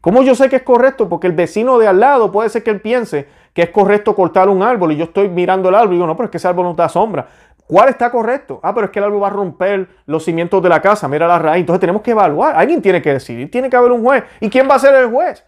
¿Cómo 0.00 0.22
yo 0.22 0.34
sé 0.34 0.48
que 0.48 0.56
es 0.56 0.62
correcto? 0.62 1.08
Porque 1.08 1.26
el 1.26 1.32
vecino 1.32 1.78
de 1.78 1.86
al 1.86 2.00
lado 2.00 2.32
puede 2.32 2.48
ser 2.48 2.62
que 2.62 2.70
él 2.70 2.80
piense 2.80 3.26
que 3.52 3.62
es 3.62 3.70
correcto 3.70 4.14
cortar 4.14 4.48
un 4.48 4.62
árbol 4.62 4.92
y 4.92 4.96
yo 4.96 5.04
estoy 5.04 5.28
mirando 5.28 5.68
el 5.68 5.74
árbol 5.74 5.92
y 5.92 5.96
digo, 5.96 6.06
no, 6.06 6.16
pero 6.16 6.26
es 6.26 6.30
que 6.30 6.38
ese 6.38 6.48
árbol 6.48 6.64
no 6.66 6.74
da 6.74 6.88
sombra. 6.88 7.28
¿Cuál 7.66 7.88
está 7.88 8.10
correcto? 8.10 8.60
Ah, 8.62 8.74
pero 8.74 8.86
es 8.86 8.92
que 8.92 8.98
el 8.98 9.06
árbol 9.06 9.22
va 9.22 9.28
a 9.28 9.30
romper 9.30 9.88
los 10.06 10.24
cimientos 10.24 10.62
de 10.62 10.68
la 10.68 10.82
casa, 10.82 11.08
mira 11.08 11.26
la 11.26 11.38
raíz. 11.38 11.60
Entonces 11.60 11.80
tenemos 11.80 12.02
que 12.02 12.10
evaluar. 12.10 12.56
Alguien 12.56 12.82
tiene 12.82 13.00
que 13.00 13.12
decidir, 13.12 13.50
tiene 13.50 13.70
que 13.70 13.76
haber 13.76 13.92
un 13.92 14.02
juez. 14.02 14.24
¿Y 14.40 14.50
quién 14.50 14.68
va 14.68 14.74
a 14.74 14.78
ser 14.78 14.94
el 14.94 15.10
juez? 15.10 15.44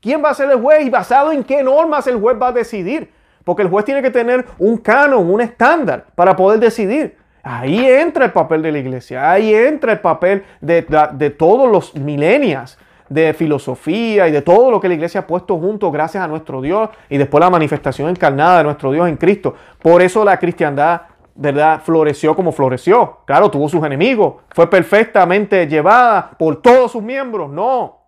¿Quién 0.00 0.24
va 0.24 0.30
a 0.30 0.34
ser 0.34 0.50
el 0.50 0.60
juez 0.60 0.84
y 0.84 0.90
basado 0.90 1.30
en 1.30 1.44
qué 1.44 1.62
normas 1.62 2.06
el 2.06 2.18
juez 2.18 2.36
va 2.40 2.48
a 2.48 2.52
decidir? 2.52 3.10
Porque 3.44 3.62
el 3.62 3.68
juez 3.68 3.84
tiene 3.84 4.02
que 4.02 4.10
tener 4.10 4.46
un 4.58 4.78
canon, 4.78 5.30
un 5.30 5.40
estándar 5.40 6.06
para 6.14 6.34
poder 6.34 6.58
decidir. 6.58 7.16
Ahí 7.42 7.86
entra 7.86 8.26
el 8.26 8.32
papel 8.32 8.62
de 8.62 8.72
la 8.72 8.78
iglesia, 8.78 9.30
ahí 9.30 9.54
entra 9.54 9.92
el 9.92 10.00
papel 10.00 10.44
de, 10.60 10.86
de 11.12 11.30
todos 11.30 11.70
los 11.70 11.94
milenias 11.94 12.78
de 13.10 13.34
filosofía 13.34 14.28
y 14.28 14.30
de 14.30 14.40
todo 14.40 14.70
lo 14.70 14.80
que 14.80 14.88
la 14.88 14.94
iglesia 14.94 15.20
ha 15.20 15.26
puesto 15.26 15.58
junto 15.58 15.90
gracias 15.90 16.22
a 16.22 16.28
nuestro 16.28 16.62
Dios 16.62 16.90
y 17.08 17.18
después 17.18 17.40
la 17.40 17.50
manifestación 17.50 18.08
encarnada 18.08 18.58
de 18.58 18.64
nuestro 18.64 18.92
Dios 18.92 19.08
en 19.08 19.16
Cristo. 19.16 19.54
Por 19.82 20.00
eso 20.00 20.24
la 20.24 20.38
cristiandad, 20.38 21.02
¿verdad?, 21.34 21.80
floreció 21.82 22.36
como 22.36 22.52
floreció. 22.52 23.18
Claro, 23.26 23.50
tuvo 23.50 23.68
sus 23.68 23.82
enemigos, 23.84 24.34
fue 24.50 24.70
perfectamente 24.70 25.66
llevada 25.66 26.30
por 26.38 26.62
todos 26.62 26.92
sus 26.92 27.02
miembros, 27.02 27.50
no. 27.50 27.99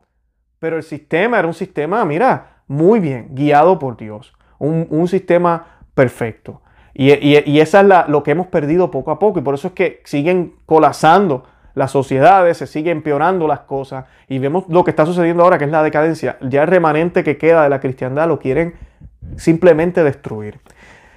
Pero 0.63 0.77
el 0.77 0.85
sistema 0.85 1.41
era 1.41 1.49
un 1.49 1.55
sistema, 1.55 2.05
mira, 2.05 2.59
muy 2.69 3.01
bien, 3.01 3.31
guiado 3.33 3.81
por 3.81 3.97
Dios, 3.97 4.33
un, 4.61 5.09
sistema 5.09 5.81
perfecto. 5.93 6.63
Y, 6.95 7.11
y, 7.11 7.59
esa 7.59 7.81
es 7.81 8.09
lo 8.09 8.23
que 8.23 8.31
hemos 8.31 8.47
perdido 8.47 8.89
poco 8.93 9.11
a 9.11 9.19
poco 9.19 9.41
y 9.41 9.43
por 9.43 9.55
eso 9.55 9.67
es 9.67 9.75
que 9.75 10.03
siguen 10.05 10.55
colapsando 10.65 11.43
las 11.75 11.91
sociedades, 11.91 12.59
se 12.59 12.69
sigue 12.69 12.93
empeorando 12.93 13.49
las 13.49 13.59
cosas 13.63 14.05
y 14.29 14.39
vemos 14.39 14.63
lo 14.69 14.85
que 14.85 14.93
está 14.93 15.05
sucediendo 15.05 15.43
ahora, 15.43 15.59
que 15.59 15.65
es 15.65 15.71
la 15.73 15.83
decadencia. 15.83 16.39
Ya 16.43 16.63
el 16.63 16.69
remanente 16.69 17.25
que 17.25 17.39
queda 17.39 17.65
de 17.65 17.69
la 17.69 17.81
cristiandad 17.81 18.29
lo 18.29 18.39
quieren 18.39 18.75
simplemente 19.35 20.05
destruir. 20.05 20.61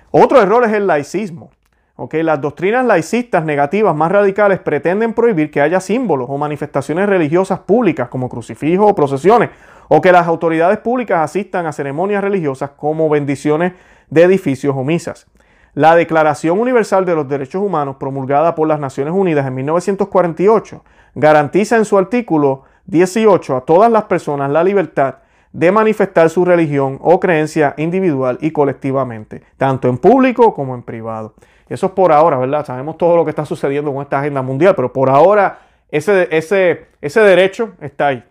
Otro 0.09 0.41
error 0.41 0.63
es 0.63 0.73
el 0.73 0.87
laicismo. 0.87 1.51
Okay, 1.97 2.23
las 2.23 2.41
doctrinas 2.41 2.85
laicistas 2.85 3.45
negativas 3.45 3.95
más 3.95 4.11
radicales 4.11 4.59
pretenden 4.59 5.13
prohibir 5.13 5.49
que 5.49 5.61
haya 5.61 5.79
símbolos 5.79 6.27
o 6.29 6.37
manifestaciones 6.37 7.07
religiosas 7.07 7.59
públicas 7.59 8.09
como 8.09 8.27
crucifijos 8.27 8.91
o 8.91 8.95
procesiones, 8.95 9.49
o 9.87 10.01
que 10.01 10.11
las 10.11 10.27
autoridades 10.27 10.79
públicas 10.79 11.19
asistan 11.19 11.65
a 11.67 11.71
ceremonias 11.71 12.21
religiosas 12.21 12.71
como 12.71 13.07
bendiciones 13.07 13.73
de 14.09 14.23
edificios 14.23 14.75
o 14.75 14.83
misas. 14.83 15.27
La 15.73 15.95
Declaración 15.95 16.59
Universal 16.59 17.05
de 17.05 17.15
los 17.15 17.29
Derechos 17.29 17.61
Humanos, 17.61 17.95
promulgada 17.97 18.55
por 18.55 18.67
las 18.67 18.79
Naciones 18.79 19.13
Unidas 19.13 19.47
en 19.47 19.55
1948, 19.55 20.83
garantiza 21.15 21.77
en 21.77 21.85
su 21.85 21.97
artículo 21.97 22.63
18 22.87 23.55
a 23.55 23.61
todas 23.61 23.89
las 23.89 24.03
personas 24.03 24.51
la 24.51 24.65
libertad 24.65 25.15
de 25.53 25.71
manifestar 25.71 26.29
su 26.29 26.43
religión 26.43 26.99
o 27.01 27.21
creencia 27.21 27.73
individual 27.77 28.37
y 28.41 28.51
colectivamente, 28.51 29.43
tanto 29.55 29.87
en 29.87 29.97
público 29.97 30.53
como 30.53 30.75
en 30.75 30.83
privado. 30.83 31.35
Eso 31.67 31.87
es 31.87 31.91
por 31.93 32.11
ahora, 32.11 32.37
¿verdad? 32.37 32.65
Sabemos 32.65 32.97
todo 32.97 33.15
lo 33.15 33.23
que 33.23 33.31
está 33.31 33.45
sucediendo 33.45 33.93
con 33.93 34.03
esta 34.03 34.19
agenda 34.19 34.41
mundial, 34.41 34.75
pero 34.75 34.93
por 34.93 35.09
ahora 35.09 35.59
ese, 35.89 36.27
ese, 36.31 36.87
ese 37.01 37.19
derecho 37.21 37.73
está 37.81 38.07
ahí. 38.07 38.23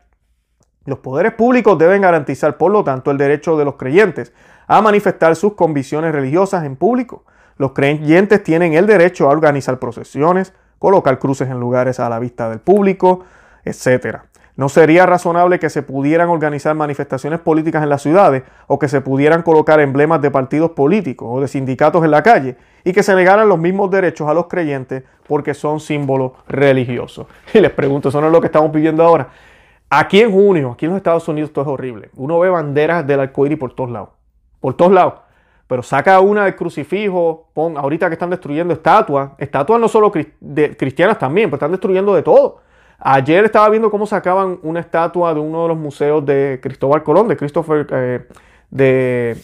Los 0.85 0.99
poderes 0.99 1.33
públicos 1.33 1.79
deben 1.79 2.03
garantizar, 2.03 2.57
por 2.57 2.71
lo 2.71 2.85
tanto, 2.85 3.11
el 3.11 3.19
derecho 3.19 3.57
de 3.57 3.65
los 3.65 3.75
creyentes 3.75 4.33
a 4.67 4.81
manifestar 4.83 5.35
sus 5.37 5.55
convicciones 5.55 6.13
religiosas 6.13 6.65
en 6.65 6.77
público, 6.77 7.25
los 7.57 7.73
creyentes 7.73 8.43
tienen 8.43 8.75
el 8.75 8.87
derecho 8.87 9.27
a 9.27 9.33
organizar 9.33 9.79
procesiones, 9.79 10.53
colocar 10.79 11.19
cruces 11.19 11.49
en 11.49 11.61
lugares 11.61 12.01
a 12.01 12.09
la 12.09 12.19
vista 12.19 12.49
del 12.49 12.59
público, 12.59 13.25
etc. 13.65 14.19
No 14.57 14.69
sería 14.69 15.07
razonable 15.07 15.59
que 15.59 15.71
se 15.71 15.83
pudieran 15.83 16.29
organizar 16.29 16.75
manifestaciones 16.75 17.41
políticas 17.41 17.83
en 17.83 17.89
las 17.89 18.03
ciudades 18.03 18.43
o 18.67 18.79
que 18.79 18.89
se 18.89 19.01
pudieran 19.01 19.43
colocar 19.43 19.81
emblemas 19.81 20.21
de 20.21 20.31
partidos 20.31 20.73
políticos 20.73 21.29
o 21.31 21.41
de 21.41 21.49
sindicatos 21.49 22.05
en 22.05 22.11
la 22.11 22.23
calle 22.23 22.57
y 22.85 22.93
que 22.93 23.03
se 23.03 23.15
negaran 23.15 23.49
los 23.49 23.59
mismos 23.59 23.91
derechos 23.91 24.29
a 24.29 24.35
los 24.35 24.47
creyentes 24.47 25.03
porque 25.27 25.55
son 25.55 25.81
símbolos 25.81 26.33
religiosos. 26.47 27.27
Y 27.55 27.61
les 27.61 27.71
pregunto, 27.71 28.11
¿eso 28.11 28.21
no 28.21 28.27
es 28.29 28.33
lo 28.33 28.41
que 28.41 28.47
estamos 28.47 28.71
viviendo 28.71 29.03
ahora? 29.03 29.29
Aquí 29.89 30.21
en 30.21 30.33
junio, 30.33 30.73
aquí 30.73 30.87
en 30.87 30.91
los 30.91 30.99
Estados 30.99 31.27
Unidos, 31.29 31.51
esto 31.51 31.63
es 31.63 31.67
horrible. 31.69 32.11
Uno 32.17 32.39
ve 32.39 32.51
banderas 32.51 33.07
del 33.07 33.21
arcoíris 33.21 33.59
por 33.59 33.73
todos 33.75 33.91
lados. 33.91 34.11
Por 34.61 34.75
todos 34.75 34.93
lados. 34.93 35.15
Pero 35.67 35.83
saca 35.83 36.21
una 36.21 36.45
del 36.45 36.57
crucifijo, 36.57 37.49
pon, 37.55 37.77
ahorita 37.79 38.09
que 38.09 38.15
están 38.15 38.31
destruyendo 38.31 38.75
estatuas, 38.75 39.31
estatuas 39.39 39.81
no 39.81 39.89
solo 39.89 40.13
de, 40.41 40.77
cristianas 40.77 41.19
también, 41.19 41.49
pero 41.49 41.57
están 41.57 41.71
destruyendo 41.71 42.15
de 42.15 42.23
todo. 42.23 42.61
Ayer 42.99 43.45
estaba 43.45 43.69
viendo 43.71 43.91
cómo 43.91 44.07
sacaban 44.07 44.59
una 44.63 44.81
estatua 44.81 45.33
de 45.33 45.41
uno 45.41 45.63
de 45.63 45.69
los 45.69 45.77
museos 45.77 46.25
de 46.25 46.59
Cristóbal 46.63 47.03
Colón, 47.03 47.29
de 47.29 47.37
Christopher, 47.37 47.87
eh, 47.91 48.27
de, 48.71 49.37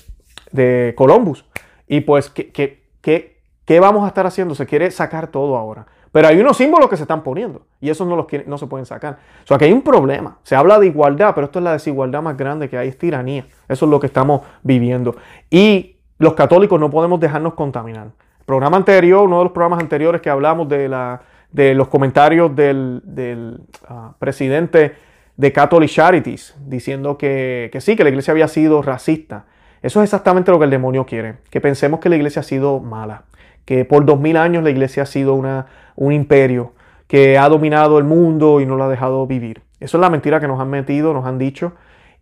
de, 0.53 0.95
Columbus. 0.97 1.45
Y 1.87 2.01
pues, 2.03 2.31
¿qué, 2.31 2.80
qué, 3.01 3.41
qué, 3.65 3.81
vamos 3.81 4.05
a 4.05 4.09
estar 4.09 4.27
haciendo? 4.27 4.55
Se 4.55 4.67
quiere 4.67 4.91
sacar 4.91 5.29
todo 5.29 5.57
ahora. 5.57 5.87
Pero 6.13 6.27
hay 6.27 6.41
unos 6.41 6.57
símbolos 6.57 6.91
que 6.91 6.97
se 6.97 7.03
están 7.03 7.23
poniendo 7.23 7.63
y 7.81 7.89
esos 7.89 8.07
no, 8.07 8.17
los 8.17 8.27
no 8.47 8.59
se 8.59 8.67
pueden 8.67 8.85
sacar. 8.85 9.19
O 9.45 9.47
sea, 9.47 9.59
que 9.59 9.67
hay 9.67 9.73
un 9.73 9.83
problema. 9.83 10.39
Se 10.43 10.57
habla 10.57 10.79
de 10.79 10.87
igualdad, 10.87 11.35
pero 11.35 11.45
esto 11.45 11.61
es 11.61 11.65
la 11.65 11.73
desigualdad 11.73 12.21
más 12.21 12.37
grande 12.37 12.69
que 12.69 12.77
hay, 12.77 12.89
es 12.89 12.99
tiranía. 12.99 13.47
Eso 13.69 13.85
es 13.85 13.91
lo 13.91 14.01
que 14.01 14.09
estamos 14.09 14.41
viviendo. 14.63 15.15
Y 15.51 15.97
los 16.19 16.35
católicos 16.35 16.79
no 16.81 16.91
podemos 16.91 17.21
dejarnos 17.21 17.55
contaminar. 17.55 18.09
El 18.41 18.45
programa 18.45 18.77
anterior, 18.77 19.23
uno 19.23 19.39
de 19.39 19.45
los 19.45 19.53
programas 19.53 19.81
anteriores 19.81 20.21
que 20.21 20.29
hablamos 20.29 20.69
de, 20.69 20.89
la, 20.89 21.23
de 21.53 21.75
los 21.75 21.89
comentarios 21.89 22.55
del, 22.55 23.61
ah, 23.89 24.13
presidente 24.19 24.97
de 25.37 25.53
Catholic 25.53 25.89
Charities, 25.89 26.57
diciendo 26.67 27.17
que, 27.17 27.71
sí, 27.81 27.97
que 27.97 28.05
la 28.05 28.11
iglesia 28.11 28.33
había 28.33 28.49
sido 28.49 28.83
racista. 28.83 29.47
Eso 29.83 30.01
es 30.01 30.05
exactamente 30.05 30.51
lo 30.51 30.59
que 30.59 30.65
el 30.65 30.71
demonio 30.71 31.07
quiere, 31.07 31.37
que 31.51 31.61
pensemos 31.61 32.01
que 32.01 32.09
la 32.09 32.17
iglesia 32.17 32.41
ha 32.41 32.43
sido 32.43 32.81
mala, 32.81 33.25
que 33.65 33.85
por 33.85 34.05
dos 34.05 34.21
mil 34.21 34.37
años 34.37 34.63
la 34.63 34.71
iglesia 34.71 35.05
ha 35.05 35.07
sido 35.07 35.35
una, 35.35 35.67
un 35.97 36.13
imperio, 36.13 36.73
que 37.07 37.39
ha 37.39 37.49
dominado 37.49 37.99
el 37.99 38.05
mundo 38.05 38.61
y 38.61 38.67
no 38.67 38.77
lo 38.77 38.85
ha 38.85 38.89
dejado 38.89 39.27
vivir. 39.27 39.63
Eso 39.81 39.97
es 39.97 40.01
la 40.01 40.11
mentira 40.11 40.41
que 40.41 40.47
nos 40.47 40.61
han 40.61 40.71
metido, 40.71 41.13
nos 41.13 41.25
han 41.25 41.39
dicho, 41.39 41.73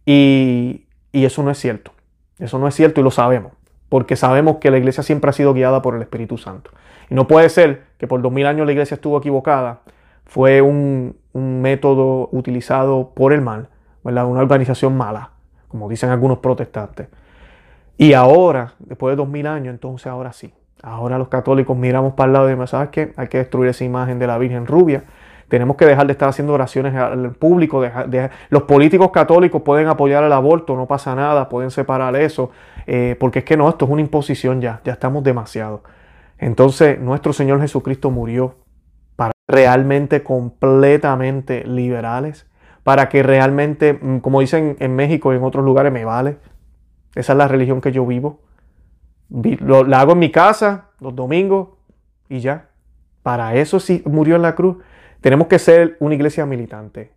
y, 0.06 0.86
y 1.12 1.24
eso 1.24 1.42
no 1.42 1.50
es 1.50 1.58
cierto. 1.58 1.92
Eso 2.38 2.58
no 2.58 2.68
es 2.68 2.74
cierto 2.74 3.00
y 3.00 3.04
lo 3.04 3.10
sabemos 3.10 3.52
porque 3.88 4.16
sabemos 4.16 4.56
que 4.58 4.70
la 4.70 4.78
iglesia 4.78 5.02
siempre 5.02 5.30
ha 5.30 5.32
sido 5.32 5.54
guiada 5.54 5.82
por 5.82 5.94
el 5.94 6.02
Espíritu 6.02 6.38
Santo. 6.38 6.70
Y 7.10 7.14
no 7.14 7.26
puede 7.26 7.48
ser 7.48 7.84
que 7.98 8.06
por 8.06 8.20
dos 8.20 8.32
mil 8.32 8.46
años 8.46 8.66
la 8.66 8.72
iglesia 8.72 8.96
estuvo 8.96 9.18
equivocada, 9.18 9.80
fue 10.26 10.60
un, 10.60 11.16
método 11.32 12.28
utilizado 12.32 13.12
por 13.14 13.32
el 13.32 13.40
mal, 13.40 13.68
una 14.02 14.24
organización 14.24 14.96
mala, 14.96 15.30
como 15.68 15.88
dicen 15.88 16.10
algunos 16.10 16.38
protestantes. 16.38 17.06
Y 17.98 18.12
ahora, 18.12 18.74
después 18.78 19.12
de 19.12 19.16
dos 19.16 19.28
mil 19.28 19.46
años, 19.46 19.74
entonces 19.74 20.06
ahora 20.06 20.32
sí. 20.32 20.54
Ahora 20.82 21.18
los 21.18 21.26
católicos 21.28 21.76
miramos 21.76 22.14
para 22.14 22.28
el 22.28 22.32
lado 22.32 22.46
y 22.46 22.50
decimos, 22.50 22.70
¿sabes 22.70 22.90
qué? 22.90 23.12
Hay 23.16 23.26
que 23.26 23.38
destruir 23.38 23.68
esa 23.68 23.84
imagen 23.84 24.20
de 24.20 24.28
la 24.28 24.38
Virgen 24.38 24.66
rubia. 24.66 25.02
Tenemos 25.48 25.76
que 25.76 25.84
dejar 25.84 26.06
de 26.06 26.12
estar 26.12 26.28
haciendo 26.28 26.52
oraciones 26.52 26.94
al 26.94 27.32
público. 27.32 27.82
los 28.50 28.62
políticos 28.62 29.10
católicos 29.10 29.62
pueden 29.62 29.88
apoyar 29.88 30.22
el 30.22 30.32
aborto, 30.32 30.76
no 30.76 30.86
pasa 30.86 31.14
nada, 31.16 31.48
pueden 31.48 31.72
separar 31.72 32.14
eso. 32.14 32.50
Eh, 32.86 33.16
porque 33.18 33.40
es 33.40 33.44
que 33.44 33.56
no, 33.56 33.68
esto 33.68 33.86
es 33.86 33.90
una 33.90 34.00
imposición 34.00 34.60
ya, 34.60 34.80
ya 34.84 34.92
estamos 34.92 35.24
demasiado. 35.24 35.82
Entonces, 36.38 37.00
nuestro 37.00 37.32
Señor 37.32 37.60
Jesucristo 37.60 38.10
murió 38.12 38.54
para 39.16 39.32
realmente 39.48 40.22
completamente 40.22 41.64
liberales, 41.64 42.46
para 42.84 43.08
que 43.08 43.24
realmente, 43.24 43.98
mm, 44.00 44.18
como 44.18 44.40
dicen 44.40 44.76
en 44.78 44.94
México 44.94 45.32
y 45.32 45.36
en 45.36 45.42
otros 45.42 45.64
lugares, 45.64 45.92
me 45.92 46.04
vale. 46.04 46.36
Esa 47.14 47.32
es 47.32 47.36
la 47.38 47.48
religión 47.48 47.80
que 47.80 47.92
yo 47.92 48.06
vivo. 48.06 48.40
Lo, 49.30 49.84
la 49.84 50.00
hago 50.00 50.12
en 50.12 50.18
mi 50.18 50.30
casa 50.30 50.90
los 51.00 51.14
domingos 51.14 51.68
y 52.28 52.40
ya. 52.40 52.70
Para 53.22 53.54
eso 53.54 53.80
sí 53.80 54.02
murió 54.06 54.36
en 54.36 54.42
la 54.42 54.54
cruz. 54.54 54.78
Tenemos 55.20 55.48
que 55.48 55.58
ser 55.58 55.96
una 56.00 56.14
iglesia 56.14 56.46
militante. 56.46 57.12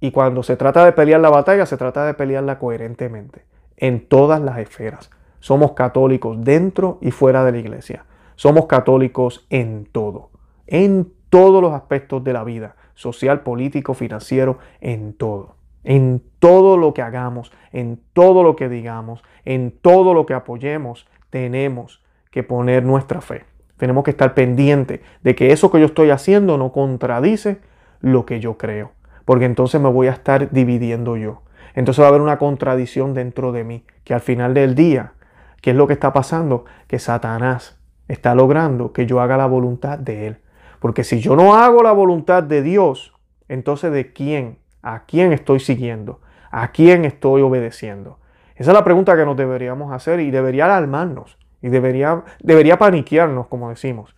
Y 0.00 0.10
cuando 0.10 0.42
se 0.42 0.56
trata 0.56 0.84
de 0.84 0.92
pelear 0.92 1.20
la 1.20 1.30
batalla, 1.30 1.66
se 1.66 1.76
trata 1.76 2.04
de 2.04 2.14
pelearla 2.14 2.58
coherentemente 2.58 3.46
en 3.76 4.06
todas 4.06 4.40
las 4.40 4.58
esferas. 4.58 5.10
Somos 5.40 5.72
católicos 5.72 6.36
dentro 6.40 6.98
y 7.00 7.10
fuera 7.10 7.44
de 7.44 7.52
la 7.52 7.58
iglesia. 7.58 8.04
Somos 8.36 8.66
católicos 8.66 9.46
en 9.50 9.86
todo, 9.90 10.30
en 10.66 11.12
todos 11.30 11.62
los 11.62 11.72
aspectos 11.72 12.24
de 12.24 12.32
la 12.32 12.44
vida, 12.44 12.76
social, 12.94 13.42
político, 13.42 13.94
financiero, 13.94 14.58
en 14.80 15.14
todo. 15.14 15.56
En 15.84 16.22
todo 16.38 16.76
lo 16.76 16.94
que 16.94 17.02
hagamos, 17.02 17.52
en 17.72 18.00
todo 18.12 18.42
lo 18.42 18.56
que 18.56 18.68
digamos, 18.68 19.22
en 19.44 19.70
todo 19.70 20.14
lo 20.14 20.26
que 20.26 20.34
apoyemos, 20.34 21.06
tenemos 21.30 22.02
que 22.30 22.42
poner 22.42 22.84
nuestra 22.84 23.20
fe. 23.20 23.44
Tenemos 23.76 24.04
que 24.04 24.10
estar 24.10 24.34
pendientes 24.34 25.00
de 25.22 25.34
que 25.34 25.52
eso 25.52 25.70
que 25.70 25.80
yo 25.80 25.86
estoy 25.86 26.10
haciendo 26.10 26.58
no 26.58 26.72
contradice 26.72 27.58
lo 28.00 28.24
que 28.24 28.40
yo 28.40 28.56
creo, 28.56 28.92
porque 29.24 29.44
entonces 29.44 29.80
me 29.80 29.88
voy 29.88 30.06
a 30.06 30.12
estar 30.12 30.50
dividiendo 30.50 31.16
yo. 31.16 31.42
Entonces 31.74 32.02
va 32.02 32.06
a 32.06 32.08
haber 32.10 32.20
una 32.20 32.38
contradicción 32.38 33.14
dentro 33.14 33.52
de 33.52 33.64
mí, 33.64 33.84
que 34.04 34.14
al 34.14 34.20
final 34.20 34.54
del 34.54 34.74
día, 34.74 35.12
¿qué 35.60 35.70
es 35.70 35.76
lo 35.76 35.86
que 35.86 35.92
está 35.92 36.12
pasando? 36.12 36.64
Que 36.86 36.98
Satanás 36.98 37.80
está 38.08 38.34
logrando 38.34 38.92
que 38.92 39.06
yo 39.06 39.20
haga 39.20 39.36
la 39.36 39.46
voluntad 39.46 39.98
de 39.98 40.28
él. 40.28 40.36
Porque 40.78 41.02
si 41.02 41.20
yo 41.20 41.34
no 41.34 41.54
hago 41.54 41.82
la 41.82 41.92
voluntad 41.92 42.42
de 42.42 42.62
Dios, 42.62 43.14
entonces 43.48 43.90
¿de 43.92 44.12
quién? 44.12 44.58
¿A 44.84 45.04
quién 45.06 45.32
estoy 45.32 45.60
siguiendo? 45.60 46.20
¿A 46.50 46.70
quién 46.70 47.06
estoy 47.06 47.40
obedeciendo? 47.40 48.18
Esa 48.54 48.70
es 48.70 48.74
la 48.74 48.84
pregunta 48.84 49.16
que 49.16 49.24
nos 49.24 49.34
deberíamos 49.34 49.92
hacer 49.92 50.20
y 50.20 50.30
debería 50.30 50.66
alarmarnos 50.66 51.38
y 51.62 51.70
debería, 51.70 52.22
debería 52.40 52.76
paniquearnos, 52.78 53.46
como 53.46 53.70
decimos, 53.70 54.14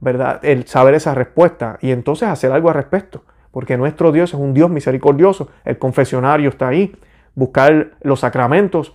¿verdad? 0.00 0.44
El 0.44 0.66
saber 0.68 0.94
esa 0.94 1.14
respuesta 1.14 1.78
y 1.80 1.92
entonces 1.92 2.28
hacer 2.28 2.52
algo 2.52 2.68
al 2.68 2.74
respecto, 2.74 3.24
porque 3.50 3.78
nuestro 3.78 4.12
Dios 4.12 4.34
es 4.34 4.38
un 4.38 4.52
Dios 4.52 4.68
misericordioso, 4.68 5.48
el 5.64 5.78
confesionario 5.78 6.50
está 6.50 6.68
ahí, 6.68 6.94
buscar 7.34 7.92
los 8.02 8.20
sacramentos, 8.20 8.94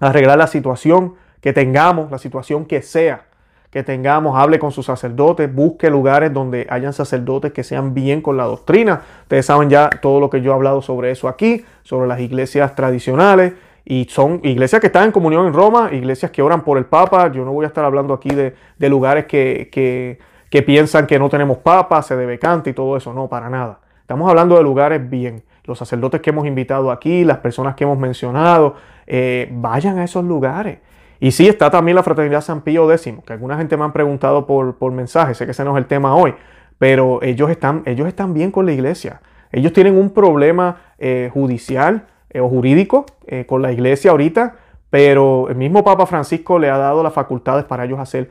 arreglar 0.00 0.38
la 0.38 0.48
situación 0.48 1.14
que 1.40 1.52
tengamos, 1.52 2.10
la 2.10 2.18
situación 2.18 2.66
que 2.66 2.82
sea, 2.82 3.26
que 3.72 3.82
tengamos, 3.82 4.38
hable 4.38 4.58
con 4.58 4.70
sus 4.70 4.84
sacerdotes, 4.84 5.52
busque 5.52 5.88
lugares 5.88 6.30
donde 6.30 6.66
hayan 6.68 6.92
sacerdotes 6.92 7.52
que 7.52 7.64
sean 7.64 7.94
bien 7.94 8.20
con 8.20 8.36
la 8.36 8.44
doctrina. 8.44 9.00
Ustedes 9.22 9.46
saben 9.46 9.70
ya 9.70 9.88
todo 9.88 10.20
lo 10.20 10.28
que 10.28 10.42
yo 10.42 10.52
he 10.52 10.54
hablado 10.54 10.82
sobre 10.82 11.10
eso 11.10 11.26
aquí, 11.26 11.64
sobre 11.82 12.06
las 12.06 12.20
iglesias 12.20 12.76
tradicionales. 12.76 13.54
Y 13.86 14.04
son 14.10 14.40
iglesias 14.42 14.78
que 14.78 14.88
están 14.88 15.04
en 15.04 15.12
comunión 15.12 15.46
en 15.46 15.54
Roma, 15.54 15.88
iglesias 15.90 16.30
que 16.30 16.42
oran 16.42 16.62
por 16.64 16.76
el 16.76 16.84
Papa. 16.84 17.32
Yo 17.32 17.46
no 17.46 17.52
voy 17.52 17.64
a 17.64 17.68
estar 17.68 17.82
hablando 17.82 18.12
aquí 18.12 18.28
de, 18.28 18.54
lugares 18.90 19.24
que, 19.24 19.70
que, 19.72 20.62
piensan 20.62 21.06
que 21.06 21.18
no 21.18 21.30
tenemos 21.30 21.56
Papa, 21.56 22.02
se 22.02 22.14
debe 22.14 22.38
cante 22.38 22.70
y 22.70 22.72
todo 22.74 22.94
eso. 22.98 23.14
No, 23.14 23.26
para 23.26 23.48
nada. 23.48 23.80
Estamos 24.02 24.28
hablando 24.28 24.54
de 24.54 24.62
lugares 24.62 25.08
bien. 25.08 25.44
Los 25.64 25.78
sacerdotes 25.78 26.20
que 26.20 26.28
hemos 26.28 26.46
invitado 26.46 26.90
aquí, 26.90 27.24
las 27.24 27.38
personas 27.38 27.74
que 27.74 27.84
hemos 27.84 27.96
mencionado, 27.96 28.74
eh, 29.06 29.48
vayan 29.50 29.98
a 29.98 30.04
esos 30.04 30.24
lugares. 30.24 30.78
Y 31.22 31.30
sí, 31.30 31.46
está 31.46 31.70
también 31.70 31.94
la 31.94 32.02
Fraternidad 32.02 32.40
San 32.40 32.62
Pío 32.62 32.90
X, 32.90 33.14
que 33.24 33.32
alguna 33.32 33.56
gente 33.56 33.76
me 33.76 33.84
han 33.84 33.92
preguntado 33.92 34.44
por, 34.44 34.74
por 34.74 34.90
mensaje, 34.90 35.34
sé 35.34 35.44
que 35.44 35.52
ese 35.52 35.62
no 35.62 35.70
es 35.76 35.80
el 35.80 35.86
tema 35.86 36.16
hoy, 36.16 36.34
pero 36.78 37.22
ellos 37.22 37.48
están, 37.48 37.84
ellos 37.86 38.08
están 38.08 38.34
bien 38.34 38.50
con 38.50 38.66
la 38.66 38.72
iglesia. 38.72 39.20
Ellos 39.52 39.72
tienen 39.72 39.96
un 39.96 40.10
problema 40.10 40.78
eh, 40.98 41.30
judicial 41.32 42.08
eh, 42.28 42.40
o 42.40 42.48
jurídico 42.48 43.06
eh, 43.24 43.46
con 43.46 43.62
la 43.62 43.70
iglesia 43.70 44.10
ahorita, 44.10 44.56
pero 44.90 45.48
el 45.48 45.54
mismo 45.54 45.84
Papa 45.84 46.06
Francisco 46.06 46.58
le 46.58 46.68
ha 46.70 46.76
dado 46.76 47.04
las 47.04 47.12
facultades 47.12 47.66
para 47.66 47.84
ellos 47.84 48.00
hacer 48.00 48.28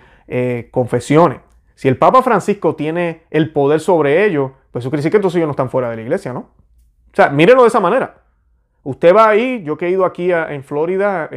confesiones. 0.69 1.39
Si 1.75 1.87
el 1.87 1.95
Papa 1.95 2.21
Francisco 2.21 2.75
tiene 2.75 3.21
el 3.31 3.53
poder 3.53 3.79
sobre 3.79 4.25
ellos, 4.25 4.51
pues 4.69 4.83
eso 4.83 4.91
quiere 4.91 5.09
que 5.09 5.15
entonces 5.15 5.37
ellos 5.37 5.47
no 5.47 5.51
están 5.51 5.69
fuera 5.69 5.89
de 5.89 5.95
la 5.95 6.01
iglesia, 6.01 6.33
¿no? 6.33 6.39
O 6.39 7.15
sea, 7.15 7.29
mírenlo 7.29 7.61
de 7.61 7.69
esa 7.69 7.79
manera. 7.79 8.15
Usted 8.83 9.15
va 9.15 9.29
ahí, 9.29 9.63
yo 9.63 9.77
que 9.77 9.87
he 9.87 9.91
ido 9.91 10.03
aquí 10.03 10.29
en 10.33 10.63
Florida, 10.65 11.29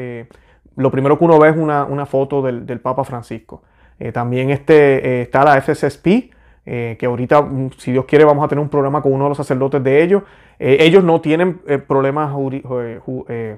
lo 0.76 0.90
primero 0.90 1.18
que 1.18 1.24
uno 1.24 1.38
ve 1.38 1.50
es 1.50 1.56
una, 1.56 2.06
foto 2.06 2.42
del, 2.42 2.80
Papa 2.80 3.04
Francisco. 3.04 3.62
Eh, 3.98 4.12
también 4.12 4.50
este, 4.50 5.20
eh, 5.20 5.22
está 5.22 5.44
la 5.44 5.60
FSSP, 5.60 6.30
eh, 6.66 6.96
que 6.98 7.06
ahorita, 7.06 7.42
mm, 7.42 7.70
si 7.76 7.92
Dios 7.92 8.06
quiere, 8.06 8.24
vamos 8.24 8.44
a 8.44 8.48
tener 8.48 8.62
un 8.62 8.68
programa 8.68 9.02
con 9.02 9.12
uno 9.12 9.24
de 9.24 9.30
los 9.30 9.36
sacerdotes 9.36 9.82
de 9.82 10.02
ellos. 10.02 10.22
ellos 10.56 11.02
no 11.02 11.20
tienen 11.20 11.60
problemas 11.88 12.32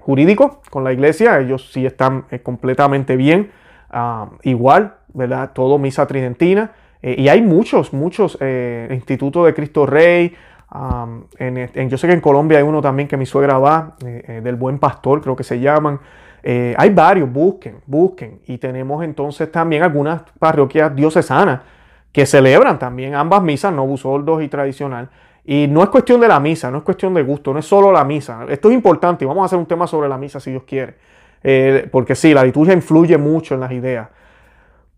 jurídicos 0.00 0.52
con 0.70 0.82
la 0.82 0.94
iglesia, 0.94 1.38
ellos 1.40 1.70
sí 1.70 1.84
están 1.84 2.24
completamente 2.42 3.16
bien, 3.16 3.50
ah, 3.90 4.30
igual, 4.44 4.94
¿verdad? 5.12 5.50
Todo 5.52 5.78
misa 5.78 6.06
tridentina. 6.06 6.72
y 7.02 7.28
hay 7.28 7.42
muchos, 7.42 7.92
muchos 7.92 8.38
institutos 8.90 9.44
de 9.44 9.52
Cristo 9.52 9.84
Rey. 9.84 10.34
Ah, 10.70 11.06
yo 11.88 11.98
sé 11.98 12.06
que 12.06 12.14
en 12.14 12.20
Colombia 12.20 12.58
hay 12.58 12.64
uno 12.64 12.80
también 12.80 13.08
que 13.08 13.18
mi 13.18 13.26
suegra 13.26 13.58
va, 13.58 13.96
del 14.00 14.56
Buen 14.56 14.78
Pastor, 14.78 15.20
creo 15.20 15.36
que 15.36 15.44
se 15.44 15.60
llaman. 15.60 16.00
Eh, 16.48 16.76
hay 16.78 16.90
varios, 16.90 17.32
busquen, 17.32 17.80
busquen. 17.86 18.40
Y 18.46 18.58
tenemos 18.58 19.02
entonces 19.02 19.50
también 19.50 19.82
algunas 19.82 20.22
parroquias 20.38 20.94
diocesanas 20.94 21.62
que 22.12 22.24
celebran 22.24 22.78
también 22.78 23.16
ambas 23.16 23.42
misas, 23.42 23.72
no 23.72 23.96
soldos 23.96 24.40
y 24.44 24.46
tradicional. 24.46 25.10
Y 25.44 25.66
no 25.66 25.82
es 25.82 25.88
cuestión 25.88 26.20
de 26.20 26.28
la 26.28 26.38
misa, 26.38 26.70
no 26.70 26.78
es 26.78 26.84
cuestión 26.84 27.14
de 27.14 27.24
gusto, 27.24 27.52
no 27.52 27.58
es 27.58 27.66
solo 27.66 27.90
la 27.90 28.04
misa. 28.04 28.46
Esto 28.48 28.68
es 28.68 28.74
importante 28.74 29.24
y 29.24 29.26
vamos 29.26 29.42
a 29.42 29.46
hacer 29.46 29.58
un 29.58 29.66
tema 29.66 29.88
sobre 29.88 30.08
la 30.08 30.18
misa 30.18 30.38
si 30.38 30.52
Dios 30.52 30.62
quiere. 30.62 30.94
Eh, 31.42 31.88
porque 31.90 32.14
sí, 32.14 32.32
la 32.32 32.44
liturgia 32.44 32.74
influye 32.74 33.18
mucho 33.18 33.54
en 33.54 33.60
las 33.60 33.72
ideas. 33.72 34.08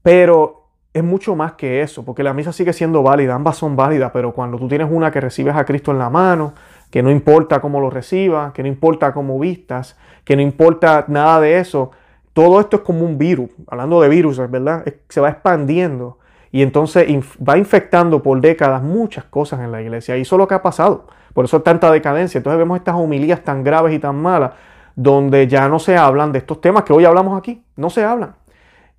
Pero 0.03 0.67
es 0.93 1.03
mucho 1.03 1.35
más 1.35 1.53
que 1.53 1.81
eso, 1.81 2.05
porque 2.05 2.23
la 2.23 2.35
misa 2.35 2.53
sigue 2.53 2.75
siendo 2.75 3.03
válida, 3.03 3.35
ambas 3.35 3.57
son 3.57 3.75
válidas, 3.75 4.11
pero 4.13 4.35
cuando 4.35 4.59
tú 4.59 4.69
tienes 4.69 4.89
una 4.91 5.11
que 5.11 5.23
recibes 5.23 5.57
a 5.57 5.65
Cristo 5.65 5.93
en 5.93 5.99
la 5.99 6.11
mano, 6.11 6.53
que 6.91 7.03
no 7.03 7.11
importa 7.11 7.59
cómo 7.63 7.81
lo 7.81 7.89
recibas, 7.89 8.53
que 8.53 8.63
no 8.63 8.69
importa 8.69 9.15
cómo 9.15 9.39
vistas, 9.39 9.97
que 10.29 10.37
no 10.37 10.43
importa 10.43 11.07
nada 11.09 11.41
de 11.41 11.59
eso. 11.59 11.91
Todo 12.35 12.61
esto 12.61 12.77
es 12.77 12.83
como 12.83 13.07
un 13.07 13.17
virus, 13.17 13.49
hablando 13.67 13.99
de 14.03 14.11
virus, 14.11 14.37
¿verdad? 14.51 14.85
Se 15.09 15.23
va 15.23 15.31
expandiendo 15.31 16.19
y 16.53 16.61
entonces 16.61 17.09
va 17.41 17.57
infectando 17.57 18.23
por 18.23 18.39
décadas 18.43 18.83
muchas 18.83 19.25
cosas 19.25 19.61
en 19.61 19.73
la 19.73 19.81
iglesia. 19.81 20.19
Y 20.19 20.21
eso 20.21 20.37
es 20.37 20.39
lo 20.39 20.47
que 20.47 20.53
ha 20.53 20.61
pasado. 20.61 21.07
Por 21.33 21.47
eso 21.47 21.63
tanta 21.63 21.91
decadencia. 21.91 22.37
Entonces 22.37 22.59
vemos 22.59 22.77
estas 22.77 22.97
homilías 22.97 23.43
tan 23.43 23.65
graves 23.65 23.95
y 23.95 23.99
tan 23.99 24.21
malas 24.21 24.51
donde 24.95 25.47
ya 25.47 25.67
no 25.67 25.79
se 25.79 25.97
hablan 25.97 26.31
de 26.31 26.41
estos 26.41 26.61
temas 26.61 26.83
que 26.83 26.93
hoy 26.93 27.07
hablamos 27.07 27.39
aquí. 27.39 27.65
No 27.77 27.89
se 27.89 28.05
hablan. 28.05 28.35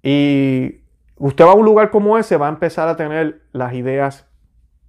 Y 0.01 0.80
usted 1.17 1.45
va 1.45 1.51
a 1.51 1.55
un 1.55 1.65
lugar 1.65 1.91
como 1.91 2.17
ese, 2.17 2.38
va 2.38 2.47
a 2.47 2.49
empezar 2.49 2.88
a 2.88 2.95
tener 2.95 3.43
las 3.51 3.75
ideas 3.75 4.25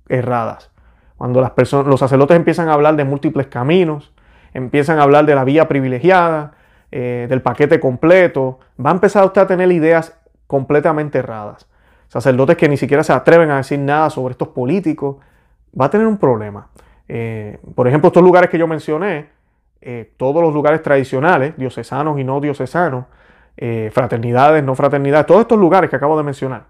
erradas. 0.08 0.70
Cuando 1.18 1.42
las 1.42 1.50
personas, 1.50 1.86
los 1.86 2.00
sacerdotes 2.00 2.34
empiezan 2.34 2.70
a 2.70 2.72
hablar 2.72 2.96
de 2.96 3.04
múltiples 3.04 3.48
caminos, 3.48 4.14
empiezan 4.54 4.98
a 4.98 5.02
hablar 5.02 5.26
de 5.26 5.34
la 5.34 5.44
vía 5.44 5.68
privilegiada, 5.68 6.52
eh, 6.92 7.26
del 7.28 7.40
paquete 7.40 7.78
completo, 7.78 8.58
va 8.84 8.90
a 8.90 8.94
empezar 8.94 9.24
usted 9.24 9.42
a 9.42 9.46
tener 9.46 9.70
ideas 9.70 10.18
completamente 10.48 11.18
erradas. 11.18 11.68
Sacerdotes 12.08 12.56
que 12.56 12.68
ni 12.68 12.76
siquiera 12.76 13.04
se 13.04 13.12
atreven 13.12 13.50
a 13.50 13.58
decir 13.58 13.78
nada 13.78 14.10
sobre 14.10 14.32
estos 14.32 14.48
políticos, 14.48 15.16
va 15.80 15.84
a 15.84 15.90
tener 15.90 16.08
un 16.08 16.18
problema. 16.18 16.68
Eh, 17.06 17.58
por 17.76 17.86
ejemplo, 17.86 18.08
estos 18.08 18.24
lugares 18.24 18.50
que 18.50 18.58
yo 18.58 18.66
mencioné, 18.66 19.28
eh, 19.80 20.12
todos 20.16 20.42
los 20.42 20.52
lugares 20.52 20.82
tradicionales, 20.82 21.56
diocesanos 21.56 22.18
y 22.18 22.24
no 22.24 22.40
diocesanos, 22.40 23.06
fraternidades, 23.92 24.64
no 24.64 24.74
fraternidades, 24.74 25.26
todos 25.26 25.42
estos 25.42 25.58
lugares 25.58 25.90
que 25.90 25.96
acabo 25.96 26.16
de 26.16 26.22
mencionar, 26.22 26.64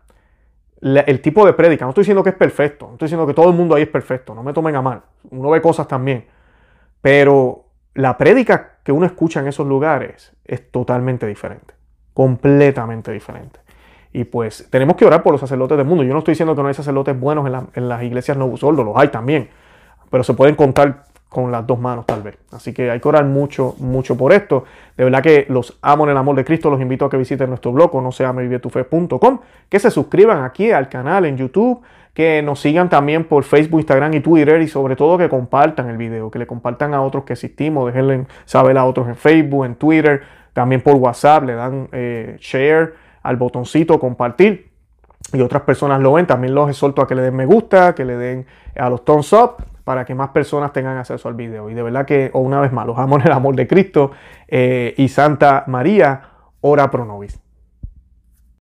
el 0.83 1.21
tipo 1.21 1.47
de 1.47 1.53
prédica. 1.53 1.85
No 1.85 1.91
estoy 1.91 2.03
diciendo 2.03 2.25
que 2.25 2.31
es 2.31 2.37
perfecto, 2.37 2.87
no 2.87 2.93
estoy 2.95 3.07
diciendo 3.07 3.27
que 3.29 3.35
todo 3.35 3.49
el 3.49 3.55
mundo 3.55 3.77
ahí 3.77 3.83
es 3.83 3.89
perfecto, 3.89 4.35
no 4.35 4.43
me 4.43 4.53
tomen 4.53 4.75
a 4.75 4.83
mal. 4.83 5.03
Uno 5.31 5.51
ve 5.51 5.63
cosas 5.63 5.87
también. 5.87 6.27
Pero 7.01 7.70
la 7.95 8.17
prédica 8.17 8.79
que 8.85 8.93
uno 8.93 9.07
escucha 9.07 9.41
en 9.41 9.49
esos 9.49 9.67
lugares 9.67 10.33
es 10.45 10.71
totalmente 10.71 11.27
diferente, 11.27 11.75
completamente 12.15 13.13
diferente. 13.13 13.61
Y 14.13 14.25
pues 14.25 14.69
tenemos 14.71 14.97
que 14.97 15.05
orar 15.05 15.23
por 15.23 15.33
los 15.33 15.41
sacerdotes 15.41 15.77
del 15.77 15.87
mundo. 15.87 16.03
Yo 16.03 16.13
no 16.13 16.19
estoy 16.19 16.33
diciendo 16.33 16.57
que 16.57 16.63
no 16.63 16.69
hay 16.69 16.75
sacerdotes 16.75 17.19
buenos 17.19 17.47
en, 17.75 17.89
las 17.89 18.03
iglesias 18.03 18.37
no 18.37 18.57
soldo, 18.57 18.83
los 18.83 18.97
hay 18.97 19.09
también, 19.09 19.51
pero 20.11 20.25
se 20.25 20.35
pueden 20.35 20.57
contar 20.57 21.05
con 21.31 21.53
las 21.53 21.65
dos 21.65 21.79
manos 21.79 22.05
tal 22.07 22.23
vez. 22.23 22.37
Así 22.51 22.75
que 22.75 22.91
hay 22.91 23.01
que 23.01 23.09
orar 23.09 23.25
mucho, 23.25 23.77
mucho 23.79 24.17
por 24.17 24.33
esto. 24.33 24.65
De 24.97 25.05
verdad 25.05 25.23
que 25.23 25.47
los 25.49 25.79
amo 25.81 26.05
en 26.05 26.11
el 26.11 26.17
amor 26.17 26.35
de 26.35 26.45
Cristo. 26.45 26.69
Los 26.69 26.81
invito 26.81 27.05
a 27.05 27.11
que 27.11 27.17
visiten 27.17 27.49
nuestro 27.49 27.73
blog, 27.73 27.95
no 28.03 28.13
sea 28.13 28.35
que 29.69 29.79
se 29.79 29.91
suscriban 29.91 30.45
aquí 30.45 30.73
al 30.73 30.89
canal 30.89 31.25
en 31.25 31.37
YouTube, 31.37 31.83
que 32.13 32.43
nos 32.43 32.61
sigan 32.61 32.89
también 32.89 33.25
por 33.25 33.45
Facebook, 33.45 33.79
Instagram 33.79 34.13
y 34.15 34.21
Twitter 34.21 34.61
y 34.61 34.67
sobre 34.67 34.97
todo 34.97 35.17
que 35.17 35.29
compartan 35.29 35.89
el 35.89 35.97
video, 35.97 36.31
que 36.33 36.41
le 36.41 36.49
compartan 36.49 36.95
a 36.95 37.03
otros 37.03 37.23
que 37.23 37.35
existimos, 37.35 37.87
déjenle 37.87 38.27
saber 38.45 38.77
a 38.77 38.85
otros 38.85 39.07
en 39.07 39.15
Facebook, 39.15 39.65
en 39.65 39.77
Twitter, 39.77 40.23
también 40.53 40.81
por 40.81 40.97
WhatsApp, 40.97 41.45
le 41.45 41.55
dan 41.55 41.89
eh, 41.93 42.37
share 42.41 42.95
al 43.23 43.37
botoncito 43.37 44.01
compartir 44.01 44.71
y 45.33 45.41
otras 45.41 45.63
personas 45.63 46.01
lo 46.01 46.15
ven. 46.15 46.27
También 46.27 46.57
los 46.57 46.69
exhorto 46.69 47.03
a 47.03 47.07
que 47.07 47.15
le 47.15 47.23
den 47.23 47.37
me 47.37 47.47
gusta, 47.47 47.95
que 47.95 48.05
le 48.05 48.17
den 48.17 48.47
a 48.77 48.91
los 48.91 49.05
thumbs 49.05 49.33
up 49.33 49.70
para 49.91 50.05
que 50.05 50.15
más 50.15 50.29
personas 50.29 50.73
tengan 50.73 50.99
acceso 50.99 51.29
al 51.29 51.35
video. 51.35 51.69
Y 51.69 51.75
de 51.75 51.83
verdad 51.83 52.07
que, 52.07 52.31
o 52.33 52.39
una 52.39 52.61
vez 52.61 52.71
más, 52.71 52.87
los 52.87 52.97
amo 52.97 53.17
en 53.17 53.23
el 53.23 53.33
amor 53.33 53.57
de 53.57 53.67
Cristo 53.67 54.13
eh, 54.47 54.95
y 54.97 55.09
Santa 55.09 55.65
María, 55.67 56.29
ora 56.61 56.89
pro 56.93 57.05
nobis. 57.05 57.41